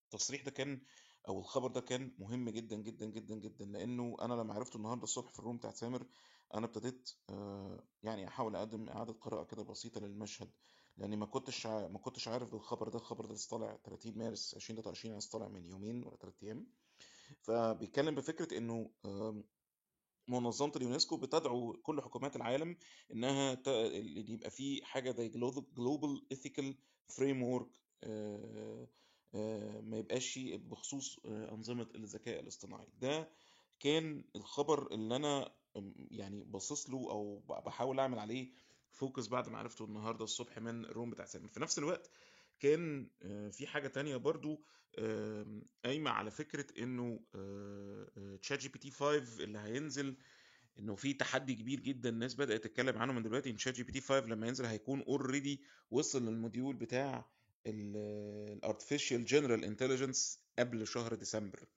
التصريح 0.05 0.43
ده 0.45 0.51
كان 0.51 0.81
أو 1.29 1.39
الخبر 1.41 1.69
ده 1.71 1.81
كان 1.81 2.15
مهم 2.19 2.51
جدا 2.51 2.77
جدا 2.77 3.07
جدا 3.07 3.35
جدا 3.35 3.65
لأنه 3.65 4.17
أنا 4.21 4.35
لما 4.35 4.55
عرفته 4.55 4.77
النهاردة 4.77 5.03
الصبح 5.05 5.31
في 5.33 5.39
الروم 5.39 5.57
بتاعت 5.57 5.75
سامر 5.75 6.07
أنا 6.55 6.67
ابتديت 6.67 7.11
آه، 7.31 7.85
يعني 8.03 8.29
أحاول 8.29 8.57
أقدم 8.57 8.89
إعادة 8.89 9.13
قراءة 9.13 9.45
كده 9.45 9.63
بسيطة 9.63 10.01
للمشهد 10.01 10.51
لأني 10.97 11.17
ما 11.17 11.27
كنتش 11.27 11.67
ما 11.67 11.99
كنتش 11.99 12.29
عارف 12.29 12.51
بالخبر 12.51 12.89
ده 12.89 12.99
الخبر 12.99 13.27
ده 13.27 13.37
طالع 13.51 13.77
30 13.85 14.19
مارس 14.19 14.55
2023 14.55 15.11
يعني 15.11 15.19
لسه 15.19 15.31
طالع 15.31 15.49
من 15.49 15.67
يومين 15.67 16.03
ولا 16.05 16.17
ثلاث 16.17 16.35
أيام. 16.43 16.67
فبيتكلم 17.43 18.15
بفكرة 18.15 18.59
إنه 18.59 18.91
آم، 19.05 19.45
منظمة 20.29 20.73
اليونسكو 20.77 21.17
بتدعو 21.17 21.73
كل 21.73 22.01
حكومات 22.03 22.37
العالم 22.37 22.77
إنها. 23.13 23.63
اللي 23.67 24.33
يبقى 24.33 24.51
فيه 24.51 24.83
حاجة 24.85 25.11
زي 25.11 25.29
Ethical 26.35 26.75
Framework 27.13 27.69
آه، 28.05 28.89
آه، 29.35 29.81
ما 29.81 29.97
يبقاش 29.99 30.39
بخصوص 30.39 31.21
آه، 31.25 31.53
أنظمة 31.55 31.89
الذكاء 31.95 32.41
الاصطناعي 32.41 32.89
ده 33.01 33.29
كان 33.81 34.25
الخبر 34.37 34.93
اللي 34.93 35.17
أنا 35.17 35.53
يعني 36.11 36.45
باصص 36.45 36.91
له 36.91 37.11
أو 37.11 37.43
بحاول 37.67 38.01
أعمل 38.01 38.19
عليه 38.19 38.53
فوكس 38.91 39.29
بعد 39.29 39.49
ما 39.49 39.59
عرفته 39.59 39.85
النهاردة 39.85 40.25
الصبح 40.25 40.59
من 40.59 40.85
الروم 40.85 41.11
بتاع 41.11 41.25
سامر 41.25 41.49
في 41.49 41.61
نفس 41.61 41.79
الوقت 41.79 42.11
كان 42.61 43.11
آه، 43.23 43.49
في 43.49 43.67
حاجة 43.67 43.89
تانية 43.89 44.17
برضو 44.17 44.65
آم، 44.99 45.63
قايمة 45.85 46.11
على 46.11 46.31
فكرة 46.31 46.67
إنه 46.83 47.21
ChatGPT 48.43 48.91
5 48.91 49.45
اللي 49.45 49.59
هينزل 49.59 50.17
إنه 50.79 50.95
في 50.95 51.13
تحدي 51.15 51.55
كبير 51.55 51.81
جدا 51.81 52.09
الناس 52.09 52.35
بدأت 52.35 52.65
تتكلم 52.65 52.99
عنه 52.99 53.13
من 53.13 53.23
دلوقتي 53.23 53.51
إن 53.51 53.59
ChatGPT 53.59 54.01
5 54.01 54.27
لما 54.27 54.47
ينزل 54.49 54.65
هيكون 54.65 55.03
already 55.03 55.63
وصل 55.91 56.27
للموديول 56.29 56.77
بتاع 56.77 57.31
ال 57.67 57.81
artificial 57.81 59.25
general 59.25 59.65
intelligence 59.65 60.41
قبل 60.59 60.87
شهر 60.87 61.15
ديسمبر. 61.15 61.69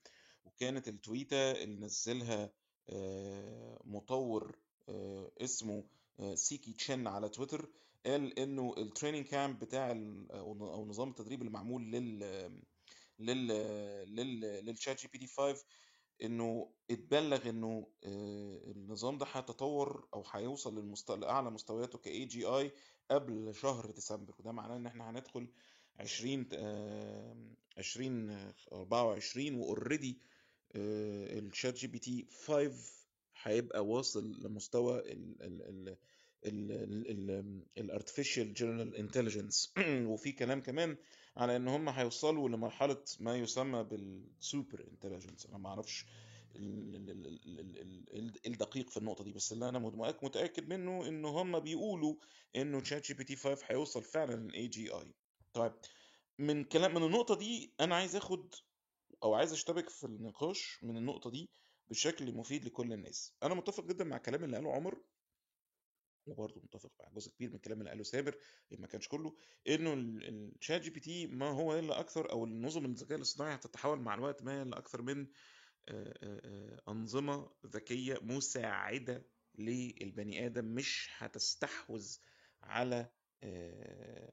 وكانت 0.45 0.87
ال 0.87 0.96
tweet 0.96 1.42
ة 1.42 1.51
اللي 1.51 1.79
نزلها 1.85 2.51
آه، 2.89 3.81
مطور 3.85 4.57
آه، 4.89 5.31
اسمه 5.41 5.83
سيكي 6.33 6.73
تشين 6.73 7.07
على 7.07 7.29
تويتر 7.29 7.69
قال 8.05 8.39
إنه 8.39 8.73
ال 8.77 8.83
training 8.83 9.25
camp 9.25 9.59
بتاع 9.59 9.91
أو 10.31 10.85
نظام 10.85 11.09
التدريب 11.09 11.41
المعمول 11.41 11.91
لل 11.91 12.19
لل 13.19 13.47
لل 14.15 14.39
لل 14.65 15.01
ChatGPT 15.01 15.27
5 15.27 15.65
إنه 16.23 16.71
اتبلغ 16.91 17.49
إنه 17.49 17.87
آه، 18.03 18.71
النظام 18.71 19.17
ده 19.17 19.25
هيتطور 19.33 20.07
أو 20.13 20.23
هيوصل 20.31 20.79
للمست... 20.79 21.11
لأعلى 21.11 21.49
مستوياته 21.51 21.97
ك 21.97 22.25
AGI 22.25 22.71
قبل 23.11 23.55
شهر 23.55 23.91
ديسمبر 23.91 24.35
وده 24.39 24.51
معناه 24.51 24.75
إن 24.77 24.85
إحنا 24.85 25.09
هندخل 25.09 25.47
20 25.99 26.49
آه، 26.53 27.37
20 27.77 28.53
24 28.73 29.55
و 29.55 29.63
already 29.63 30.14
ال 30.14 30.21
ChatGPT 30.75 32.27
5 32.45 32.71
هيبقى 33.43 33.85
واصل 33.85 34.31
لمستوى 34.43 34.99
ال 34.99 35.41
ال 35.41 35.61
ال 35.89 35.97
ال 37.77 37.84
artificial 37.84 38.53
general 38.53 38.95
intelligence 38.95 39.73
وفي 39.87 40.31
كلام 40.31 40.61
كمان 40.61 40.97
على 41.37 41.55
ان 41.55 41.67
هم 41.67 41.89
هيوصلوا 41.89 42.49
لمرحله 42.49 43.03
ما 43.19 43.35
يسمى 43.35 43.83
بال 43.83 44.13
super 44.13 44.87
intelligence 44.91 45.45
أنا 45.45 45.57
ما 45.57 45.69
أعرفش 45.69 46.05
ال- 46.55 46.95
ال- 46.95 47.09
ال- 47.09 47.59
ال- 47.59 47.79
ال- 47.79 48.17
ال- 48.17 48.47
الدقيق 48.47 48.89
في 48.89 48.97
النقطه 48.97 49.23
دي 49.23 49.31
بس 49.33 49.51
اللي 49.53 49.69
أنا 49.69 49.79
متاكد 50.23 50.67
منه 50.69 51.07
ان 51.07 51.25
هم 51.25 51.59
بيقولوا 51.59 52.15
انه 52.55 52.79
ChatGPT 52.81 53.35
5 53.35 53.65
هيوصل 53.67 54.03
فعلا 54.03 54.35
لل 54.35 54.67
AGI 54.67 55.13
طيب 55.53 55.73
من 56.39 56.63
كلام 56.63 56.95
من 56.95 57.03
النقطه 57.03 57.35
دي 57.35 57.73
أنا 57.79 57.95
عايز 57.95 58.15
اخد 58.15 58.53
أو 59.23 59.33
عايز 59.33 59.51
اشتبك 59.53 59.89
في 59.89 60.03
النقاش 60.03 60.79
من 60.83 60.97
النقطه 60.97 61.29
دي 61.29 61.49
بشكل 61.89 62.33
مفيد 62.35 62.65
لكل 62.65 62.93
الناس 62.93 63.33
أنا 63.43 63.53
متفق 63.53 63.85
جدا 63.85 64.03
مع 64.03 64.17
الكلام 64.17 64.43
اللي 64.43 64.57
قاله 64.57 64.71
عمر 64.73 65.01
وبرضه 66.31 66.61
متفق 66.61 66.91
مع 66.99 67.09
جزء 67.13 67.31
كبير 67.31 67.49
من 67.49 67.55
الكلام 67.55 67.79
اللي 67.79 67.89
قاله 67.89 68.03
سابر 68.03 68.37
ما 68.71 68.87
كانش 68.87 69.07
كله 69.07 69.35
إنه 69.67 69.93
ال 69.93 70.81
ChatGPT 70.81 71.27
ما 71.27 71.49
هو 71.49 71.79
إلا 71.79 71.99
أكثر 71.99 72.31
أو 72.31 72.45
النظم 72.45 72.85
الذكاء 72.85 73.17
الاصطناعي 73.17 73.55
هتتحول 73.55 73.99
مع 73.99 74.13
الوقت 74.15 74.43
ما 74.43 74.61
إلا 74.61 74.77
أكثر 74.77 75.01
من 75.01 75.27
أنظمة 76.89 77.51
ذكية 77.65 78.19
مساعدة 78.21 79.25
للبني 79.55 80.45
آدم 80.45 80.65
مش 80.65 81.09
هتستحوذ 81.17 82.17
على 82.63 83.11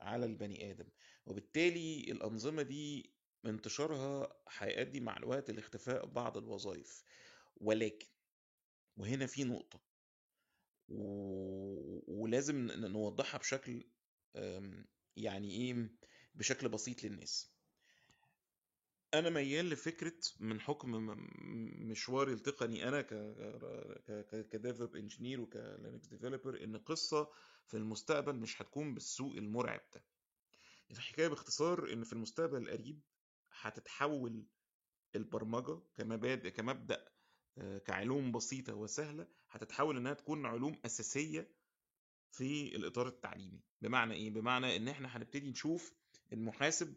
على 0.01 0.27
البني 0.27 0.71
آدم. 0.71 0.89
وبالتالي 1.27 2.01
الأنظمة 2.01 2.63
دي 2.63 3.13
انتشارها 3.47 4.37
هيؤدي 4.59 5.01
مع 5.01 5.17
الوقت 5.17 5.51
لاختفاء 5.51 6.07
بعض 6.07 6.37
الوظائف. 6.37 7.05
ولكن 7.57 8.07
وهنا 8.97 9.27
في 9.27 9.45
نقطة. 9.45 9.81
و... 10.89 12.23
ولازم 12.23 12.57
نوضحها 12.67 13.39
بشكل 13.39 13.85
أم، 14.37 14.87
يعني 15.17 15.51
إيه 15.51 15.91
بشكل 16.35 16.69
بسيط 16.69 17.05
للناس. 17.05 17.57
أنا 19.15 19.31
ميال 19.31 19.71
لفكرة 19.71 20.13
من 20.41 20.61
حكم 20.61 20.91
مشواري 21.91 22.33
التقني 22.33 22.89
أنا 22.89 23.03
ك 24.43 24.50
DevOps 24.50 24.97
engineer 24.97 25.41
وك 25.41 25.59
Linux 25.59 26.07
developer 26.09 26.65
إن 26.65 26.77
قصة 26.77 27.31
في 27.67 27.77
المستقبل 27.77 28.37
مش 28.37 28.63
هتكون 28.63 28.95
بالسوء 28.95 29.37
المرعب 29.37 29.81
ده. 29.95 30.05
الحكاية 30.91 31.29
باختصار 31.29 31.93
إن 31.93 32.05
في 32.05 32.13
المستقبل 32.13 32.63
القريب 32.63 33.01
هتتحول 33.61 34.47
البرمجة 35.17 35.81
كمبادئ 35.95 36.51
كمبدأ 36.51 37.09
آه، 37.59 37.79
كعلوم 37.79 38.33
بسيطة 38.33 38.75
وسهلة 38.75 39.27
هتتحول 39.57 39.97
إنها 39.97 40.13
تكون 40.15 40.47
علوم 40.47 40.77
أساسية 40.87 41.49
في 42.31 42.77
الإطار 42.77 43.09
التعليمي. 43.09 43.61
بمعنى 43.83 44.15
إيه؟ 44.15 44.31
بمعنى 44.31 44.77
إن 44.77 44.89
إحنا 44.89 45.17
هنبتدي 45.17 45.51
نشوف 45.51 45.93
المحاسب 46.33 46.95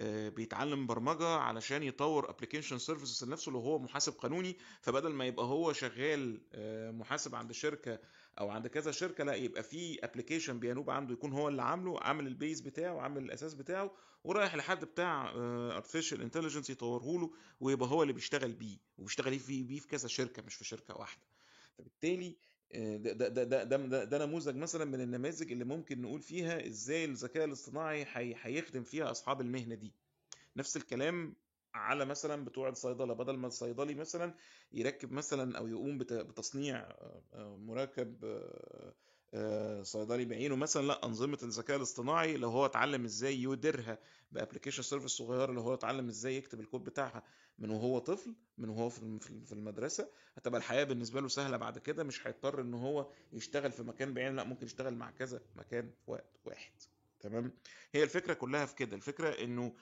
آه، 0.00 0.28
بيتعلم 0.28 0.86
برمجة 0.86 1.26
علشان 1.28 1.82
يطور 1.82 2.30
application 2.30 2.78
services 2.78 3.24
لنفسه 3.24 3.52
لو 3.52 3.60
هو 3.60 3.78
محاسب 3.78 4.12
قانوني 4.12 4.56
فبدل 4.80 5.08
ما 5.12 5.24
يبقى 5.26 5.46
هو 5.46 5.72
شغال 5.72 6.40
آه، 6.52 6.90
محاسب 6.90 7.34
عند 7.34 7.52
شركة 7.52 7.98
أو 8.38 8.50
عند 8.50 8.66
كذا 8.66 8.90
شركة 8.90 9.24
لأ 9.24 9.34
يبقى 9.34 9.62
في 9.62 10.04
application 10.04 10.58
بينوب 10.58 10.90
عنده 10.90 11.12
يكون 11.12 11.32
هو 11.32 11.48
اللي 11.48 11.62
عامله 11.62 12.00
عامل 12.00 12.26
ال 12.26 12.33
base 12.33 12.60
بتاعه 12.60 13.00
عامل 13.00 13.22
الأساس 13.24 13.54
بتاعه 13.54 13.90
ورايح 14.24 14.54
لحد 14.54 14.84
بتاع 14.84 15.32
artificial 15.76 16.22
intelligence 16.22 16.70
يطوره 16.70 17.18
له 17.20 17.30
ويبقى 17.60 17.88
هو 17.88 18.02
اللي 18.02 18.12
بيشتغل 18.12 18.52
بيه 18.52 18.76
وبيشتغل 18.98 19.38
بيه 19.38 19.78
في 19.80 19.88
كذا 19.88 20.08
شركة 20.08 20.42
مش 20.42 20.54
في 20.54 20.64
شركة 20.64 20.96
واحدة. 20.96 21.22
فبالتالي 21.82 22.36
آه، 22.74 22.96
ده 22.96 23.12
ده 23.12 23.44
ده 23.44 23.64
ده, 23.76 24.04
ده, 24.04 24.26
نموذج 24.26 24.56
مثلا 24.56 24.84
من 24.84 25.00
النماذج 25.00 25.52
اللي 25.52 25.64
ممكن 25.64 26.02
نقول 26.02 26.20
فيها 26.22 26.66
إزاي 26.66 27.04
الذكاء 27.04 27.44
الاصطناعي 27.44 28.06
هي- 28.12 28.34
هيخدم 28.42 28.82
فيها 28.82 29.10
أصحاب 29.10 29.40
المهنة 29.40 29.74
دي. 29.74 29.92
نفس 30.56 30.76
الكلام 30.76 31.34
على 31.74 32.04
مثلا 32.04 32.44
بتوع 32.44 32.68
الصيدلة 32.68 33.14
بدل 33.14 33.36
ما 33.36 33.46
الصيدلي 33.46 33.94
مثلا 33.94 34.34
يركب 34.72 35.12
مثلا 35.12 35.58
أو 35.58 35.68
يقوم 35.68 35.98
بت- 35.98 36.12
بتصنيع 36.12 36.78
آه، 36.80 37.22
آه، 37.34 37.56
مركب 37.56 38.24
صيدلي 39.82 40.24
بعينه 40.24 40.56
مثلا 40.56 40.86
لا 40.86 41.06
أنظمة 41.06 41.38
الذكاء 41.42 41.76
الاصطناعي 41.76 42.36
لو 42.36 42.48
هو 42.50 42.66
اتعلم 42.66 43.04
إزاي 43.04 43.42
يديرها 43.42 43.98
ب 44.32 44.36
application 44.36 44.82
service 44.82 45.10
صغيرة 45.10 45.52
لو 45.52 45.60
هو 45.62 45.74
اتعلم 45.74 46.08
إزاي 46.08 46.36
يكتب 46.36 46.60
الكود 46.60 46.84
بتاعها. 46.84 47.22
من 47.58 47.70
وهو 47.70 47.98
طفل 47.98 48.34
من 48.58 48.68
وهو 48.68 48.88
في 48.88 48.98
الم- 49.02 49.18
في 49.18 49.44
في 49.44 49.52
المدرسة 49.52 50.10
هتبقى 50.36 50.58
الحياة 50.58 50.84
بالنسبة 50.84 51.20
له 51.20 51.28
سهلة 51.28 51.56
بعد 51.56 51.78
كده 51.78 52.04
مش 52.04 52.26
هيضطر 52.26 52.60
إن 52.60 52.74
هو 52.74 53.10
يشتغل 53.32 53.72
في 53.72 53.82
مكان 53.82 54.14
بعيد 54.14 54.32
لأ 54.34 54.44
ممكن 54.44 54.66
يشتغل 54.66 54.94
مع 54.94 55.10
كذا 55.10 55.40
مكان 55.56 55.90
في 56.04 56.10
وقت 56.10 56.40
واحد. 56.44 56.72
تمام؟ 57.20 57.52
هي 57.94 58.02
الفكرة 58.02 58.34
كلها 58.34 58.66
في 58.66 58.74
كده. 58.74 58.96
الفكرة 58.96 59.28
إنه 59.44 59.74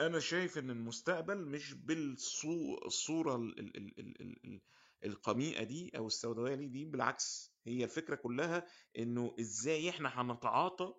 أنا 0.00 0.20
شايف 0.20 0.58
إن 0.58 0.70
المستقبل 0.70 1.38
مش 1.46 1.72
بالصورة 1.74 3.36
ال 3.36 3.58
ال 3.60 3.76
ال 3.76 3.98
ال 4.00 4.20
ال 4.20 4.44
ال 4.44 4.60
القميئة 5.04 5.64
دي 5.64 5.90
أو 5.96 6.06
السوداوية 6.06 6.54
دي 6.54 6.66
دي 6.68 6.84
بالعكس. 6.84 7.52
هي 7.66 7.84
الفكرة 7.84 8.14
كلها 8.14 8.66
إنه 8.98 9.34
إزاي 9.40 9.90
إحنا 9.90 10.20
هنتعاطى 10.20 10.94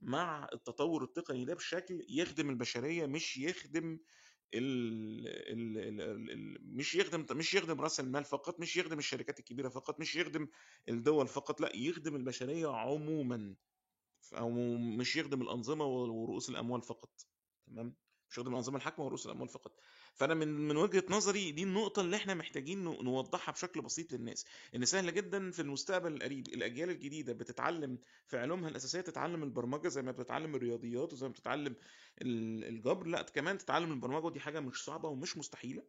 مع 0.00 0.48
التطور 0.52 1.04
التقني 1.04 1.44
ده 1.44 1.54
بشكل 1.54 2.06
يخدم 2.08 2.50
البشرية 2.50 3.06
مش 3.06 3.36
يخدم 3.36 3.98
ال 4.54 5.26
ال 5.28 5.78
ال 5.78 6.30
ال 6.30 6.76
مش 6.76 6.94
يخدم 6.94 7.26
مش 7.38 7.54
يخدم 7.54 7.80
رأس 7.80 8.00
المال 8.00 8.24
فقط 8.24 8.60
مش 8.60 8.76
يخدم 8.76 8.98
الشركات 8.98 9.38
الكبيرة 9.38 9.68
فقط 9.68 10.00
مش 10.00 10.16
يخدم 10.16 10.48
الدول 10.88 11.28
فقط 11.28 11.60
لأ 11.60 11.76
يخدم 11.76 12.16
البشرية 12.16 12.68
عموما 12.68 13.56
أو 14.34 14.50
مش 14.98 15.16
يخدم 15.16 15.42
الأنظمة 15.42 15.84
ورؤوس 15.84 16.50
الأموال 16.50 16.82
فقط 16.82 17.20
تمام؟ 17.66 17.96
مش 18.30 18.38
يخدم 18.38 18.50
الأنظمة 18.50 18.76
الحاكمة 18.76 19.04
ورؤوس 19.04 19.26
الأموال 19.26 19.48
فقط. 19.48 19.80
فأنا 20.14 20.34
من 20.34 20.48
من 20.68 20.76
وجهة 20.76 21.04
نظري 21.10 21.50
دي 21.52 21.62
النقطة 21.62 22.00
اللي 22.00 22.16
إحنا 22.16 22.34
محتاجين 22.34 22.84
نو- 22.84 23.02
نوضحها 23.02 23.52
بشكل 23.52 23.82
بسيط 23.82 24.12
للناس 24.12 24.44
إن 24.74 24.84
سهل 24.84 25.14
جدا 25.14 25.50
في 25.50 25.62
المستقبل 25.62 26.12
القريب 26.14 26.48
الأجيال 26.48 26.90
الجديدة 26.90 27.32
بتتعلم 27.32 27.98
في 28.26 28.38
علومها 28.38 28.68
الأساسية 28.68 29.00
تتعلم 29.00 29.42
البرمجة 29.42 29.88
زي 29.88 30.02
ما 30.02 30.12
بتتعلم 30.12 30.54
الرياضيات 30.54 31.12
وزي 31.12 31.26
ما 31.26 31.32
بتتعلم 31.32 31.76
ال- 32.22 32.64
الجبر 32.64 33.06
لأ 33.06 33.22
كمان 33.22 33.58
تتعلم 33.58 33.92
البرمجة 33.92 34.24
ودي 34.26 34.40
حاجة 34.40 34.60
مش 34.60 34.84
صعبة 34.84 35.08
ومش 35.08 35.36
مستحيلة 35.36 35.82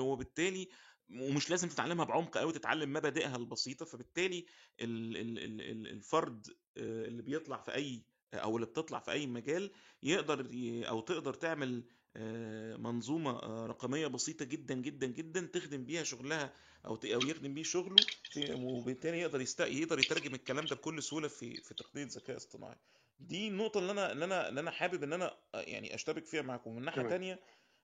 وبالتالي 0.00 0.68
ومش 1.10 1.50
لازم 1.50 1.68
تتعلمها 1.68 2.04
بعمق 2.04 2.38
قوي 2.38 2.52
تتعلم 2.52 2.92
مبادئها 2.92 3.36
البسيطة 3.36 3.84
فبالتالي 3.84 4.46
ال- 4.80 5.16
ال- 5.16 5.38
ال- 5.38 5.60
ال- 5.60 5.86
الفرد 5.86 6.46
آه، 6.76 7.04
اللي 7.06 7.22
بيطلع 7.22 7.56
في 7.62 7.74
أي 7.74 8.02
أو 8.34 8.56
اللي 8.56 8.66
بتطلع 8.66 8.98
في 9.00 9.10
أي 9.12 9.26
مجال 9.26 9.70
يقدر 10.02 10.50
أو 10.88 11.00
تقدر 11.00 11.34
تعمل 11.34 11.84
آه، 12.16 12.76
منظومة 12.76 13.30
آه، 13.30 13.66
رقمية 13.66 14.06
بسيطة 14.06 14.44
جدا 14.44 14.74
جدا 14.74 15.06
جدا 15.06 15.40
تخدم 15.40 15.84
بيها 15.84 16.02
شغلها 16.02 16.52
ت- 16.96 17.04
أو 17.04 17.20
يخدم 17.20 17.54
بيه 17.54 17.62
شغله 17.62 17.96
وبالتالي 18.64 19.20
يقدر. 19.20 19.40
يقدر 19.80 19.98
يترجم 19.98 20.34
الكلام 20.34 20.64
ده 20.64 20.76
بكل 20.76 21.02
سهولة 21.02 21.28
في 21.28 21.56
في 21.56 21.74
تقنيه 21.74 22.04
ذكاء 22.04 22.36
اصطناعي 22.36 22.76
دي 23.20 23.48
النقطة 23.48 23.78
اللي 23.78 23.92
أنا 23.92 24.12
اللي 24.12 24.24
أنا 24.24 24.48
اللي 24.48 24.60
أنا 24.60 24.70
حابب 24.70 25.02
إن 25.02 25.12
أنا 25.12 25.36
آه، 25.54 25.60
يعني 25.60 25.94
اشتبك 25.94 26.24
فيها 26.26 26.42
معاكم 26.42 26.72
من 26.72 26.78
تمام 26.96 27.10
تانية 27.10 27.40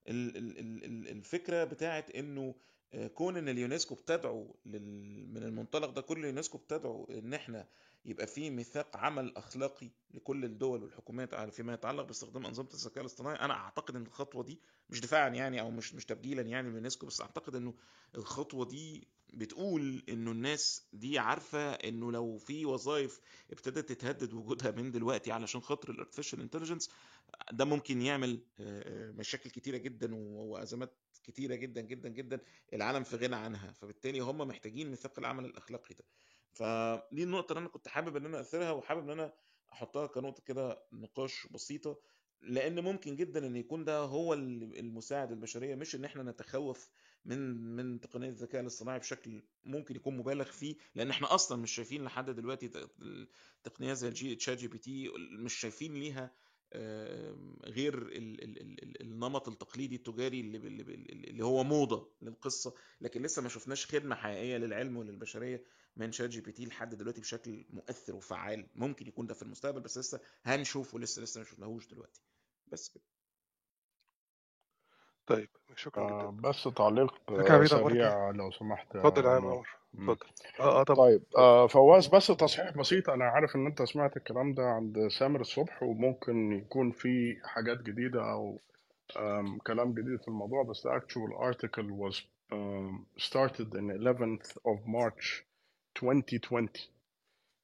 ال- 0.08 0.36
ال- 0.36 0.58
ال- 0.58 0.84
ال- 0.84 1.08
الفكرة 1.08 1.64
بتاعت 1.64 2.10
آه، 2.10 2.54
كون 3.14 3.36
إن 3.36 3.48
اليونسكو 3.48 3.94
بتدعو 3.94 4.56
لل... 4.66 5.28
من 5.34 5.42
المنطلق 5.42 5.90
ده 5.90 6.00
كل 6.00 6.18
اليونسكو 6.18 6.58
بتدعو 6.58 7.04
إن 7.10 7.34
إحنا 7.34 7.68
يبقى 8.04 8.26
في 8.26 8.50
ميثاق 8.50 8.96
عمل 8.96 9.36
أخلاقي 9.36 9.90
لكل 10.10 10.44
الدول 10.44 10.82
والحكومات 10.82 11.34
على 11.34 11.50
فيما 11.50 11.74
يتعلق 11.74 12.02
باستخدام 12.04 12.46
أنظمة 12.46 12.68
الذكاء 12.74 13.00
الاصطناعي. 13.00 13.36
أنا 13.36 13.54
أعتقد 13.54 13.96
إن 13.96 14.02
الخطوة 14.02 14.44
دي 14.44 14.60
مش 14.90 15.00
دفاعا 15.00 15.28
يعني 15.28 15.60
أو 15.60 15.70
مش 15.70 15.94
مش 15.94 16.04
تبجيلا 16.04 16.42
يعني 16.42 16.68
لليونسكو 16.68 17.06
بس 17.06 17.20
أعتقد 17.20 17.54
إنه 17.56 17.74
الخطوة 18.14 18.64
دي 18.66 19.08
بتقول 19.34 20.02
إنه 20.08 20.30
الناس 20.30 20.82
دي 20.92 21.18
عارفة 21.18 21.72
إنه 21.72 22.12
لو 22.12 22.38
في 22.38 22.64
وظائف 22.66 23.20
ابتدت 23.50 23.88
تتهدد 23.92 24.32
وجودها 24.32 24.70
من 24.70 24.90
دلوقتي 24.90 25.32
علشان 25.32 25.60
خاطر 25.60 25.90
ال 25.90 25.95
artificial 25.95 26.40
intelligence 26.40 26.90
ده 27.52 27.64
ممكن 27.64 28.02
يعمل 28.02 28.40
آه، 28.60 29.10
مشاكل 29.10 29.50
كتيرة 29.50 29.76
جدا 29.76 30.14
و- 30.14 30.50
كتيرة 31.28 31.54
جدا 31.54 31.80
جدا 31.80 32.08
جدا 32.08 32.40
العالم 32.72 33.02
في 33.04 33.16
غنى 33.16 33.36
عنها 33.36 33.72
فبالتالي 33.72 34.20
هم 34.20 34.38
محتاجين 34.38 34.90
ميثاق 34.90 35.18
العمل 35.18 35.44
الأخلاقي 35.44 35.94
ده. 35.94 36.04
فدي 36.52 37.22
النقطة 37.22 37.52
اللي 37.52 37.60
أنا 37.60 37.68
كنت 37.68 37.88
حابب 37.88 38.16
إن 38.16 38.26
أنا 38.26 38.40
أثيرها 38.40 38.70
وحابب 38.70 39.02
إن 39.04 39.10
أنا 39.10 39.32
أحطها 39.72 40.06
كنقطة 40.06 40.42
كده 40.42 40.82
نقاش 40.92 41.46
بسيطة 41.50 42.00
لأن 42.40 42.80
ممكن 42.80 43.16
جدا 43.16 43.46
إن 43.46 43.56
يكون 43.56 43.84
ده 43.84 43.98
هو 43.98 44.34
ال- 44.34 44.78
المساعد 44.78 45.30
البشرية 45.32 45.74
مش 45.74 45.94
إن 45.94 46.04
إحنا 46.04 46.22
نتخوف 46.22 46.90
من 47.24 47.38
من 47.76 48.00
تقنية 48.00 48.28
الذكاء 48.28 48.60
الاصطناعي 48.60 48.98
بشكل 48.98 49.42
ممكن 49.64 49.96
يكون 49.96 50.16
مبالغ 50.16 50.44
فيه 50.44 50.76
لأن 50.94 51.10
إحنا 51.10 51.34
أصلا 51.34 51.62
مش 51.62 51.72
شايفين 51.74 52.04
لحد 52.04 52.30
دلوقتي 52.30 52.68
ت- 52.68 52.90
تقنية 53.64 53.92
زي 53.92 54.08
الجي 54.08 54.34
ChatGPT 54.34 55.08
مش 55.38 55.54
شايفين 55.54 55.94
ليها 55.94 56.32
غير 57.64 57.94
ال 57.98 58.44
ال 58.44 58.60
ال 58.60 58.82
ال 58.82 59.00
النمط 59.00 59.48
التقليدي 59.48 59.96
التجاري 59.96 60.40
اللي, 60.40 60.58
اللي, 60.58 60.82
اللي 61.30 61.44
هو 61.44 61.64
موضة 61.64 62.10
للقصة 62.22 62.74
لكن 63.00 63.22
لسه 63.22 63.42
ما 63.42 63.48
شفناش 63.48 63.86
خدمة 63.86 64.14
حقيقية 64.14 64.56
للعلم 64.56 64.96
وللبشرية 64.96 65.64
من 65.96 66.12
ChatGPT 66.12 66.66
لحد 66.66 66.94
دلوقتي 66.94 67.20
بشكل 67.20 67.64
مؤثر 67.70 68.16
وفعال. 68.16 68.66
ممكن 68.74 69.06
يكون 69.06 69.26
ده 69.26 69.34
في 69.34 69.42
المستقبل 69.42 69.80
بس 69.80 69.98
لسه 69.98 70.20
هنشوفه 70.44 70.98
لسه 70.98 71.22
لسه 71.22 71.38
ما 71.38 71.44
شفناهوش 71.44 71.86
دلوقتي. 71.86 72.20
بس 72.66 72.88
كده. 72.88 73.04
طيب 75.26 75.48
شكرا 75.76 76.02
آه، 76.02 76.30
جدا 76.30 76.48
بس 76.48 76.68
تعليق 76.76 77.30
آه، 77.30 77.64
سريع 77.64 78.30
لو 78.30 78.50
سمحت 78.50 78.96
اتفضل 78.96 79.24
يا 79.24 79.30
عمر. 79.30 79.77
اتفضل. 79.94 80.26
آه 80.60 80.80
آه 80.80 80.82
طبعا 80.82 80.96
طيب 80.96 81.22
آه، 81.38 81.66
فواز 81.66 82.06
بس 82.06 82.26
تصحيح 82.26 82.70
بسيط. 82.78 83.10
أنا 83.10 83.24
عارف 83.24 83.56
إن 83.56 83.66
أنت 83.66 83.82
سمعت 83.82 84.16
الكلام 84.16 84.54
ده 84.54 84.62
عند 84.62 85.08
سامر 85.08 85.40
الصبح 85.40 85.82
وممكن 85.82 86.52
يكون 86.52 86.90
في 86.90 87.36
حاجات 87.44 87.82
جديدة 87.82 88.30
أو 88.32 88.60
um, 89.18 89.62
كلام 89.66 89.92
جديد 89.94 90.20
في 90.20 90.28
الموضوع 90.28 90.62
بس 90.62 90.86
the 90.86 90.90
actual 90.90 91.32
article 91.40 91.86
was 92.04 92.16
um, 92.52 93.06
started 93.18 93.74
in 93.74 93.90
11th 93.90 94.56
of 94.66 94.78
March 94.86 95.44
2020 96.02 96.68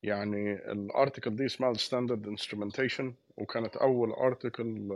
يعني 0.02 0.52
الارتكل 0.72 1.36
دي 1.36 1.46
اسمها 1.46 1.74
standard 1.74 2.26
instrumentation 2.26 3.04
وكانت 3.36 3.76
أول 3.76 4.10
article 4.12 4.88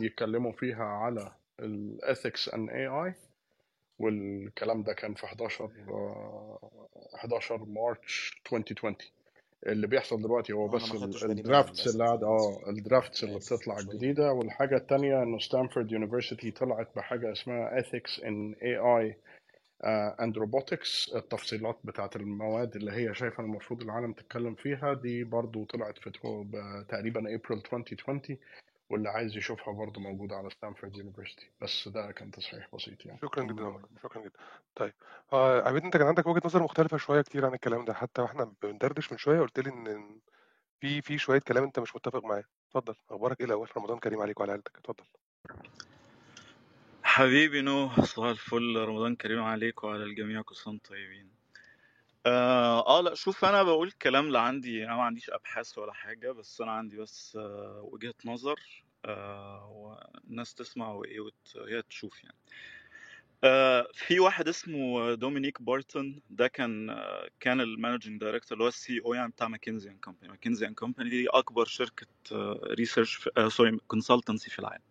يتكلموا 0.00 0.52
فيها 0.52 0.84
على 0.84 1.32
ال 1.60 1.98
ethics 2.04 2.50
and 2.52 2.68
AI 2.70 3.31
والكلام 4.02 4.82
ده 4.82 4.92
كان 4.92 5.14
في 5.14 5.24
11 5.24 5.70
آه، 5.88 6.58
11 7.14 7.64
March 7.64 8.40
2020 8.52 8.96
اللي 9.66 9.86
بيحصل 9.86 10.22
دلوقتي 10.22 10.52
هو 10.52 10.66
أنا 10.76 11.06
بس 11.06 11.24
ال 11.24 11.33
drafts 11.33 11.86
اللي 11.94 12.04
قاعد 12.06 12.24
آه 12.24 12.70
ال 12.70 12.78
drafts 12.78 13.24
اللي 13.24 13.36
بتطلع 13.36 13.78
شوية 13.78 13.92
الجديدة 13.94 14.32
والحاجة 14.32 14.76
التانية 14.76 15.22
إنه 15.22 15.38
Stanford 15.38 15.92
University 15.92 16.50
طلعت 16.50 16.88
بحاجة 16.96 17.32
اسمها 17.32 17.80
ethics 17.82 18.20
in 18.20 18.54
AI 18.62 19.14
uh, 19.84 20.24
and 20.24 20.36
robotics. 20.36 21.16
التفصيلات 21.16 21.78
بتاعت 21.84 22.16
المواد 22.16 22.76
اللي 22.76 22.92
هي 22.92 23.14
شايفة 23.14 23.42
المفروض 23.42 23.82
العالم 23.82 24.12
تتكلم 24.12 24.54
فيها 24.54 24.94
دي 24.94 25.24
برضو 25.24 25.64
طلعت 25.64 25.98
في 25.98 26.10
تقريبا 26.88 27.20
ابريل 27.20 27.62
2020 27.74 28.20
واللي 28.92 29.08
عايز 29.08 29.36
يشوفها 29.36 29.74
برضو 29.74 30.00
موجودة 30.00 30.36
على 30.36 30.50
Stanford 30.50 30.96
University 30.96 31.50
بس 31.60 31.88
ده 31.88 32.12
كان 32.12 32.30
تصحيح 32.30 32.68
بسيط 32.74 33.06
يعني. 33.06 33.18
شكرا 33.22 33.44
جدا 33.44 33.82
شكرا 34.02 34.22
جدا. 34.22 34.38
طيب 34.74 34.92
آه 35.32 35.68
عبيد 35.68 35.84
أنت 35.84 35.96
كان 35.96 36.06
عندك 36.06 36.26
وجهة 36.26 36.42
نظر 36.44 36.62
مختلفة 36.62 36.96
شوية 36.96 37.22
كتير 37.22 37.46
عن 37.46 37.54
الكلام 37.54 37.84
ده. 37.84 37.94
حتى 37.94 38.22
وإحنا 38.22 38.52
بندردش 38.62 39.12
من 39.12 39.18
شوية 39.18 39.40
قلت 39.40 39.60
لي 39.60 39.70
إن 39.70 40.20
في 40.80 41.02
في 41.02 41.18
شوية 41.18 41.38
كلام 41.40 41.64
أنت 41.64 41.78
مش 41.78 41.96
متفق 41.96 42.24
معاه. 42.24 42.44
اتفضل. 42.68 42.94
أخبارك 43.10 43.40
إيه 43.40 43.46
الأول؟ 43.46 43.68
رمضان 43.76 43.98
كريم 43.98 44.20
عليك 44.20 44.40
وعلى 44.40 44.52
عيلتك. 44.52 44.76
اتفضل. 44.76 45.04
حبيبي 47.02 47.60
نوح 47.60 48.00
صباح 48.00 48.28
الفل. 48.28 48.76
رمضان 48.76 49.16
كريم 49.16 49.42
عليك 49.42 49.84
وعلى 49.84 50.04
الجميع 50.04 50.42
كل 50.42 50.54
وأنتم 50.66 50.88
طيبين. 50.88 51.41
آه, 52.26 52.98
آه 52.98 53.00
لأ 53.00 53.14
شوف 53.14 53.44
أنا 53.44 53.62
بقول 53.62 53.88
الكلام 53.88 54.26
اللي 54.26 54.38
عندي 54.38 54.84
أنا 54.84 54.96
ما 54.96 55.02
عنديش 55.02 55.30
أبحاث 55.30 55.78
ولا 55.78 55.92
حاجة 55.92 56.32
بس 56.32 56.60
أنا 56.60 56.72
عندي 56.72 56.96
بس 56.96 57.36
آه 57.40 57.88
وجهة 57.92 58.14
نظر 58.24 58.84
آه 59.04 59.66
والناس 60.24 60.54
تسمع 60.54 60.92
وإيه 60.92 61.20
وت- 61.20 61.56
وهي 61.56 61.82
تشوف 61.82 62.24
يعني. 62.24 62.36
آه 63.44 63.88
في 63.94 64.20
واحد 64.20 64.48
اسمه 64.48 65.14
دومينيك 65.14 65.62
بارتون 65.62 66.22
ده 66.30 66.48
كان 66.48 66.90
آه 66.90 67.28
كان 67.40 67.60
ال 67.60 67.67
managing 67.67 68.20
director 68.20 68.52
اللي 68.52 68.64
هو 68.64 68.68
ال 68.68 69.00
CEO 69.06 69.14
يعني 69.14 69.30
بتاع 69.30 69.48
McKinsey & 69.48 69.90
Company. 69.90 70.28
McKinsey & 70.32 70.66
Company 70.66 71.10
دي 71.10 71.28
أكبر 71.28 71.66
research 72.78 73.28
آه 73.36 73.48
sorry 73.48 73.78
consultancy 73.88 74.50
في 74.50 74.58
العالم. 74.58 74.82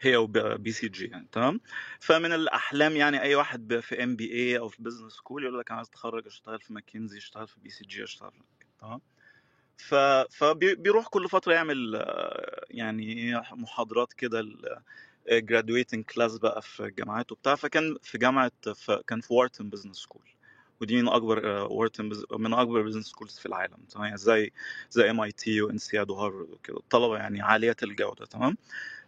هي 0.00 0.16
و 0.16 0.72
BCG 0.72 1.06
يعني 1.06 1.26
تمام؟ 1.32 1.60
فمن 2.00 2.32
الأحلام 2.32 2.96
يعني 2.96 3.22
أي 3.22 3.34
واحد 3.34 3.80
في 3.80 4.02
MBA 4.02 4.58
أو 4.58 4.68
في 4.68 4.82
business 4.82 5.12
school 5.12 5.42
يقول 5.42 5.58
لك 5.58 5.70
أنا 5.70 5.76
عايز 5.76 5.88
أتخرج 5.88 6.26
أشتغل 6.26 6.60
في 6.60 6.72
ماكنزي 6.72 7.18
أشتغل 7.18 7.46
في 7.46 7.60
BCG 7.60 8.04
أشتغل 8.04 8.30
في 8.30 8.66
تمام؟ 8.80 9.00
فبيروح 10.30 11.08
كل 11.08 11.28
فترة 11.28 11.52
يعمل 11.52 11.96
آه، 11.96 12.64
يعني 12.70 13.40
محاضرات 13.52 14.12
كده 14.12 14.44
graduating 15.30 16.04
class 16.04 16.38
بقى 16.38 16.62
في 16.62 16.84
الجامعات 16.84 17.32
وبتاع 17.32 17.54
فكان 17.54 17.96
في 18.02 18.18
جامعة 18.18 18.52
كان 19.06 19.20
في 19.20 19.34
Wharton 19.34 19.70
business 19.70 19.96
school 19.96 20.30
ودي 20.80 21.02
من 21.02 21.08
أكبر 21.08 21.46
Wharton 21.70 22.08
bus... 22.08 22.24
من 22.32 22.54
أكبر 22.54 22.82
business 22.82 23.06
schools 23.06 23.38
في 23.38 23.46
العالم 23.46 23.76
تمام؟ 23.90 24.04
يعني 24.04 24.16
زي 24.18 24.52
زي 24.90 25.10
MIT 25.10 25.62
و 25.62 25.69
INSEAD 25.69 26.10
وهارفارد 26.10 26.50
وكده 26.50 26.76
الطلبة 26.76 27.16
يعني 27.16 27.42
عالية 27.42 27.76
الجوده 27.82 28.26
تمام؟ 28.26 28.56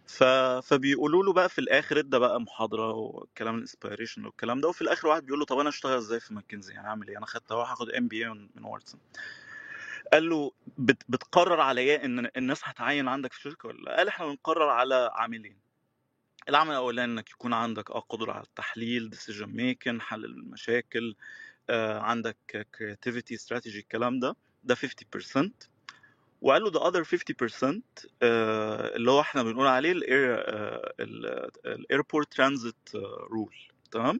ف... 0.07 0.23
فبيقولوا 0.63 1.23
له 1.23 1.33
بقى 1.33 1.49
في 1.49 1.59
الآخر 1.59 1.99
ادى 1.99 2.19
بقى 2.19 2.41
محاضرة 2.41 2.91
وكلام 2.93 3.55
ال 3.55 3.61
inspiration 3.61 4.25
والكلام 4.25 4.61
ده 4.61 4.67
وفي 4.69 4.81
الآخر 4.81 5.07
واحد 5.07 5.23
بيقول 5.25 5.39
له 5.39 5.45
طب 5.45 5.59
أنا 5.59 5.69
اشتغل 5.69 5.97
إزاي 5.97 6.19
في 6.19 6.33
ماكنزي؟ 6.33 6.73
يعني 6.73 6.87
أعمل 6.87 7.07
إيه؟ 7.07 7.17
أنا 7.17 7.25
خدت 7.25 7.51
أروح 7.51 7.71
اخد 7.71 7.89
MBA 7.89 8.29
من 8.29 8.63
Wharton 8.63 8.97
قال 10.13 10.29
له 10.29 10.51
بت... 10.77 11.03
بتقرر 11.09 11.61
على 11.61 11.81
إيه؟ 11.81 12.05
إن 12.05 12.29
الناس 12.37 12.61
هتعين 12.63 13.07
عندك 13.07 13.33
في 13.33 13.37
الشركة 13.39 13.67
ولا 13.67 13.81
لأ؟ 13.81 13.97
قال 13.97 14.07
إحنا 14.07 14.25
بنقرر 14.27 14.69
على 14.69 15.09
عاملين. 15.13 15.57
العامل 16.49 16.71
الأولاني 16.71 17.11
إنك 17.13 17.29
يكون 17.31 17.53
عندك 17.53 17.91
آه 17.91 17.99
قدرة 17.99 18.31
على 18.31 18.43
التحليل 18.43 19.09
decision 19.09 19.45
making 19.49 20.01
حل 20.01 20.25
المشاكل 20.25 21.15
آه 21.69 21.99
عندك 21.99 22.67
creativity 22.77 23.33
strategy 23.35 23.79
الكلام 23.79 24.19
ده. 24.19 24.35
ده 24.63 24.75
50% 24.75 25.49
وقال 26.43 26.63
له 26.63 26.71
the 26.71 26.83
other 26.83 27.03
50% 27.03 27.81
آه 28.21 28.95
اللي 28.95 29.11
هو 29.11 29.21
إحنا 29.21 29.43
بنقول 29.43 29.67
عليه 29.67 29.91
ال 29.91 30.43
air 31.65 31.84
ال 31.84 31.90
airport 31.90 32.33
transit 32.33 32.89
rule 33.31 33.55
تمام؟ 33.91 34.19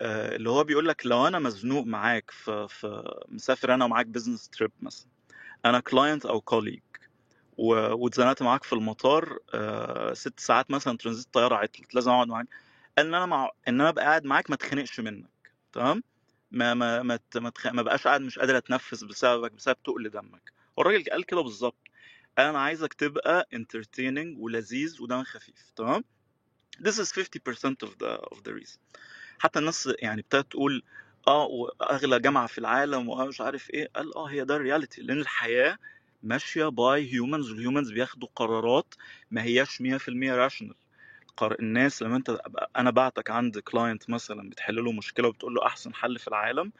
آه 0.00 0.36
اللي 0.36 0.50
هو 0.50 0.64
بيقول 0.64 0.88
لك 0.88 1.06
لو 1.06 1.26
أنا 1.26 1.38
مزنوق 1.38 1.86
معاك 1.86 2.30
في 2.30 2.66
في 2.68 3.14
مسافر 3.28 3.74
أنا 3.74 3.84
ومعاك 3.84 4.06
business 4.06 4.48
trip 4.48 4.72
مثلا 4.82 5.08
أنا 5.64 5.80
client 5.80 6.26
أو 6.26 6.40
colleague 6.40 6.80
واتزنقت 7.58 8.42
معاك 8.42 8.64
في 8.64 8.72
المطار 8.72 9.38
آه 9.54 10.12
ست 10.12 10.40
ساعات 10.40 10.70
مثلا 10.70 10.96
ترانزيت 10.96 11.26
الطياره 11.26 11.54
عطلت 11.54 11.94
لازم 11.94 12.10
أقعد 12.10 12.28
معاك. 12.28 12.46
قال 12.98 13.06
إن 13.06 13.14
أنا 13.14 13.26
مع 13.26 13.50
إن 13.68 13.80
أنا 13.80 13.88
أبقى 13.88 14.04
قاعد 14.04 14.24
معاك 14.24 14.50
ما 14.50 14.56
اتخنقش 14.56 15.00
منك. 15.00 15.30
تمام؟ 15.72 16.02
ما 16.50 16.74
ما 16.74 17.02
ما 17.02 17.18
ما, 17.36 17.50
تخ... 17.50 17.66
ما 17.66 17.82
بقاش 17.82 18.06
قاعد 18.06 18.20
مش 18.20 18.38
قادر 18.38 18.56
أتنفس 18.56 19.04
بسببك 19.04 19.52
بسبب 19.52 19.76
تقل 19.84 20.10
دمك. 20.10 20.52
والراجل 20.76 21.04
قال 21.10 21.24
كده 21.24 21.40
بالظبط. 21.40 21.78
أنا 22.38 22.58
عايزك 22.58 22.94
تبقى 22.94 23.48
entertaining 23.54 24.36
ولذيذ 24.38 25.02
ودمك 25.02 25.26
خفيف 25.26 25.70
تمام؟ 25.76 26.04
This 26.80 26.98
is 26.98 27.12
50% 27.12 27.82
of 27.82 27.90
the 27.98 28.18
of 28.32 28.38
the 28.44 28.52
reason. 28.52 28.78
حتى 29.38 29.58
الناس 29.58 29.88
يعني 29.98 30.20
ابتدت 30.20 30.50
تقول 30.50 30.82
آه 31.28 31.44
وأغلى 31.44 32.20
جامعة 32.20 32.46
في 32.46 32.58
العالم 32.58 33.08
ومش 33.08 33.40
عارف 33.40 33.70
إيه. 33.70 33.88
قال 33.96 34.16
آه 34.16 34.24
هي 34.26 34.44
ده 34.44 34.56
ال 34.56 34.62
reality 34.62 35.02
لأن 35.02 35.20
الحياة 35.20 35.78
ماشية 36.22 36.66
by 36.68 37.12
humans 37.12 37.50
وال 37.50 37.60
humans 37.60 37.92
بياخدوا 37.92 38.28
قرارات 38.36 38.94
ما 39.30 39.42
هياش 39.42 39.82
100% 39.82 39.84
rational 40.34 40.74
الناس 41.42 42.02
لما 42.02 42.16
أنت 42.16 42.38
أنا 42.76 42.90
بعتك 42.90 43.30
عند 43.30 43.58
client 43.58 44.10
مثلا 44.10 44.50
بتحل 44.50 44.84
له 44.84 44.92
مشكلة 44.92 45.28
وبتقول 45.28 45.54
له 45.54 45.66
أحسن 45.66 45.94
حل 45.94 46.18
في 46.18 46.28
العالم 46.28 46.72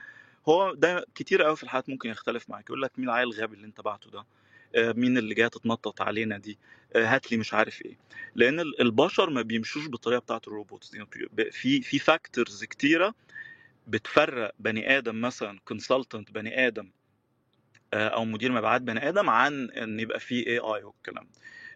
هو 0.48 0.74
ده 0.74 1.06
كتير 1.14 1.42
قوي 1.42 1.56
في 1.56 1.62
الحياة 1.62 1.84
ممكن 1.88 2.08
يختلف 2.10 2.50
معاك. 2.50 2.64
يقول 2.64 2.82
لك 2.82 2.98
مين 2.98 3.08
العيل 3.08 3.28
الغبي 3.28 3.56
اللي 3.56 3.66
انت 3.66 3.80
بعته 3.80 4.10
ده؟ 4.10 4.26
آه، 4.74 4.92
مين 4.92 5.18
اللي 5.18 5.34
جاية 5.34 5.48
تتنطط 5.48 6.02
علينا 6.02 6.38
دي؟ 6.38 6.58
آه، 6.96 7.04
هات 7.06 7.32
لي 7.32 7.38
مش 7.38 7.54
عارف 7.54 7.82
إيه. 7.82 7.98
لأن 8.34 8.60
ال- 8.60 8.80
البشر 8.80 9.30
ما 9.30 9.42
بيمشوش 9.42 9.86
بالطريقة 9.86 10.18
بتاعت 10.20 10.48
ال 10.48 10.55
robots 10.55 10.96
ب- 11.32 11.50
في 11.50 11.82
في 11.82 11.98
factors 11.98 12.64
كتيرة 12.64 13.14
بتفرق 13.86 14.54
بني 14.58 14.98
آدم 14.98 15.20
مثلا 15.20 15.58
consultant 15.64 16.30
بني 16.30 16.66
آدم 16.66 16.90
آه، 17.94 18.08
أو 18.08 18.24
مدير 18.24 18.52
مبيعات 18.52 18.82
بني 18.82 19.08
آدم 19.08 19.30
عن 19.30 19.70
إن 19.70 20.00
يبقى 20.00 20.20
في 20.20 20.46
AI 20.46 20.84
والكلام. 20.84 21.28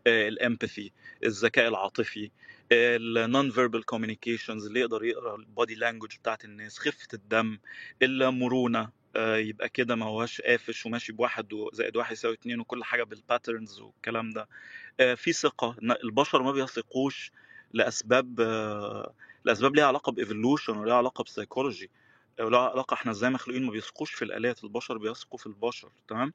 ال 0.07 0.18
empathy 0.18 0.93
الذكاء 1.25 1.69
العاطفي 1.69 2.31
ال 2.73 2.92
non 2.92 3.51
verbal 3.51 3.85
communications 3.85 4.67
اللي 4.67 4.81
يقدر 4.81 5.05
يقرأ 5.05 5.37
ال 5.37 5.45
body 5.45 5.75
language 5.75 6.17
بتاعت 6.17 6.45
الناس 6.45 6.79
خفة 6.79 7.09
الدم 7.15 7.59
المرونه 8.03 8.89
آه، 9.17 9.37
يبقى 9.37 9.69
كده 9.69 9.95
ما 9.97 10.07
هوش 10.07 10.41
قافش 10.41 10.87
وماشي 10.87 11.13
بواحد 11.13 11.49
زائد 11.73 11.97
واحد 11.97 12.13
يساوي 12.13 12.35
اتنين 12.35 12.61
وكل 12.61 12.85
حاجة 12.85 13.03
بال 13.05 13.20
patterns 13.20 13.81
والكلام 13.81 14.31
ده. 14.31 14.49
آه، 15.01 15.15
في 15.15 15.33
ثقة 15.33 15.77
البشر 16.05 16.43
ما 16.43 16.53
بيثقوش 16.53 17.33
لأسباب 17.73 18.41
آه، 18.41 19.15
لأسباب 19.45 19.77
ليها 19.77 19.87
علاقة 19.87 20.13
ب 20.13 20.19
evolution 20.19 20.77
وليها 20.77 20.95
علاقة 20.95 21.25
بسيكولوجي 21.25 21.91
ولها 22.41 22.61
علاقة 22.61 22.95
إحنا 22.95 23.13
إزاي 23.13 23.31
مخلوقين 23.31 23.65
ما 23.65 23.71
بيثقوش 23.71 24.13
في 24.13 24.23
الآلات 24.25 24.65
البشر 24.65 24.99
بيثقوا 24.99 25.39
في 25.39 25.47
البشر 25.47 25.91
تمام؟ 26.09 26.33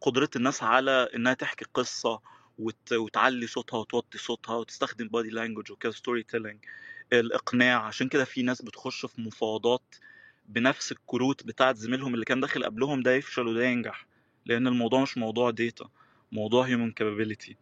قدرة 0.00 0.30
الناس 0.36 0.62
على 0.62 1.08
إنها 1.14 1.34
تحكي 1.34 1.64
قصة 1.74 2.20
وت- 2.60 2.92
وتعلي 2.92 3.46
صوتها 3.46 3.78
وتوطي 3.78 4.18
صوتها 4.18 4.56
وتستخدم 4.56 5.08
body 5.08 5.30
language 5.30 5.72
وكده 5.72 5.92
storytelling 5.92 6.58
الإقناع. 7.12 7.86
عشان 7.86 8.08
كده 8.08 8.24
في 8.24 8.42
ناس 8.42 8.62
بتخش 8.62 9.06
في 9.06 9.20
مفاوضات 9.20 9.94
بنفس 10.48 10.92
الكروت 10.92 11.46
بتاعت 11.46 11.76
زميلهم 11.76 12.14
اللي 12.14 12.24
كان 12.24 12.40
داخل 12.40 12.64
قبلهم 12.64 13.02
ده 13.02 13.12
يفشل 13.14 13.46
وده 13.46 13.64
ينجح 13.64 14.06
لأن 14.46 14.66
الموضوع 14.66 15.02
مش 15.02 15.18
موضوع 15.18 15.50
data 15.50 15.88
موضوع 16.32 16.66
human 16.66 16.92
capability 16.92 17.56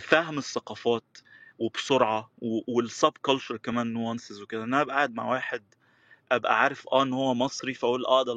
فهم 0.00 0.38
الثقافات 0.38 1.18
وبسرعة 1.58 2.30
وال 2.68 2.86
sub 2.86 3.12
culture 3.22 3.56
كمان 3.56 3.92
nuances 3.92 4.42
وكده. 4.42 4.64
إن 4.64 4.74
أنا 4.74 4.80
أبقى 4.82 4.96
قاعد 4.96 5.14
مع 5.14 5.30
واحد 5.30 5.62
أبقى 6.32 6.60
عارف 6.62 6.88
آه 6.92 7.02
إن 7.02 7.12
هو 7.12 7.34
مصري 7.34 7.74
فأقول 7.74 8.06
آه 8.06 8.22
ده 8.24 8.32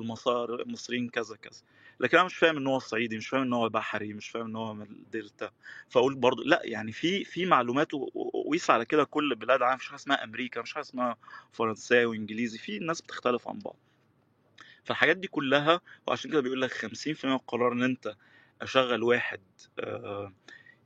المصريين 0.62 1.10
كذا 1.10 1.36
كذا. 1.36 1.62
لكن 2.00 2.18
أنا 2.18 2.26
مش 2.26 2.36
فاهم 2.36 2.58
إن 2.58 2.68
هو 2.68 2.80
صعيدي 2.80 3.18
مش 3.18 3.28
فاهم 3.28 3.42
إن 3.42 3.54
هو 3.54 3.70
بحري 3.70 4.14
مش 4.14 4.30
فاهم 4.30 4.46
إن 4.46 4.56
هو 4.56 4.74
من 4.74 4.82
الدلتا. 4.82 5.52
فأقول 5.90 6.16
برضو 6.16 6.44
لأ 6.44 6.62
يعني 6.64 6.92
في 6.92 7.24
في 7.24 7.46
معلومات 7.46 7.88
وقيس 7.94 8.70
على 8.70 8.86
كده 8.86 9.04
كل 9.04 9.36
بلاد 9.36 9.62
عالم 9.62 9.76
مفيش 9.76 9.88
حاجة 9.88 9.96
اسمها 9.96 10.24
أمريكا 10.24 10.60
مفيش 10.60 10.74
حاجة 10.74 10.84
اسمها 10.84 11.18
فرنساوي 11.52 12.06
وانجليزي 12.06 12.58
في 12.58 12.80
ناس 12.80 13.02
بتختلف 13.02 13.48
عن 13.48 13.60
بعض. 13.60 13.76
فالحاجات 14.84 15.18
دي 15.18 15.28
كلها 15.28 15.82
وعشان 16.08 16.32
كده 16.32 16.42
بيقول 16.42 16.62
لك 16.62 16.72
50% 16.72 17.26
من 17.26 17.32
القرار 17.34 17.72
إن 17.74 17.84
أنت 17.84 18.16
أشغل 18.62 19.04
واحد 19.04 19.40
آه، 19.80 20.34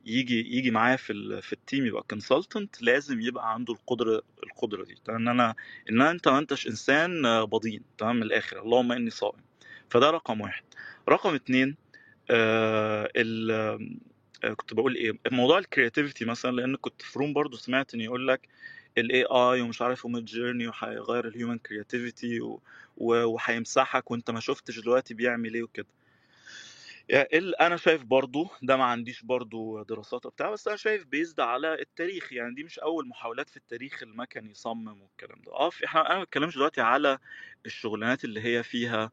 يجي 0.06 0.58
يجي 0.58 0.72
معايا 0.72 0.96
في 0.96 1.42
في 1.42 1.54
ال 1.54 1.60
team 1.60 1.86
يبقى 1.86 2.04
consultant 2.10 2.82
لازم 2.82 3.22
يبقى 3.22 3.54
عنده 3.54 3.74
القدرة 3.74 4.22
القدرة 4.44 4.84
دي. 4.84 4.96
إن 5.10 5.28
أنا 5.28 5.56
إن 5.90 6.02
أنت 6.02 6.28
ما 6.28 6.40
أنتش 6.40 6.68
إنسان 6.68 7.26
آه، 7.26 7.44
بضين 7.44 7.82
تمام؟ 7.98 8.16
من 8.16 8.24
الآخر. 8.24 8.62
اللهم 8.62 8.92
إني 8.92 9.10
صائم. 9.10 9.47
فده 9.90 10.10
رقم 10.10 10.42
واحد. 10.42 10.64
رقم 11.10 11.36
اتنين 11.36 11.76
آه 12.32 13.12
ال 13.16 13.52
آه، 14.44 14.54
كنت 14.54 14.74
بقول 14.74 14.96
إيه؟ 14.96 15.12
موضوع 15.32 15.58
ال 15.58 15.64
creativity 15.64 16.26
مثلا 16.26 16.52
لأن 16.52 16.76
كنت 16.76 17.02
في 17.02 17.20
room 17.20 17.34
برضو 17.34 17.58
سمعت 17.58 17.94
إن 17.94 18.02
يقول 18.02 18.28
لك 18.28 18.50
ال 18.98 19.24
AI 19.24 19.62
ومش 19.62 19.82
عارف 19.82 20.06
و 20.06 20.26
Midjourney 20.26 20.68
وهيغير 20.68 21.28
ال 21.28 21.33
human 21.33 21.58
creativity 21.58 22.40
وهيمسحك 22.98 24.12
وأنت 24.12 24.32
ما 24.32 24.40
شفتش 24.40 24.80
دلوقتي 24.80 25.14
بيعمل 25.14 25.54
إيه 25.54 25.64
وكده. 25.64 25.88
يعني 27.10 27.52
أنا 27.62 27.78
شايف 27.78 28.04
برضو 28.04 28.50
ده 28.62 28.78
ما 28.78 28.84
عنديش 28.84 29.24
برضو 29.24 29.84
دراسات 29.84 30.26
وبتاع 30.26 30.52
بس 30.52 30.68
أنا 30.68 30.78
شايف 30.78 31.06
based 31.06 31.40
على 31.40 31.74
التاريخ 31.82 32.34
يعني 32.34 32.56
دي 32.56 32.64
مش 32.64 32.80
أول 32.80 33.08
محاولات 33.08 33.50
في 33.50 33.58
التاريخ 33.58 34.04
المكن 34.04 34.50
يصمم 34.50 35.02
والكلام 35.02 35.42
ده. 35.46 35.52
آه 35.54 35.70
إحنا 35.86 36.10
أنا 36.10 36.18
ما 36.18 36.24
بتكلمش 36.24 36.56
دلوقتي 36.56 36.82
على 36.82 37.18
الشغلانات 37.66 38.24
اللي 38.24 38.42
هي 38.42 38.64
فيها 38.64 39.12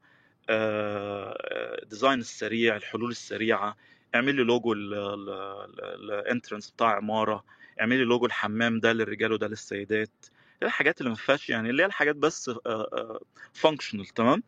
ال 0.50 0.75
design 0.75 2.20
السريع 2.20 2.76
الحلول 2.76 3.10
السريعة. 3.10 3.76
اعمل 4.14 4.34
لي 4.34 4.42
logo 4.42 4.72
ال 4.72 4.94
entrance 4.94 6.70
بتاع 6.70 6.96
عمارة. 6.96 7.44
اعمل 7.80 7.96
لي 7.98 8.04
لوجو 8.04 8.26
الحمام 8.26 8.80
ده 8.80 8.92
للرجال 8.92 9.32
وده 9.32 9.46
للسيدات. 9.48 10.26
الحاجات 10.62 11.00
اللي 11.00 11.10
ما 11.10 11.16
فيهاش 11.16 11.50
يعني 11.50 11.70
اللي 11.70 11.82
هي 11.82 11.86
الحاجات 11.86 12.16
بس 12.16 12.50
functional 13.52 14.06
تمام؟ 14.06 14.42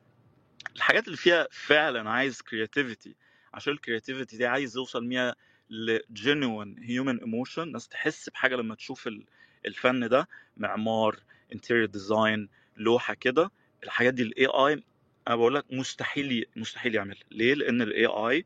الحاجات 0.76 1.06
اللي 1.06 1.16
فيها 1.16 1.48
فعلا 1.50 2.10
عايز 2.10 2.40
creativity 2.42 3.14
عشان 3.54 3.72
ال 3.72 3.78
creativity 3.78 4.36
دي 4.36 4.46
عايز 4.46 4.76
يوصل 4.76 5.06
بيها 5.06 5.34
ل 5.70 5.84
genuine 5.84 6.78
human 6.78 7.18
emotion 7.20 7.72
ناس 7.72 7.88
تحس 7.88 8.28
بحاجة 8.28 8.56
لما 8.56 8.74
تشوف 8.74 9.06
ال- 9.06 9.24
الفن 9.66 10.08
ده. 10.08 10.28
معمار 10.56 11.16
interior 11.52 11.86
design 11.86 12.48
لوحة 12.76 13.14
كده. 13.14 13.50
الحاجات 13.84 14.14
دي 14.14 14.22
ال 14.22 14.46
AI 14.46 14.82
أنا 15.28 15.36
بقول 15.36 15.54
لك 15.54 15.64
مستحيل 15.72 16.46
مستحيل 16.56 16.94
يعملها 16.94 17.22
ليه؟ 17.30 17.54
لأن 17.54 17.82
ال 17.82 18.06
AI 18.06 18.44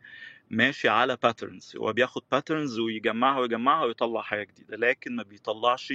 ماشي 0.50 0.88
على 0.88 1.16
patterns 1.22 1.76
هو 1.76 1.92
بياخد 1.92 2.22
patterns 2.32 2.78
ويجمعها 2.78 3.38
ويجمعها 3.40 3.84
ويطلع 3.84 4.22
حاجة 4.22 4.42
جديدة 4.44 4.76
لكن 4.76 5.16
ما 5.16 5.22
بيطلعش 5.22 5.92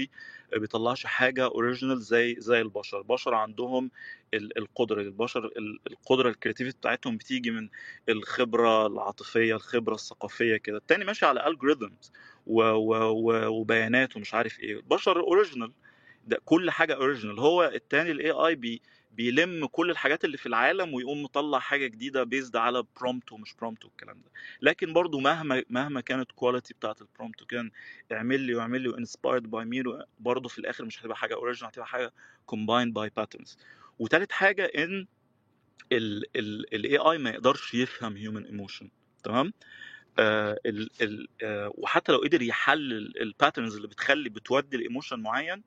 بيطلعش 0.57 1.05
حاجة 1.05 1.45
original 1.45 2.01
زي 2.01 2.36
زي 2.39 2.61
البشر. 2.61 2.97
البشر 2.97 3.33
عندهم 3.36 3.91
ال- 4.33 4.57
القدرة. 4.57 5.01
البشر 5.01 5.45
ال- 5.45 5.79
القدرة 5.88 6.29
ال 6.30 6.34
creativity 6.34 6.78
بتاعتهم 6.77 7.17
بتيجي 7.17 7.51
من 7.51 7.69
الخبرة 8.09 8.88
العاطفية 8.88 9.55
الخبرة 9.55 9.95
الثقافية 9.95 10.57
كده. 10.57 10.77
التاني 10.77 11.05
ماشي 11.05 11.25
على 11.25 11.47
algorithms 11.47 12.11
وبيانات 12.45 14.15
ومش 14.17 14.33
عارف 14.33 14.59
إيه. 14.59 14.75
البشر 14.77 15.19
original 15.20 15.72
ده 16.27 16.38
كل 16.45 16.71
حاجة 16.71 16.95
original 16.95 17.39
هو 17.39 17.63
التاني 17.63 18.11
ال 18.11 18.32
AI 18.32 18.55
بي 18.55 18.81
بيلم 19.16 19.66
كل 19.66 19.91
الحاجات 19.91 20.26
اللي 20.26 20.38
في 20.38 20.45
العالم 20.45 20.93
ويقوم 20.93 21.24
مطلع 21.24 21.59
حاجة 21.59 21.88
جديدة 21.88 22.24
based 22.24 22.55
على 22.55 22.84
prompt 22.99 23.32
ومش 23.32 23.53
prompt 23.53 23.86
والكلام 23.86 24.22
ده. 24.22 24.32
لكن 24.61 24.93
برضو 24.93 25.20
مهما 25.20 25.63
مهما 25.70 26.01
كانت 26.01 26.32
quality 26.32 26.74
بتاعت 26.74 27.01
ال 27.01 27.07
prompt 27.07 27.41
وكان 27.41 27.72
اعمل 28.11 28.39
لي 28.39 28.55
واعمل 28.55 28.82
لي 28.82 28.89
و 28.89 28.95
inspired 28.95 29.43
by 29.51 29.66
me 29.66 29.84
برضه 30.20 30.49
في 30.49 30.59
الآخر 30.59 30.86
مش 30.86 31.01
هتبقى 31.01 31.18
حاجة 31.18 31.34
original 31.34 31.68
هتبقى 31.68 31.88
حاجة 31.88 32.13
combined 32.51 32.93
by 32.93 33.11
patterns 33.18 33.57
وتالت 33.99 34.32
حاجة 34.32 34.66
إن 34.66 35.07
ال 35.91 36.97
AI 36.97 37.18
ما 37.18 37.30
يقدرش 37.30 37.74
يفهم 37.74 38.18
human 38.18 38.45
emotion 38.45 38.89
تمام؟ 39.24 39.53
آه 40.20 40.59
آه 41.43 41.72
وحتى 41.76 42.11
لو 42.11 42.18
قدر 42.18 42.41
يحلل 42.41 43.22
ال 43.22 43.28
patterns 43.28 43.76
اللي 43.76 43.88
بتخلي 43.88 44.30
بتودي 44.30 44.78
ل 44.78 44.83
emotion 44.83 45.20
معين 45.20 45.63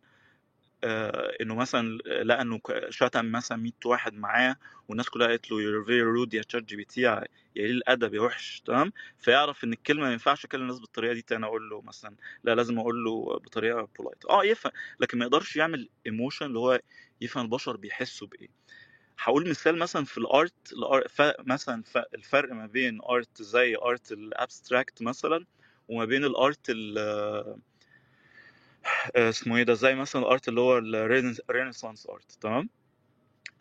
إنه 1.40 1.54
مثلا 1.54 1.98
لقى 2.22 2.42
إنه 2.42 2.60
شتم 2.90 3.32
مثلا 3.32 3.58
100 3.58 3.72
واحد 3.84 4.14
معاه 4.14 4.56
والناس 4.88 5.08
كلها 5.08 5.26
قالت 5.28 5.50
له 5.50 5.58
you're 5.58 5.86
very 5.86 6.04
rude 6.28 6.34
يا 6.34 6.42
تشات 6.42 6.62
جي 6.64 6.76
بي 6.76 6.84
تي 6.84 7.00
يا 7.00 7.24
قليل 7.56 7.70
الأدب 7.70 8.14
يا 8.14 8.20
وحش. 8.20 8.62
تمام؟ 8.64 8.92
فيعرف 9.18 9.64
إن 9.64 9.72
الكلمة 9.72 10.02
ما 10.06 10.12
ينفعش 10.12 10.44
أكلم 10.44 10.62
الناس 10.62 10.78
بالطريقة 10.78 11.14
دي 11.14 11.22
تاني 11.22 11.46
أقول 11.46 11.70
له 11.70 11.80
مثلا 11.82 12.16
لا 12.44 12.54
لازم 12.54 12.78
أقول 12.78 13.04
له 13.04 13.38
بطريقة 13.38 13.88
polite 13.98 14.24
آه 14.24 14.44
يفهم 14.44 14.72
لكن 15.00 15.18
ما 15.18 15.24
يقدرش 15.24 15.56
يعمل 15.56 15.88
emotion 16.06 16.46
اللي 16.46 16.58
هو 16.58 16.80
يفهم 17.20 17.44
البشر 17.44 17.76
بيحسوا 17.76 18.26
بإيه. 18.28 18.48
هقول 19.18 19.50
مثال 19.50 19.78
مثلا 19.78 20.04
في 20.04 20.18
ال 20.18 20.32
art 20.32 20.74
مثلا 21.40 21.82
الفرق 22.14 22.52
ما 22.52 22.66
بين 22.66 23.00
art 23.10 23.42
زي 23.42 23.76
art 23.76 24.12
ال 24.12 24.22
abstract 24.22 25.02
مثلا 25.02 25.44
وما 25.88 26.04
بين 26.04 26.24
ال 26.24 26.36
art 26.36 26.70
ال- 26.70 26.98
آه، 26.98 27.58
اسمه 29.16 29.56
إيه 29.56 29.62
ده 29.62 29.74
زي 29.74 29.94
مثلا 29.94 30.22
ال 30.22 30.29
art 30.29 30.48
اللي 30.48 30.60
هو 30.60 30.78
ال 30.78 30.89
Renaissance 30.89 32.06
art 32.06 32.32
تمام؟ 32.40 32.70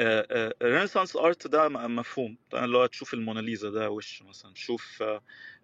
ال 0.02 0.11
Renaissance 0.11 1.16
art 1.16 1.48
ده 1.48 1.70
م- 1.70 1.96
مفهوم. 1.96 2.38
طبعاً 2.52 2.66
اللي 2.66 2.78
هو 2.78 2.86
تشوف 2.86 3.14
الموناليزا 3.14 3.70
ده 3.70 3.90
وش 3.90 4.24
مثلا 4.24 4.54
تشوف 4.54 5.04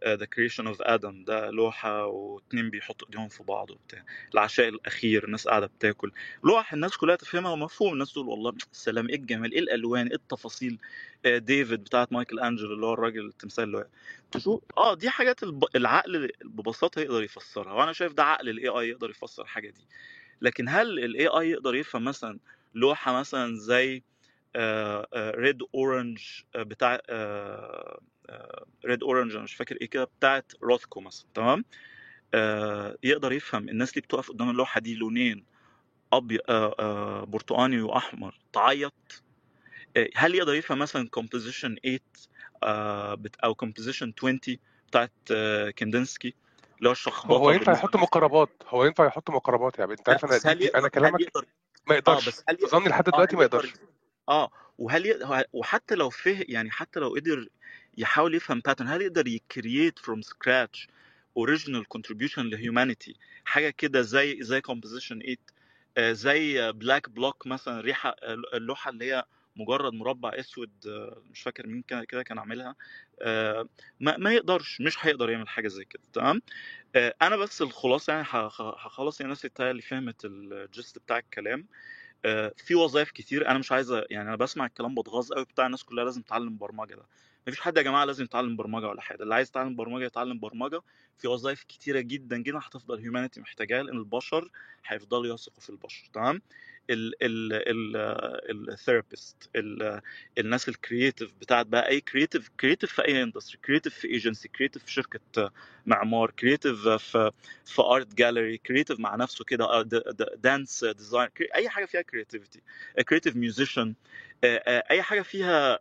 The 0.08 0.26
Creation 0.26 0.68
of 0.68 0.82
Adam 0.82 1.24
ده 1.24 1.50
لوحة 1.50 2.06
واتنين 2.06 2.70
بيحطوا 2.70 3.08
إيديهم 3.08 3.28
في 3.28 3.44
بعض 3.44 3.72
وبتاع. 3.72 4.06
العشاء 4.34 4.70
الأخير 4.70 5.24
الناس 5.24 5.48
قاعدة 5.48 5.66
بتاكل. 5.66 6.12
لوح 6.44 6.74
الناس 6.74 6.98
كلها 6.98 7.16
تفهمها 7.16 7.52
ومفهوم. 7.52 7.94
الناس 7.94 8.14
تقول 8.14 8.28
والله 8.28 8.54
سلام 8.72 9.10
إيه 9.10 9.16
الجمال 9.16 9.52
إيه 9.52 9.60
الألوان 9.60 10.08
إيه 10.08 10.16
التفاصيل. 10.16 10.80
آه، 11.26 11.38
ديفيد 11.38 11.84
بتاعت 11.84 12.14
مايكل 12.14 12.40
أنجلو 12.40 12.74
اللي 12.74 12.86
هو 12.86 12.94
الراجل 12.94 13.26
التمثال 13.26 13.64
اللي 13.64 13.88
تشوف 14.32 14.62
آه 14.78 14.94
دي 14.96 15.10
حاجات. 15.10 15.40
العقل 15.76 16.32
ببساطة 16.46 17.02
يقدر 17.02 17.24
يفسرها 17.24 17.74
وأنا 17.74 17.94
شايف 17.94 18.14
ده 18.14 18.24
عقل 18.24 18.50
ال 18.50 18.68
AI 18.68 18.90
يقدر 18.90 19.10
يفسر 19.10 19.44
الحاجة 19.44 19.70
دي. 19.70 19.82
لكن 20.42 20.70
هل 20.70 21.00
ال 21.00 21.28
AI 21.28 21.50
يقدر 21.50 21.76
يفهم 21.76 22.04
مثلا 22.04 22.40
لوحة 22.76 23.20
مثلا 23.20 23.56
زي 23.56 24.04
red 25.16 25.62
orange 25.76 26.20
بتاع 26.56 27.00
ريد 28.86 29.04
اورنج 29.04 29.34
أنا 29.36 29.44
مش 29.44 29.56
فاكر 29.56 29.78
إيه 29.82 29.90
كده 29.90 30.04
بتاعت 30.04 30.52
روثكو 30.64 31.02
مثلا 31.02 31.28
تمام؟ 31.34 31.66
آه، 32.34 32.98
يقدر 33.04 33.32
يفهم 33.32 33.70
الناس 33.70 33.90
اللي 33.90 34.02
بتقف 34.02 34.30
قدام 34.30 34.50
اللوحة 34.50 34.80
دي 34.82 34.96
لونين 34.96 35.46
ابيض 36.14 36.42
برتقاني 37.28 37.82
وأحمر 37.82 38.36
تعيط؟ 38.54 38.94
آه، 39.98 40.10
هل 40.16 40.36
يقدر 40.36 40.54
يفهم 40.54 40.80
مثلا 40.80 41.10
Composition 41.10 41.76
8 41.84 42.00
آه، 42.64 43.14
بت- 43.14 43.36
أو 43.36 43.56
Composition 43.56 44.14
20 44.18 44.40
بتاعت 44.88 45.12
آه، 45.32 45.70
كاندنسكي 45.70 46.34
اللي 46.78 46.90
هو 46.90 46.92
الشخبطه 46.92 47.38
هو 47.38 47.52
ينفع 47.52 47.74
يحط 47.74 47.96
مقاربات؟ 47.96 48.50
هو 48.68 48.86
ينفع 48.86 49.06
يحط 49.06 49.30
مقاربات 49.30 49.80
يعني؟ 49.80 49.92
أنت 49.92 50.10
عارف 50.10 50.26
أنا 50.26 50.70
أنا 50.76 50.88
كلامك 50.88 51.32
ما 51.88 51.96
يقدرش. 51.96 52.28
بس 52.28 52.44
ظني 52.66 52.90
لحد 52.90 53.04
دلوقتي 53.04 53.36
ما 53.36 53.44
يقدر 53.44 53.58
يقدرش. 53.58 53.74
آه 54.30 54.52
وهل 54.78 55.06
ي... 55.06 55.44
وحتى 55.54 55.96
لو 55.96 56.10
فه 56.10 56.46
يعني 56.50 56.72
حتى 56.72 57.00
لو 57.00 57.10
قدر 57.16 57.48
يحاول 57.98 58.36
يفهم 58.36 58.60
pattern 58.60 58.88
هل 58.88 59.02
يقدر 59.02 59.28
ي 59.28 59.38
create 59.38 60.00
from 60.00 60.22
scratch 60.22 60.88
original 61.38 61.86
contribution 61.88 62.46
ل 62.50 62.57
humanity 62.57 63.16
حاجة 63.46 63.70
كده 63.70 64.02
زي 64.02 64.38
زي 64.44 64.62
Composition 64.62 65.20
8 65.20 65.38
آه، 65.98 66.12
زي 66.12 66.72
black 66.72 67.10
block 67.10 67.48
مثلا 67.48 67.82
ريحة 67.82 68.10
آه، 68.24 68.38
اللوحة 68.54 68.92
اللي 68.92 69.06
هي 69.14 69.24
مجرد 69.56 69.94
مربع 69.94 70.32
أسود 70.40 70.72
آه، 70.88 71.24
مش 71.32 71.42
فاكر 71.42 71.68
مين 71.68 71.82
كان 71.82 72.04
كده 72.04 72.24
كان 72.24 72.40
عاملها 72.40 72.76
ما 74.00 74.18
ما 74.18 74.34
يقدرش 74.34 74.82
مش 74.82 75.06
هيقدر 75.06 75.30
يعمل 75.30 75.48
حاجة 75.50 75.68
زي 75.68 75.86
كده 75.86 76.04
تمام؟ 76.14 76.42
أنا 76.96 77.36
بس 77.38 77.62
الخلاصة 77.62 78.14
يعني 78.14 78.26
هخ- 78.30 78.62
هخلص 78.62 79.22
يعني 79.22 79.34
الناس 79.34 79.48
اللي 79.60 79.82
فهمت 79.82 80.26
ال 80.26 80.40
gist 80.40 80.98
بتاع 81.00 81.18
الكلام. 81.18 81.68
في 82.58 82.76
وظائف 82.76 83.12
كتير. 83.12 83.48
أنا 83.50 83.60
مش 83.60 83.72
عايز 83.72 83.92
يعني 83.92 84.30
أنا 84.30 84.36
بسمع 84.36 84.66
الكلام 84.66 84.96
بتغاظ 84.96 85.34
قوي 85.34 85.46
بتاع 85.46 85.66
الناس 85.66 85.84
كلها 85.84 86.06
لازم 86.06 86.22
تتعلم 86.22 86.58
برمجة 86.58 86.96
ده. 86.96 87.06
مفيش 87.48 87.62
حد 87.62 87.78
يا 87.78 87.82
جماعة 87.82 88.06
لازم 88.06 88.24
يتعلم 88.24 88.56
برمجة 88.56 88.88
ولا 88.88 89.02
حاجة. 89.02 89.24
اللي 89.24 89.36
عايز 89.36 89.48
يتعلم 89.48 89.76
برمجة 89.76 90.06
يتعلم 90.06 90.40
برمجة. 90.40 90.82
في 91.18 91.28
وظائف 91.28 91.64
كتيرة 91.64 92.00
جدا 92.00 92.38
جدا 92.38 92.60
هتفضل 92.60 93.00
humanity 93.00 93.42
محتاجاها 93.42 93.84
لأن 93.84 93.98
البشر 93.98 94.52
هيفضلوا 94.88 95.34
يثقوا 95.36 95.62
في 95.62 95.70
البشر 95.70 96.10
تمام؟ 96.14 96.42
ال 96.90 97.16
therapist 97.16 99.50
الناس 100.38 100.70
ال 100.70 100.77
creative 100.77 101.32
بتاعت 101.42 101.66
بقى 101.66 101.88
أي 101.90 102.02
creative 102.02 102.50
creative 102.60 102.94
في 102.94 103.06
أي 103.08 103.24
industry 103.24 103.58
creative 103.66 103.94
في 103.96 104.08
agency 104.08 104.48
creative 104.48 104.84
في 104.84 104.92
شركة 104.92 105.52
معمار 105.86 106.32
creative 106.32 106.88
في 106.88 107.32
في 107.66 107.82
art 107.82 108.14
gallery 108.14 108.58
creative 108.58 109.00
مع 109.00 109.16
نفسه 109.16 109.46
كده 109.46 109.82
dance 110.36 110.84
design 110.84 111.30
أي 111.56 111.70
حاجة 111.70 111.86
فيها 111.86 112.02
creativity 112.02 112.62
creative 113.10 113.36
musician 113.36 113.96
أي 114.44 115.02
حاجة 115.02 115.22
فيها 115.22 115.80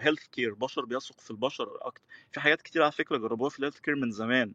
health 0.00 0.26
care 0.26 0.54
بشر 0.54 0.84
بيثق 0.84 1.20
في 1.20 1.30
البشر 1.30 1.78
أكتر. 1.82 2.02
في 2.32 2.40
حاجات 2.40 2.62
كتير 2.62 2.82
على 2.82 2.92
فكرة 2.92 3.16
جربوها 3.16 3.50
في 3.50 3.58
ال 3.58 3.61
health 3.61 3.78
care 3.80 3.94
من 3.94 4.10
زمان 4.10 4.52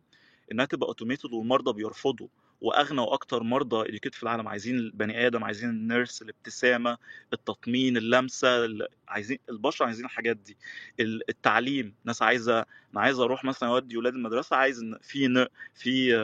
إنها 0.51 0.65
تبقى 0.65 0.87
automated 0.87 1.33
والمرضى 1.33 1.73
بيرفضوا. 1.73 2.27
وأغنى 2.61 3.01
وأكتر 3.01 3.43
مرضى 3.43 3.99
في 4.13 4.23
العالم. 4.23 4.47
عايزين 4.47 4.75
البني 4.75 5.27
آدم 5.27 5.43
عايزين 5.43 5.69
ال 5.69 5.78
nurse 5.78 6.21
الابتسامة 6.21 6.97
التطمين 7.33 7.97
اللمسة 7.97 8.67
عايزين 9.07 9.39
البشر 9.49 9.85
عايزين 9.85 10.05
الحاجات 10.05 10.37
دي. 10.37 10.57
التعليم. 10.99 11.95
ناس 12.05 12.21
عايزة 12.21 12.59
أنا 12.59 13.01
عايز 13.01 13.19
أروح 13.19 13.45
مثلا 13.45 13.69
أودي 13.69 13.97
ولاد 13.97 14.13
المدرسة 14.13 14.55
عايز 14.55 14.95
في 15.01 15.47
في 15.73 16.15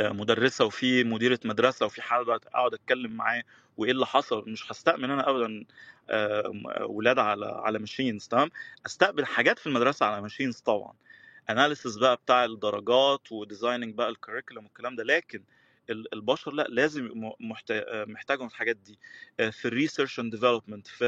مدرسة 0.00 0.64
وفي 0.64 1.04
مديرة 1.04 1.40
مدرسة 1.44 1.86
وفي 1.86 2.02
حد 2.02 2.28
أقعد 2.28 2.74
أتكلم 2.74 3.12
معاه. 3.12 3.42
وإيه 3.76 3.92
اللي 3.92 4.06
حصل؟ 4.06 4.44
مش 4.50 4.72
هستأمن 4.72 5.10
أنا 5.10 5.30
ابدا 5.30 5.64
ولاد 6.84 7.18
على 7.18 7.46
على 7.46 7.78
machines 7.78 8.28
تمام؟ 8.28 8.50
أستقبل 8.86 9.26
حاجات 9.26 9.58
في 9.58 9.66
المدرسة 9.66 10.06
على 10.06 10.22
machines 10.22 10.58
طبعا. 10.58 10.92
analysis 11.50 11.96
بقى 11.96 12.16
بتاع 12.16 12.44
الدرجات 12.44 13.32
و 13.32 13.38
designing 13.38 13.94
بقى 13.94 14.08
ال 14.08 14.13
curriculum 14.13 14.64
والكلام 14.64 14.96
ده 14.96 15.04
لكن 15.04 15.42
البشر 15.90 16.52
لأ 16.52 16.66
لازم 16.68 17.10
محتاجهم 18.06 18.46
الحاجات 18.46 18.76
دي. 18.76 18.98
في 19.52 19.64
ال 19.68 19.74
research 19.74 20.20
and 20.20 20.30
development 20.32 20.86
في 20.86 21.04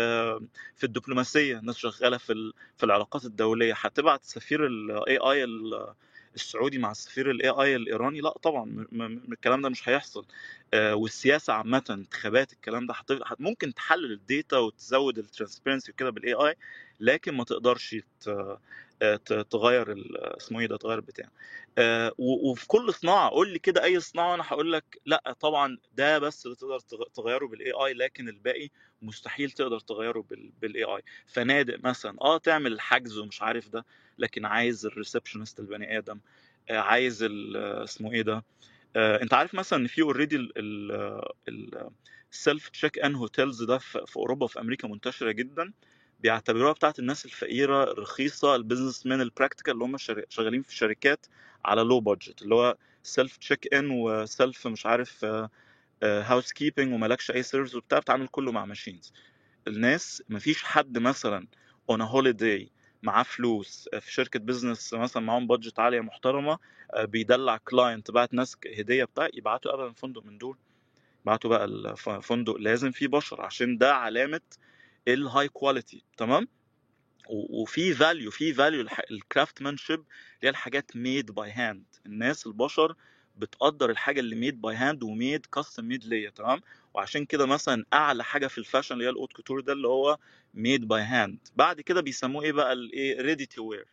في 0.76 0.84
الدبلوماسية 0.84 1.60
ناس 1.60 1.76
شغالة 1.76 2.16
في 2.16 2.52
في 2.76 2.84
العلاقات 2.86 3.24
الدولية. 3.24 3.74
هتبعت 3.76 4.24
سفير 4.24 4.66
ال 4.66 5.16
AI 5.18 5.44
السعودي 6.34 6.78
مع 6.78 6.90
السفير 6.90 7.30
ال 7.30 7.48
AI 7.48 7.76
الإيراني؟ 7.76 8.20
لأ 8.20 8.30
طبعا 8.38 8.86
الكلام 9.32 9.62
ده 9.62 9.68
مش 9.68 9.88
هيحصل. 9.88 10.26
والسياسة 10.74 11.52
عامة 11.52 11.84
انتخابات 11.90 12.52
الكلام 12.52 12.86
ده 12.86 12.94
ممكن 13.38 13.74
تحلل 13.74 14.12
ال 14.12 14.21
data 14.21 14.58
وتزود 14.58 15.18
ال 15.18 15.24
transparency 15.24 15.92
وكده 15.92 16.10
بال 16.10 16.34
AI 16.34 16.54
لكن 17.00 17.34
ما 17.34 17.44
تقدرش 17.44 17.96
تغير 19.50 19.94
اسمه 20.36 20.60
إيه 20.60 20.66
ده 20.66 20.76
تغير 20.76 21.00
بتاع 21.00 21.28
وفي 22.18 22.66
كل 22.66 22.94
صناعة 22.94 23.30
قول 23.30 23.48
لي 23.52 23.58
كده 23.58 23.84
أي 23.84 24.00
صناعة 24.00 24.30
وأنا 24.32 24.44
هقول 24.46 24.72
لك 24.72 25.00
لأ 25.06 25.34
طبعا 25.40 25.78
ده 25.92 26.18
بس 26.18 26.46
اللي 26.46 26.56
تقدر 26.56 26.78
تغيره 27.14 27.46
بال 27.46 27.72
AI 27.72 27.92
لكن 27.92 28.28
الباقي 28.28 28.68
مستحيل 29.02 29.50
تقدر 29.50 29.80
تغيره 29.80 30.24
بال 30.60 30.84
AI 30.84 31.02
فنادق 31.26 31.84
مثلا 31.84 32.16
آه 32.20 32.38
تعمل 32.38 32.72
الحجز 32.72 33.18
ومش 33.18 33.42
عارف 33.42 33.68
ده 33.68 33.84
لكن 34.18 34.44
عايز 34.44 34.86
ال 34.86 34.92
receptionist 34.92 35.60
البني 35.60 35.98
آدم 35.98 36.20
عايز 36.70 37.22
اسمه 37.56 38.12
إيه 38.12 38.22
ده 38.22 38.44
أنت 38.96 39.34
عارف 39.34 39.54
مثلا 39.54 39.78
إن 39.78 39.86
في 39.86 40.02
already 40.02 40.48
ال 42.32 42.68
self 42.68 42.98
check-in 42.98 43.14
hotels 43.14 43.62
ده 43.62 43.78
في 43.78 44.16
أوروبا 44.16 44.44
وفي 44.44 44.60
أمريكا 44.60 44.88
منتشرة 44.88 45.32
جدا؟ 45.32 45.72
بيعتبروها 46.20 46.72
بتاعت 46.72 46.98
الناس 46.98 47.24
الفقيرة 47.24 47.84
الرخيصه 47.84 48.54
ال 48.56 48.60
businessman 48.60 49.06
ال 49.06 49.20
practical 49.20 49.72
اللي 49.74 49.84
هم 49.84 49.96
شغالين 50.28 50.62
في 50.62 50.76
شركات 50.76 51.26
على 51.64 51.82
low 51.82 52.00
budget 52.00 52.42
اللي 52.42 52.54
هو 52.54 52.76
self 53.02 53.36
check-in 53.36 53.74
و 53.74 53.90
self 53.90 54.66
مش 54.66 54.86
عارف 54.86 55.24
housekeeping 56.02 56.92
ومالكش 56.94 57.30
أي 57.30 57.42
service 57.42 57.74
وبتاع 57.74 57.98
بتعمل 57.98 58.28
كله 58.28 58.52
مع 58.52 58.64
machines 58.64 59.12
الناس 59.68 60.22
مفيش 60.28 60.64
حد 60.64 60.98
مثلا 60.98 61.46
on 61.90 62.00
holiday 62.00 62.70
معاه 63.02 63.22
فلوس 63.22 63.88
في 64.00 64.12
شركة 64.12 64.38
business 64.40 64.94
مثلا 64.94 65.22
معاهم 65.22 65.46
budget 65.46 65.78
عالية 65.78 66.00
محترمة 66.00 66.58
بيدلع 66.98 67.56
client 67.56 68.10
بعت 68.10 68.34
ناس 68.34 68.56
هدية 68.78 69.04
بتاع 69.04 69.28
يبعتوا 69.34 69.74
ابدا 69.74 69.92
فندق 69.92 70.24
من 70.24 70.38
دول 70.38 70.56
بعتوا 71.24 71.50
بقى 71.50 71.64
الفندق 71.64 72.56
لازم 72.56 72.90
فيه 72.90 73.08
بشر 73.08 73.42
عشان 73.42 73.78
ده 73.78 73.94
علامة 73.94 74.40
ال 75.08 75.48
high 75.48 75.68
quality 75.68 76.04
تمام؟ 76.16 76.48
وفي 77.28 77.94
value 77.94 78.30
في 78.30 78.54
value 78.54 78.86
ال 79.10 79.16
craftsmanship 79.16 79.98
اللي 79.98 80.06
هي 80.42 80.48
الحاجات 80.48 80.96
made 80.96 81.30
by 81.30 81.50
hand 81.52 81.84
الناس 82.06 82.46
البشر 82.46 82.96
بتقدر 83.36 83.90
الحاجة 83.90 84.20
اللي 84.20 84.36
made 84.36 84.60
by 84.60 84.76
hand 84.76 85.02
و 85.02 85.11
made 85.11 85.46
custom 85.46 85.84
made 85.84 86.04
ليا 86.04 86.30
تمام؟ 86.30 86.60
وعشان 86.94 87.24
كده 87.24 87.46
مثلا 87.46 87.84
أعلى 87.92 88.24
حاجة 88.24 88.46
في 88.46 88.58
ال 88.58 88.63
fashion 88.63 88.94
اللي 88.94 89.04
هي 89.04 89.08
ال 89.10 89.14
haute 89.14 89.32
couture 89.32 89.60
ده 89.60 89.72
اللي 89.72 89.88
هو 89.88 90.18
made 90.54 90.88
by 90.88 91.02
hand 91.02 91.38
بعد 91.56 91.80
كده 91.80 92.00
بيسموه 92.00 92.42
إيه 92.44 92.52
بقى؟ 92.52 92.72
الايه 92.72 93.20
ready 93.20 93.46
to 93.46 93.64
wear 93.64 93.86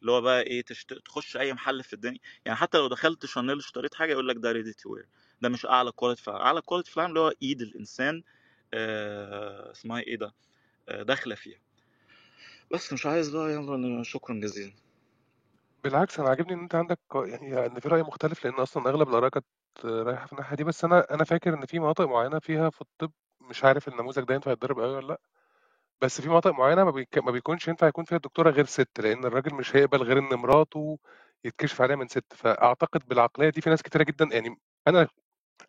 اللي 0.00 0.12
هو 0.12 0.20
بقى 0.20 0.42
إيه؟ 0.42 0.62
تشت... 0.62 0.92
تخش 0.94 1.36
أي 1.36 1.52
محل 1.52 1.82
في 1.82 1.92
الدنيا. 1.92 2.18
يعني 2.46 2.56
حتى 2.58 2.78
لو 2.78 2.88
دخلت 2.88 3.26
شانيل 3.26 3.58
اشتريت 3.58 3.94
حاجة 3.94 4.12
يقول 4.12 4.28
لك 4.28 4.36
ده 4.36 4.52
ready 4.52 4.72
to 4.72 4.94
wear 4.94 5.06
ده 5.42 5.48
مش 5.48 5.66
أعلى 5.66 5.92
quality 5.92 6.30
أعلى 6.30 6.60
quality 6.60 6.92
العالم 6.96 7.10
اللي 7.10 7.20
هو 7.20 7.32
إيد 7.42 7.60
الإنسان 7.62 8.22
آه 8.74 9.70
اسمها 9.72 10.00
إيه 10.00 10.16
ده؟ 10.16 10.34
داخلة 11.02 11.34
فيها. 11.34 11.58
بس 12.72 12.92
مش 12.92 13.06
عايز 13.06 13.28
بقى 13.28 13.52
يلا 13.52 14.02
شكرا 14.02 14.34
جزيلا. 14.40 14.72
بالعكس 15.84 16.20
أنا 16.20 16.28
عاجبني 16.28 16.54
إن 16.54 16.60
أنت 16.60 16.74
عندك 16.74 16.98
يعني 17.14 17.66
إن 17.66 17.80
في 17.80 17.88
رأي 17.88 18.02
مختلف 18.02 18.44
لأن 18.44 18.54
أصلا 18.54 18.88
أغلب 18.88 19.08
الآراء 19.08 19.30
كانت 19.30 19.46
رايحة 19.84 20.26
في 20.26 20.32
الناحية 20.32 20.56
دي. 20.56 20.64
بس 20.64 20.84
أنا 20.84 21.06
أنا 21.14 21.24
فاكر 21.24 21.54
إن 21.54 21.66
في 21.66 21.78
مناطق 21.78 22.04
معينة 22.04 22.38
فيها 22.38 22.70
في 22.70 22.80
الطب 22.80 23.12
مش 23.40 23.64
عارف 23.64 23.88
النموذج 23.88 24.22
ده 24.24 24.34
ينفع 24.34 24.52
يتضرب 24.52 24.80
قوي 24.80 24.96
ولا 24.96 25.06
لأ. 25.06 25.20
بس 26.00 26.20
في 26.20 26.28
مناطق 26.28 26.50
معينة 26.50 26.84
ما, 26.84 26.90
بيك... 26.90 27.18
ما 27.18 27.30
بيكونش 27.32 27.68
ينفع 27.68 27.86
يكون 27.88 28.04
فيها 28.04 28.16
الدكتورة 28.16 28.50
غير 28.50 28.64
ست 28.66 29.00
لأن 29.00 29.24
الراجل 29.24 29.54
مش 29.54 29.76
هيقبل 29.76 30.02
غير 30.02 30.18
إن 30.18 30.34
مراته 30.34 30.98
يتكشف 31.44 31.80
عليها 31.82 31.96
من 31.96 32.08
ست. 32.08 32.24
فأعتقد 32.34 33.08
بالعقلية 33.08 33.48
دي 33.50 33.60
في 33.60 33.70
ناس 33.70 33.82
كتيرة 33.82 34.02
جدا 34.02 34.28
يعني 34.32 34.56
أنا 34.88 35.08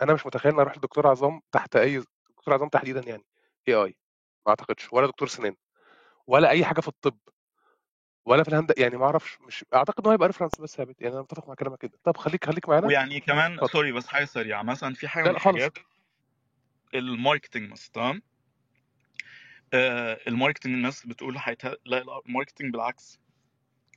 أنا 0.02 0.14
مش 0.14 0.26
متخيل 0.26 0.52
إن 0.54 0.60
أروح 0.60 0.78
لدكتور 0.78 1.08
عظام 1.08 1.42
تحت 1.52 1.76
أي 1.76 2.04
دكتور 2.30 2.54
عظام 2.54 2.70
تحديدا 2.70 3.02
يعني 3.10 3.24
AI 3.68 3.96
ما 4.46 4.50
أعتقدش 4.50 4.94
ولا 4.94 5.08
دكتور 5.08 5.28
سنان 5.28 5.56
ولا 6.28 6.50
أي 6.50 6.66
حاجة 6.66 6.82
في 6.82 6.88
الطب 6.88 7.18
ولا 8.26 8.44
في 8.44 8.50
الهندسة 8.50 8.76
يعني 8.82 8.98
ما 8.98 9.06
أعرفش 9.06 9.38
مش 9.42 9.66
أعتقد 9.74 10.00
إن 10.00 10.06
هو 10.06 10.12
هيبقى 10.12 10.28
reference 10.28 10.62
بس 10.62 10.76
ثابت 10.76 11.02
يعني 11.02 11.14
أنا 11.14 11.22
متفق 11.22 11.48
مع 11.48 11.54
كلامك 11.56 11.78
كده 11.80 12.00
طب 12.04 12.18
خليك 12.18 12.46
خليك 12.46 12.70
معانا. 12.70 12.88
ويعني 12.88 13.20
كمان 13.20 13.54
اتفضل. 13.54 13.70
sorry 13.72 13.92
بس 13.92 14.08
حاجة 14.08 14.26
سريعة 14.26 14.64
مثلا 14.64 14.94
في 14.94 15.08
حاجة 15.08 15.24
من 15.24 15.30
الحاجات 15.36 15.78
ال 16.96 17.03
marketing 17.03 17.72
مثلا 17.72 17.90
تمام؟ 17.94 18.22
آه 19.74 20.20
ال 20.28 20.32
marketing 20.32 20.74
الناس 20.74 21.06
بتقول 21.06 21.36
هيته... 21.38 21.76
لا 21.86 22.04
ال 22.28 22.32
marketing 22.32 22.74
بالعكس 22.74 23.20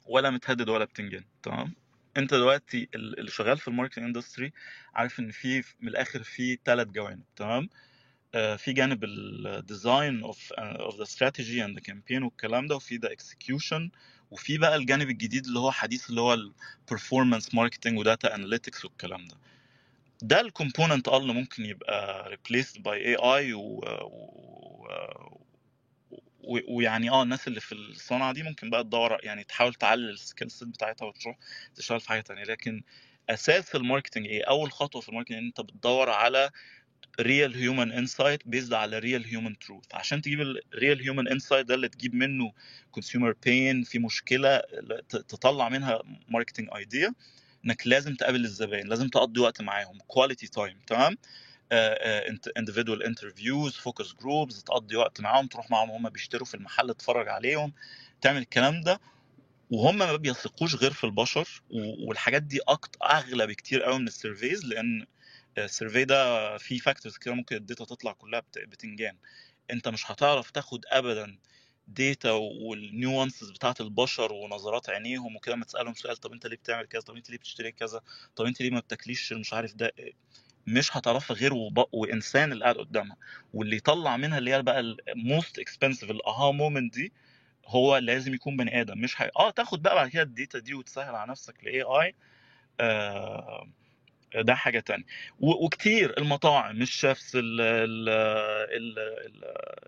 ولا 0.07 0.31
متهدد 0.31 0.69
ولا 0.69 0.85
بتنجان 0.85 1.25
تمام؟ 1.43 1.75
أنت 2.17 2.35
دلوقتي 2.35 2.89
ال- 2.95 3.19
اللي 3.19 3.31
شغال 3.31 3.59
في 3.59 3.69
ال 3.69 3.72
marketing 3.72 4.05
industry 4.05 4.53
عارف 4.95 5.21
إن 5.21 5.31
في 5.31 5.65
من 5.81 5.89
الآخر 5.89 6.23
في 6.23 6.59
ثلاث 6.65 6.87
جوانب 6.89 7.25
تمام؟ 7.37 7.69
في 8.33 8.73
جانب 8.73 9.05
ال 9.05 9.22
design 9.22 10.23
of 10.23 10.53
of 10.59 10.97
the 10.97 11.03
strategy 11.03 11.65
and 11.65 11.79
campaign 11.79 12.23
والكلام 12.23 12.67
ده 12.67 12.77
وفي 12.77 12.97
the 12.97 13.13
execution 13.13 13.91
وفي 14.31 14.59
بقى 14.59 14.77
الجانب 14.77 15.11
الجديد 15.11 15.47
اللي 15.47 15.59
هو 15.59 15.71
حديث 15.71 16.11
اللي 16.11 16.21
هو 16.21 16.35
ال 16.35 16.45
performance 16.45 17.55
marketing 17.55 17.99
و 17.99 18.06
data 18.06 18.35
analytics 18.35 18.85
والكلام 18.85 19.25
ده. 19.29 19.37
ده 20.23 20.41
ال 20.41 20.47
component 20.47 21.09
آه 21.09 21.17
اللي 21.17 21.33
ممكن 21.33 21.65
يبقى 21.65 22.31
AI 23.17 23.53
و... 23.55 23.81
و... 24.03 24.89
و- 26.41 26.77
ويعني 26.77 27.11
آه 27.11 27.23
الناس 27.23 27.49
اللي 27.49 27.61
في 27.61 27.73
الصنعة 27.73 28.33
دي 28.33 28.43
ممكن 28.43 28.71
بقى 28.71 28.85
تدور 28.85 29.19
يعني 29.23 29.45
تحاول 29.45 29.75
تعلي 29.75 30.11
ال 30.11 30.17
skill 30.17 30.51
set 30.51 30.69
بتاعتها 30.69 31.07
وتروح 31.07 31.37
تشتغل 31.75 32.01
في 32.01 32.09
حاجة 32.09 32.21
تانية. 32.21 32.45
لكن 32.45 32.83
أساس 33.31 33.75
ال 33.77 33.82
marketing 33.82 34.27
إيه؟ 34.27 34.45
أول 34.45 34.73
خطوة 34.73 35.01
في 35.01 35.09
الماركتنج 35.09 35.39
إن 35.39 35.47
أنت 35.47 35.61
بتدور 35.61 36.11
على 36.11 36.51
real 37.23 37.53
human 37.53 37.91
insight 37.93 38.41
based 38.51 38.73
على 38.73 39.01
real 39.01 39.25
human 39.27 39.55
truth. 39.67 39.95
عشان 39.95 40.23
تجيب 40.23 40.41
ال 40.41 40.61
real 40.75 40.99
human 41.01 41.33
insight 41.33 41.61
ده 41.61 41.75
اللي 41.75 41.89
تجيب 41.89 42.15
منه 42.15 42.53
consumer 43.01 43.33
pain 43.33 43.85
في 43.91 43.99
مشكلة 43.99 44.63
تطلع 45.09 45.69
منها 45.69 45.99
marketing 46.31 46.67
idea 46.79 47.13
إنك 47.65 47.87
لازم 47.87 48.15
تقابل 48.15 48.45
الزبائن 48.45 48.87
لازم 48.89 49.09
تقضي 49.09 49.41
وقت 49.41 49.63
معاهم 49.63 49.99
quality 49.99 50.47
time 50.59 50.85
تمام؟ 50.87 51.19
انت- 51.73 52.49
individual 52.59 53.03
interviews 53.07 53.73
focus 53.73 54.09
groups 54.09 54.63
تقضي 54.65 54.97
وقت 54.97 55.21
معاهم 55.21 55.47
تروح 55.47 55.71
معاهم 55.71 55.91
هم 55.91 56.09
بيشتروا 56.09 56.47
في 56.47 56.55
المحل 56.55 56.95
تتفرج 56.95 57.29
عليهم 57.29 57.73
تعمل 58.21 58.39
الكلام 58.39 58.81
ده. 58.81 59.01
وهم 59.71 59.99
ما 59.99 60.17
بيثقوش 60.17 60.75
غير 60.75 60.93
في 60.93 61.05
البشر 61.05 61.63
والحاجات 62.07 62.43
دي 62.43 62.61
أغلى 63.03 63.47
بكتير 63.47 63.83
قوي 63.83 63.99
من 63.99 64.07
ال 64.07 64.14
surveys 64.14 64.65
لأن 64.65 65.07
ال 65.59 65.65
survey 65.65 66.05
ده 66.05 66.59
فيه 66.59 66.79
factors 66.79 67.17
كده 67.17 67.35
ممكن 67.35 67.57
ال 67.57 67.62
data 67.62 67.85
تطلع 67.85 68.13
كلها 68.13 68.41
بت- 68.41 68.59
بتنجان. 68.59 69.17
انت 69.71 69.89
مش 69.89 70.11
هتعرف 70.11 70.51
تاخد 70.51 70.85
ابدا 70.89 71.39
data 71.89 72.31
وال 72.31 72.57
nuances 72.57 73.51
بتاعت 73.51 73.81
البشر 73.81 74.33
ونظرات 74.33 74.91
عينيهم 74.91 75.37
وكده 75.37 75.57
ما 75.57 75.65
تسالهم 75.65 75.95
سؤال 75.95 76.17
طب 76.17 76.33
انت 76.33 76.47
ليه 76.47 76.57
بتعمل 76.57 76.87
كذا؟ 76.87 77.01
طب 77.03 77.17
انت 77.17 77.31
ليه 77.31 77.39
بتشتري 77.39 77.73
كذا؟ 77.73 78.01
طب 78.37 78.45
انت 78.45 78.61
ليه 78.63 78.71
ما 78.71 78.81
بتاكليش 78.81 79.33
مش 79.33 79.53
عارف 79.55 79.75
ده؟ 79.75 79.93
مش 80.67 80.97
هتعرفها 80.97 81.37
غير. 81.37 81.53
وإنسان 81.93 82.53
اللي 82.53 82.65
قاعد 82.65 82.77
قدامها. 82.77 83.17
واللي 83.55 83.77
يطلع 83.77 84.17
منها 84.17 84.39
اللي 84.39 84.55
هي 84.55 84.63
بقى 84.63 84.81
ال 84.81 84.96
most 84.96 85.59
expensive 85.59 86.11
ال 86.11 86.53
aha 86.53 86.67
moment 86.67 86.95
دي 86.95 87.13
هو 87.67 87.97
لازم 87.97 88.35
يكون 88.35 88.57
بني 88.57 88.81
آدم 88.81 88.99
مش 88.99 89.23
هي... 89.23 89.31
آه 89.37 89.51
تاخد 89.51 89.83
بقى 89.83 89.95
بعد 89.95 90.09
كده 90.09 90.23
ال 90.23 90.30
data 90.30 90.59
دي 90.59 90.75
وتسهل 90.75 91.15
على 91.15 91.31
نفسك 91.31 91.65
ل 91.65 91.83
AI 91.83 92.15
آه 92.81 93.69
ده 94.43 94.55
حاجة 94.55 94.81
تانية. 94.81 95.05
وكتير 95.41 96.19
المطاعم 96.19 96.83
ال 96.83 96.91
chefs 96.91 97.31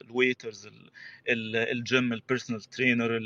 ال 0.00 0.09
waiters 0.09 0.68
ال 1.28 1.49
gym 1.49 2.12
ال 2.12 2.18
personal 2.18 2.62
trainer 2.62 3.20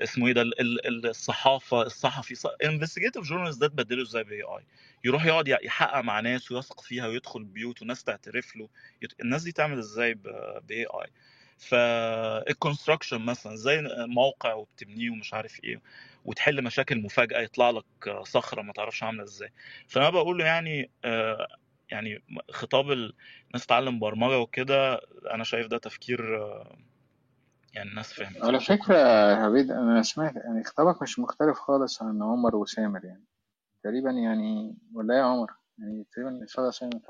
اسمه 0.00 0.26
إيه 0.26 0.32
ده 0.32 0.42
ال- 0.42 0.86
ال- 0.86 1.06
الصحافة 1.06 1.82
الصحفي 1.82 2.48
investigative 2.64 3.24
journalist 3.24 3.60
ده 3.60 3.68
تبدله 3.68 4.02
إزاي 4.02 4.24
ب 4.24 4.42
AI؟ 4.42 4.62
يروح 5.04 5.24
يقعد 5.26 5.48
يحقق 5.48 6.00
مع 6.00 6.20
ناس 6.20 6.52
ويثق 6.52 6.80
فيها 6.80 7.06
ويدخل 7.06 7.44
بيوت 7.44 7.82
وناس 7.82 8.04
تعترف 8.04 8.56
له. 8.56 8.68
الناس 9.20 9.42
دي 9.42 9.52
تعمل 9.52 9.78
إزاي 9.78 10.14
ب 10.68 10.86
AI؟ 10.86 11.06
فال 11.58 11.81
construction 11.81 13.20
مثلا 13.20 13.56
زي 13.56 13.82
موقع 13.96 14.54
وبتبنيه 14.54 15.10
ومش 15.10 15.34
عارف 15.34 15.64
إيه. 15.64 15.80
وتحل 16.24 16.64
مشاكل 16.64 17.02
مفاجأة 17.02 17.40
يطلع 17.40 17.70
لك 17.70 17.84
صخرة 18.22 18.62
ما 18.62 18.72
تعرفش 18.72 19.02
عاملة 19.02 19.22
إزاي. 19.22 19.52
فأنا 19.88 20.10
بقول 20.10 20.38
له 20.38 20.44
يعني 20.44 20.90
آه، 21.04 21.48
يعني 21.90 22.22
خطاب 22.50 22.90
الناس 22.92 23.66
تتعلم 23.66 23.98
برمجة 23.98 24.38
وكده 24.38 25.00
أنا 25.30 25.44
شايف 25.44 25.66
ده 25.66 25.78
تفكير 25.78 26.42
آه، 26.42 26.76
يعني 27.74 27.90
الناس 27.90 28.12
فهمت 28.12 28.44
على 28.44 28.60
فكرة 28.60 28.96
يا 28.96 29.34
عبيد 29.36 29.70
أنا 29.70 30.02
سمعت 30.02 30.36
يعني 30.36 30.64
خطابك 30.64 31.02
مش 31.02 31.18
مختلف 31.18 31.58
خالص 31.58 32.02
عن 32.02 32.22
عمر 32.22 32.56
وسامر 32.56 33.04
يعني. 33.04 33.24
تقريبا 33.82 34.10
يعني 34.10 34.74
ولا 34.94 35.18
يا 35.18 35.22
عمر؟ 35.22 35.50
يعني 35.78 36.04
تقريبا 36.12 36.46
صدى 36.46 36.72
سامر 36.72 37.00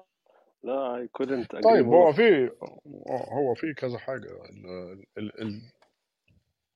لا 0.62 1.08
couldn't 1.18 1.56
agree 1.56 1.62
طيب 1.62 1.86
هو 1.86 2.12
في 2.12 2.50
هو 3.08 3.54
في 3.54 3.74
كذا 3.74 3.98
حاجة. 3.98 4.44
ال- 4.50 5.04
ال- 5.18 5.40
ال- 5.42 5.62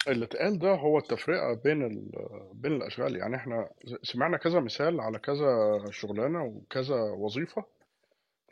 اللي 0.09 0.25
اتقال 0.25 0.59
ده 0.59 0.71
هو 0.75 0.99
التفرقة 0.99 1.55
بين 1.65 1.83
ال... 1.83 2.11
بين 2.55 2.73
الأشغال. 2.73 3.17
يعني 3.17 3.37
إحنا 3.37 3.71
سمعنا 4.03 4.37
كذا 4.37 4.61
مثال 4.61 5.01
على 5.01 5.19
كذا 5.19 5.79
شغلانة 5.91 6.45
وكذا 6.45 6.97
وظيفة. 7.01 7.65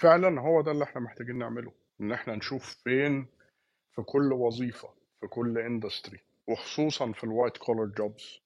فعلا 0.00 0.40
هو 0.40 0.60
ده 0.62 0.72
اللي 0.72 0.84
إحنا 0.84 1.00
محتاجين 1.00 1.38
نعمله 1.38 1.72
إن 2.00 2.12
إحنا 2.12 2.34
نشوف 2.36 2.76
فين 2.84 3.26
في 3.92 4.02
كل 4.02 4.32
وظيفة 4.32 4.88
في 5.20 5.26
كل 5.26 5.58
industry 5.58 6.20
وخصوصا 6.46 7.12
في 7.12 7.24
ال 7.24 7.30
white 7.30 7.56
collar 7.56 7.84
jobs 7.84 8.40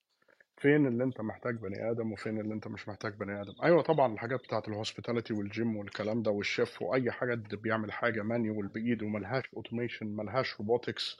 فين 0.57 0.87
اللي 0.87 1.05
أنت 1.05 1.21
محتاج 1.21 1.55
بني 1.57 1.91
آدم 1.91 2.13
وفين 2.13 2.41
اللي 2.41 2.55
أنت 2.55 2.69
مش 2.69 2.89
محتاج 2.89 3.15
بني 3.15 3.41
آدم. 3.43 3.53
أيوه 3.65 3.83
طبعا 3.83 4.13
الحاجات 4.15 4.41
بتاعت 4.41 4.69
ال 4.69 4.74
hospitality 4.74 5.35
وال 5.35 5.52
gym 5.52 5.77
والكلام 5.77 6.23
ده 6.23 6.31
والشيف 6.31 6.83
وأي 6.83 7.11
حاجة 7.11 7.35
بيعمل 7.53 7.93
حاجة 7.93 8.23
manual 8.23 8.69
بإيده 8.69 9.07
ملهاش 9.07 9.45
automation 9.57 10.07
ملهاش 10.07 10.61
robotics 10.61 11.17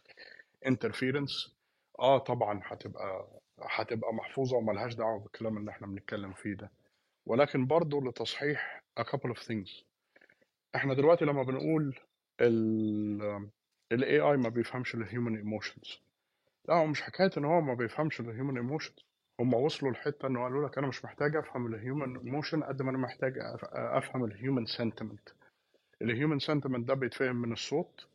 interference 0.67 1.60
آه 2.01 2.19
طبعا 2.19 2.61
هتبقى 2.65 3.29
هتبقى 3.63 4.15
محفوظة 4.15 4.57
وملهاش 4.57 4.95
دعوة 4.95 5.19
بالكلام 5.21 5.57
اللي 5.59 5.71
إحنا 5.71 5.87
بنتكلم 5.87 6.33
فيه 6.33 6.55
ده. 6.55 6.71
ولكن 7.27 7.67
برضه 7.67 8.01
لتصحيح 8.01 8.83
a 9.01 9.03
couple 9.05 9.31
of 9.35 9.39
things. 9.39 9.85
إحنا 10.75 10.95
دلوقتي 10.95 11.25
لما 11.25 11.43
بنقول 11.43 11.99
ال 12.41 13.51
AI 13.93 14.39
ما 14.39 14.49
بيفهمش 14.49 14.95
ال 14.95 15.07
human 15.09 15.45
emotions. 15.45 15.99
لا 16.69 16.75
هو 16.75 16.87
مش 16.87 17.03
حكاية 17.03 17.31
إن 17.39 17.45
هو 17.45 17.61
ما 17.61 17.75
بيفهمش 17.75 18.21
ال 18.21 18.27
human 18.27 18.57
emotions. 18.63 19.05
هم 19.41 19.55
وصلوا 19.55 19.93
لحتة 19.93 20.27
انه 20.27 20.43
قالوا 20.43 20.69
لك 20.69 20.79
أنا 20.79 20.87
مش 20.87 21.05
محتاج 21.05 21.37
أفهم 21.37 21.67
ال 21.75 21.81
human 21.81 22.21
emotion 22.23 22.65
قد 22.65 22.83
ما 22.83 22.91
أنا 22.91 22.99
محتاج 22.99 23.33
أفهم 23.73 24.25
ال 24.25 24.33
human 24.33 24.77
sentiment. 24.77 25.33
ال 26.03 26.11
human 26.17 26.45
sentiment 26.47 26.81
ده 26.87 26.95
بيتفهم 26.95 27.37
من 27.37 27.53
الصوت 27.53 28.07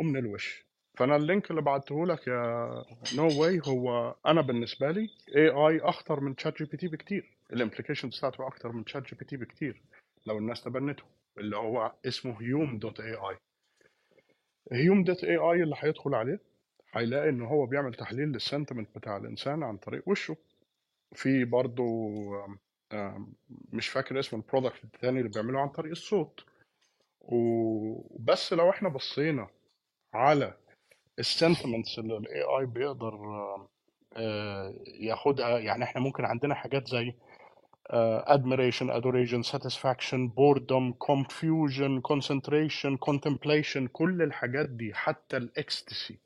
ومن 0.00 0.16
الوش. 0.16 0.67
فأنا 0.98 1.16
ال 1.16 1.23
link 1.23 1.50
اللي 1.50 1.62
بعته 1.62 2.06
لك 2.06 2.26
you 2.26 2.84
know 3.16 3.40
why 3.40 3.60
هو 3.68 4.14
أنا 4.26 4.40
بالنسبة 4.40 4.90
لي 4.90 5.10
اي 5.36 5.48
اي 5.48 5.80
أخطر 5.80 6.20
من 6.20 6.36
تشات 6.36 6.58
جي 6.58 6.64
بي 6.64 6.76
تي 6.76 6.88
بكتير. 6.88 7.36
ال 7.52 7.57
implications 7.57 8.18
بتاعته 8.18 8.46
أكتر 8.46 8.72
من 8.72 8.84
ChatGPT 8.84 9.36
بكتير. 9.36 9.82
لو 10.26 10.38
الناس 10.38 10.62
تبنته 10.64 11.02
اللي 11.38 11.56
هو 11.56 11.92
اسمه 12.06 12.42
Hume 12.42 12.78
dot 12.78 13.00
AI 13.00 13.14
Hume 13.14 15.04
dot 15.04 15.24
AI 15.24 15.62
اللي 15.62 15.76
هيدخل 15.78 16.14
عليه 16.14 16.40
هيلاقي 16.92 17.28
إن 17.28 17.42
هو 17.42 17.66
بيعمل 17.66 17.94
تحليل 17.94 18.28
لل 18.28 18.41
sentiment 18.41 18.98
بتاع 18.98 19.16
الإنسان 19.16 19.62
عن 19.62 19.76
طريق 19.76 20.08
وشه. 20.08 20.36
في 21.14 21.44
برضه 21.44 21.84
مش 23.72 23.88
فاكر 23.88 24.18
اسم 24.18 24.36
ال 24.36 24.42
product 24.42 24.84
التاني 24.84 25.18
اللي 25.18 25.30
بيعمله 25.30 25.60
عن 25.60 25.68
طريق 25.68 25.90
الصوت. 25.90 26.44
وبس 27.20 28.52
لو 28.52 28.70
إحنا 28.70 28.88
بصينا 28.88 29.48
على 30.14 30.54
ال 31.18 31.25
sentiments 31.25 31.98
اللي 31.98 32.16
ال 32.16 32.42
AI 32.42 32.66
بيقدر 32.66 33.14
آه، 34.16 34.74
ياخدها. 35.00 35.58
يعني 35.58 35.84
إحنا 35.84 36.00
ممكن 36.00 36.24
عندنا 36.24 36.54
حاجات 36.54 36.88
زي 36.88 37.14
admiration 38.36 38.86
adoration 38.98 39.42
satisfaction 39.52 40.20
boredom 40.40 40.92
confusion 41.08 42.02
concentration 42.12 42.98
contemplation 43.08 43.86
كل 43.92 44.22
الحاجات 44.22 44.68
دي 44.68 44.94
حتى 44.94 45.36
الاكستسي 45.36 46.18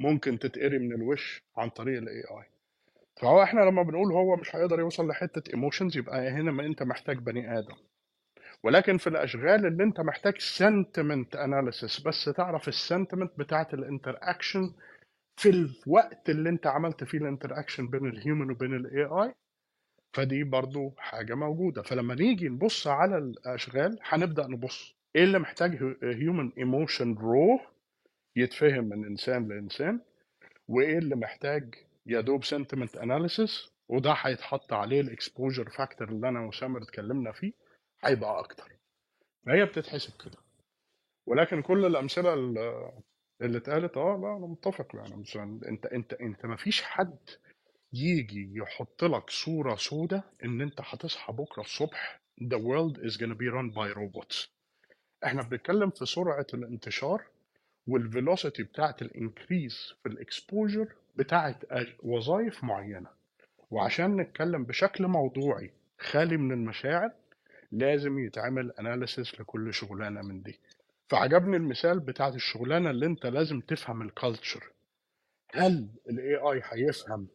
ممكن 0.00 0.38
تتقري 0.38 0.78
من 0.78 0.92
الوش 0.92 1.42
عن 1.56 1.68
طريق 1.70 1.98
ال 1.98 2.20
AI 2.20 2.44
فهو 3.20 3.42
إحنا 3.42 3.60
لما 3.60 3.82
بنقول 3.82 4.12
هو 4.12 4.36
مش 4.36 4.56
هيقدر 4.56 4.80
يوصل 4.80 5.08
لحتة 5.08 5.50
emotions 5.54 5.96
يبقى 5.96 6.28
هنا 6.30 6.50
ما 6.52 6.66
أنت 6.66 6.82
محتاج 6.82 7.18
بني 7.18 7.58
آدم. 7.58 7.76
ولكن 8.64 8.98
في 8.98 9.06
الأشغال 9.06 9.66
اللي 9.66 9.84
أنت 9.84 10.00
محتاج 10.00 10.34
sentiment 10.40 11.36
analysis 11.36 12.04
بس 12.06 12.24
تعرف 12.24 12.68
ال 12.68 12.75
sentiment 12.75 13.38
بتاعت 13.38 13.74
ال 13.74 14.18
interaction 14.22 14.74
في 15.36 15.50
الوقت 15.50 16.30
اللي 16.30 16.48
أنت 16.48 16.66
عملت 16.66 17.04
فيه 17.04 17.18
ال 17.18 17.58
interaction 17.58 17.88
بين 17.88 18.06
ال 18.06 18.13
human 18.13 18.50
وبين 18.50 18.74
ال 18.76 19.04
AI 19.04 19.34
فدي 20.14 20.44
برضو 20.44 20.94
حاجة 20.98 21.34
موجودة. 21.34 21.82
فلما 21.82 22.14
نيجي 22.14 22.48
نبص 22.48 22.86
على 22.86 23.18
الأشغال 23.18 23.98
هنبدأ 24.02 24.46
نبص 24.46 24.94
إيه 25.16 25.24
اللي 25.24 25.38
محتاج 25.38 25.78
human 26.02 26.50
emotion 26.58 27.18
raw 27.18 27.66
يتفهم 28.36 28.84
من 28.84 29.04
إنسان 29.04 29.48
لإنسان 29.48 30.00
وإيه 30.68 30.98
اللي 30.98 31.16
محتاج 31.16 31.74
يا 32.06 32.20
دوب 32.20 32.44
sentiment 32.44 32.98
analysis 32.98 33.70
وده 33.88 34.12
هيتحط 34.12 34.72
عليه 34.72 35.00
ال 35.00 35.08
exposure 35.08 35.68
factor 35.70 36.08
اللي 36.08 36.28
أنا 36.28 36.40
وسامر 36.46 36.82
اتكلمنا 36.82 37.32
فيه. 37.32 37.52
هيبقى 38.04 38.38
أكتر. 38.38 38.72
فهي 39.46 39.64
بتتحسب 39.64 40.12
كده. 40.24 40.38
ولكن 41.26 41.62
كل 41.62 41.84
الأمثلة 41.86 42.34
اللي 42.34 43.58
اتقالت 43.58 43.96
آه 43.96 44.16
لا 44.22 44.36
أنا 44.36 44.46
متفق 44.46 44.96
يعني. 44.96 45.16
مثلا 45.16 45.60
أنت 45.68 45.86
أنت 45.86 46.12
أنت 46.12 46.46
ما 46.46 46.56
فيش 46.56 46.82
حد 46.82 47.16
يجي 47.92 48.52
يحط 48.54 49.04
لك 49.04 49.30
صورة 49.30 49.74
سودة 49.74 50.24
إن 50.44 50.60
أنت 50.60 50.80
هتصحى 50.80 51.32
بكرة 51.32 51.62
الصبح 51.62 52.20
the 52.42 52.56
world 52.58 52.98
is 52.98 53.16
gonna 53.16 53.34
be 53.34 53.48
run 53.52 53.70
by 53.74 53.94
robots. 53.98 54.48
إحنا 55.24 55.42
بنتكلم 55.42 55.90
في 55.90 56.06
سرعة 56.06 56.46
الانتشار 56.54 57.24
وال 57.86 58.01
velocity 58.01 58.62
بتاعت 58.62 59.02
ال 59.02 59.12
increase 59.12 59.94
في 60.02 60.08
ال 60.08 60.18
exposure 60.18 60.94
بتاعت 61.16 61.56
وظائف 62.02 62.64
معينة. 62.64 63.08
وعشان 63.70 64.16
نتكلم 64.16 64.64
بشكل 64.64 65.06
موضوعي 65.06 65.70
خالي 65.98 66.36
من 66.36 66.52
المشاعر 66.52 67.10
لازم 67.72 68.18
يتعمل 68.18 68.72
analysis 68.80 69.40
لكل 69.40 69.74
شغلانة 69.74 70.22
من 70.22 70.42
دي. 70.42 70.60
فعجبني 71.08 71.56
المثال 71.56 72.00
بتاعت 72.00 72.34
الشغلانة 72.34 72.90
اللي 72.90 73.06
انت 73.06 73.26
لازم 73.26 73.60
تفهم 73.60 74.02
ال 74.02 74.11
culture 74.11 74.72
هل 75.54 75.88
ال 76.08 76.36
AI 76.36 76.62
هيفهم 76.64 77.28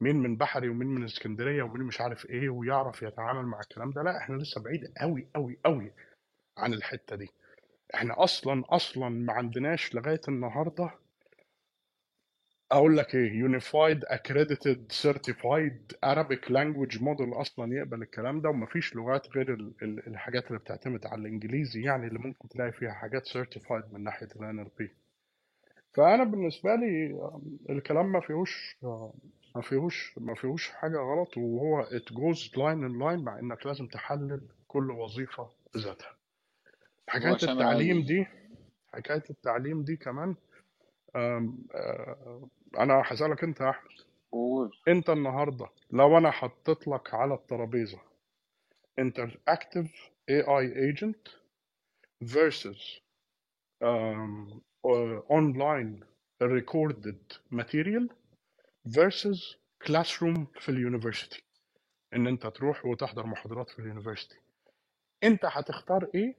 مين 0.00 0.16
من 0.16 0.36
بحري 0.36 0.68
ومين 0.68 0.88
من 0.88 1.04
اسكندرية 1.04 1.62
ومين 1.62 1.82
مش 1.82 2.00
عارف 2.00 2.26
إيه 2.26 2.48
ويعرف 2.48 3.02
يتعامل 3.02 3.46
مع 3.46 3.60
الكلام 3.60 3.90
ده؟ 3.90 4.02
لا 4.02 4.16
إحنا 4.18 4.36
لسه 4.36 4.62
بعيد 4.62 4.92
قوي 5.00 5.28
قوي 5.34 5.58
قوي 5.64 5.92
عن 6.58 6.74
الحتة 6.74 7.16
دي. 7.16 7.28
إحنا 7.94 8.24
أصلا 8.24 8.64
أصلا 8.68 9.08
ما 9.08 9.32
عندناش 9.32 9.94
لغاية 9.94 10.20
النهارده 10.28 10.90
أقول 12.72 12.96
لك 12.96 13.14
إيه 13.14 13.32
unified 13.32 14.04
accredited 14.04 14.92
certified 14.92 15.92
Arabic 16.06 16.50
language 16.50 17.02
model 17.02 17.32
أصلا 17.34 17.74
يقبل 17.74 18.02
الكلام 18.02 18.40
ده 18.40 18.48
ومفيش 18.48 18.96
لغات 18.96 19.28
غير 19.36 19.54
ال- 19.54 19.74
ال- 19.82 20.06
الحاجات 20.06 20.46
اللي 20.46 20.58
بتعتمد 20.58 21.06
على 21.06 21.20
الإنجليزي 21.20 21.82
يعني 21.82 22.06
اللي 22.06 22.18
ممكن 22.18 22.48
تلاقي 22.48 22.72
فيها 22.72 22.92
حاجات 22.92 23.26
certified 23.26 23.82
من 23.92 24.04
ناحية 24.04 24.28
ال 24.36 24.66
NLP 24.66 24.88
فأنا 25.94 26.24
بالنسبة 26.24 26.74
لي 26.74 27.18
الكلام 27.70 28.12
ما 28.12 28.20
فيهوش 28.20 28.76
ما 29.56 29.62
فيهوش 29.62 30.14
ما 30.18 30.34
فيهوش 30.34 30.70
حاجة 30.70 30.96
غلط 30.98 31.36
وهو 31.36 31.84
it 31.84 32.12
goes 32.14 32.48
line 32.48 32.82
in 32.88 32.92
line 33.02 33.22
مع 33.24 33.38
إنك 33.38 33.66
لازم 33.66 33.86
تحلل 33.86 34.40
كل 34.68 34.90
وظيفة 34.90 35.48
بذاتها 35.74 36.08
هو 36.08 36.16
حكايه 37.08 37.30
التعليم 37.52 38.02
دي 38.02 38.26
حكاية 38.94 39.22
التعليم 39.30 39.82
دي 39.82 39.96
كمان 39.96 40.34
أنا 42.78 43.02
هسألك 43.06 43.44
أنت 43.44 43.60
يا 43.60 43.70
أحمد. 43.70 43.90
قول. 44.32 44.70
أنت 44.88 45.10
النهارده 45.10 45.68
لو 45.90 46.18
أنا 46.18 46.30
حطيت 46.30 46.88
لك 46.88 47.14
على 47.14 47.34
الترابيزة 47.34 47.98
interactive 49.00 49.88
AI 50.30 50.64
agent 50.90 51.30
versus 52.22 53.00
um, 53.84 54.60
uh, 54.86 55.18
online 55.38 56.04
recorded 56.40 57.20
material 57.50 58.06
versus 58.86 59.56
classroom 59.84 60.46
في 60.60 60.68
ال 60.68 60.75
university 60.75 61.42
إن 62.14 62.26
أنت 62.26 62.46
تروح 62.46 62.86
وتحضر 62.86 63.26
محاضرات 63.26 63.70
في 63.70 63.78
ال 63.78 63.83
university 63.83 64.36
أنت 65.24 65.44
هتختار 65.44 66.08
إيه؟ 66.14 66.34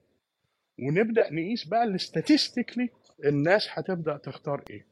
ونبدأ 0.80 1.34
نقيس 1.34 1.68
بقى 1.68 1.84
ال 1.84 1.91
statistically 1.91 2.90
الناس 3.26 3.68
هتبدأ 3.72 4.18
تختار 4.18 4.64
إيه. 4.70 4.86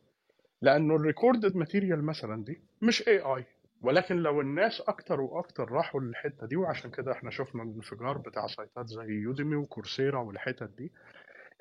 لأنه 0.61 0.95
ال 0.95 1.02
recorded 1.02 1.55
material 1.55 2.03
مثلا 2.05 2.43
دي 2.43 2.61
مش 2.81 3.07
AI 3.07 3.45
ولكن 3.81 4.15
لو 4.15 4.41
الناس 4.41 4.81
أكتر 4.81 5.21
وأكتر 5.21 5.71
راحوا 5.71 6.01
للحتة 6.01 6.47
دي 6.47 6.55
وعشان 6.55 6.91
كده 6.91 7.11
إحنا 7.11 7.29
شفنا 7.31 7.63
الانفجار 7.63 8.17
بتاع 8.17 8.47
site 8.47 8.79
ات 8.79 8.87
زي 8.87 9.05
Udemy 9.07 9.55
و 9.55 9.62
Coursera 9.62 10.19
والحتت 10.19 10.69
دي 10.77 10.91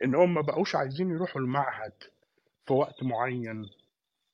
إن 0.05 0.15
هم 0.15 0.35
ما 0.35 0.41
بقوش 0.41 0.77
عايزين 0.77 1.11
يروحوا 1.11 1.41
المعهد 1.43 1.93
في 2.67 2.73
وقت 2.73 3.03
معين 3.03 3.71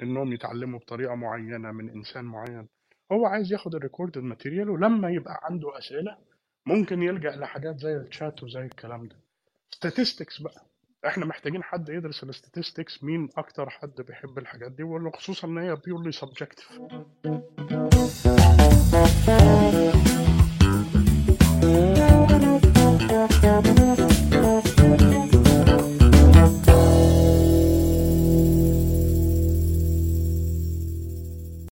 إنهم 0.03 0.33
يتعلموا 0.33 0.79
بطريقة 0.79 1.15
معينة 1.15 1.73
من 1.73 1.91
إنسان 1.91 2.25
معين. 2.25 2.69
هو 3.13 3.27
عايز 3.27 3.53
ياخد 3.53 3.75
ال 3.75 3.79
recorded 3.79 4.19
material 4.19 4.71
ولما 4.71 5.11
يبقى 5.11 5.41
عنده 5.43 5.79
أسئلة 5.79 6.19
ممكن 6.67 7.03
يلجأ 7.03 7.31
لحاجات 7.31 7.79
زي 7.79 7.97
الشات 7.97 8.43
وزي 8.43 8.61
الكلام 8.61 9.09
ده. 9.09 9.17
Statistics 9.77 10.43
بقى. 10.43 10.67
إحنا 11.05 11.27
محتاجين 11.27 11.63
حد 11.63 11.89
يدرس 11.89 12.23
ال 12.23 12.30
statistics 12.30 13.05
مين 13.05 13.29
أكتر 13.37 13.71
حد 13.71 14.01
بيحب 14.09 14.39
الحاجات 14.39 14.73
دي؟ 14.73 14.83
وخصوصا 14.83 15.49
إن 15.49 15.59
هي 15.59 15.77
purely 15.87 16.13
subjective 16.13 16.69
thank 21.63 21.95
you 21.95 21.96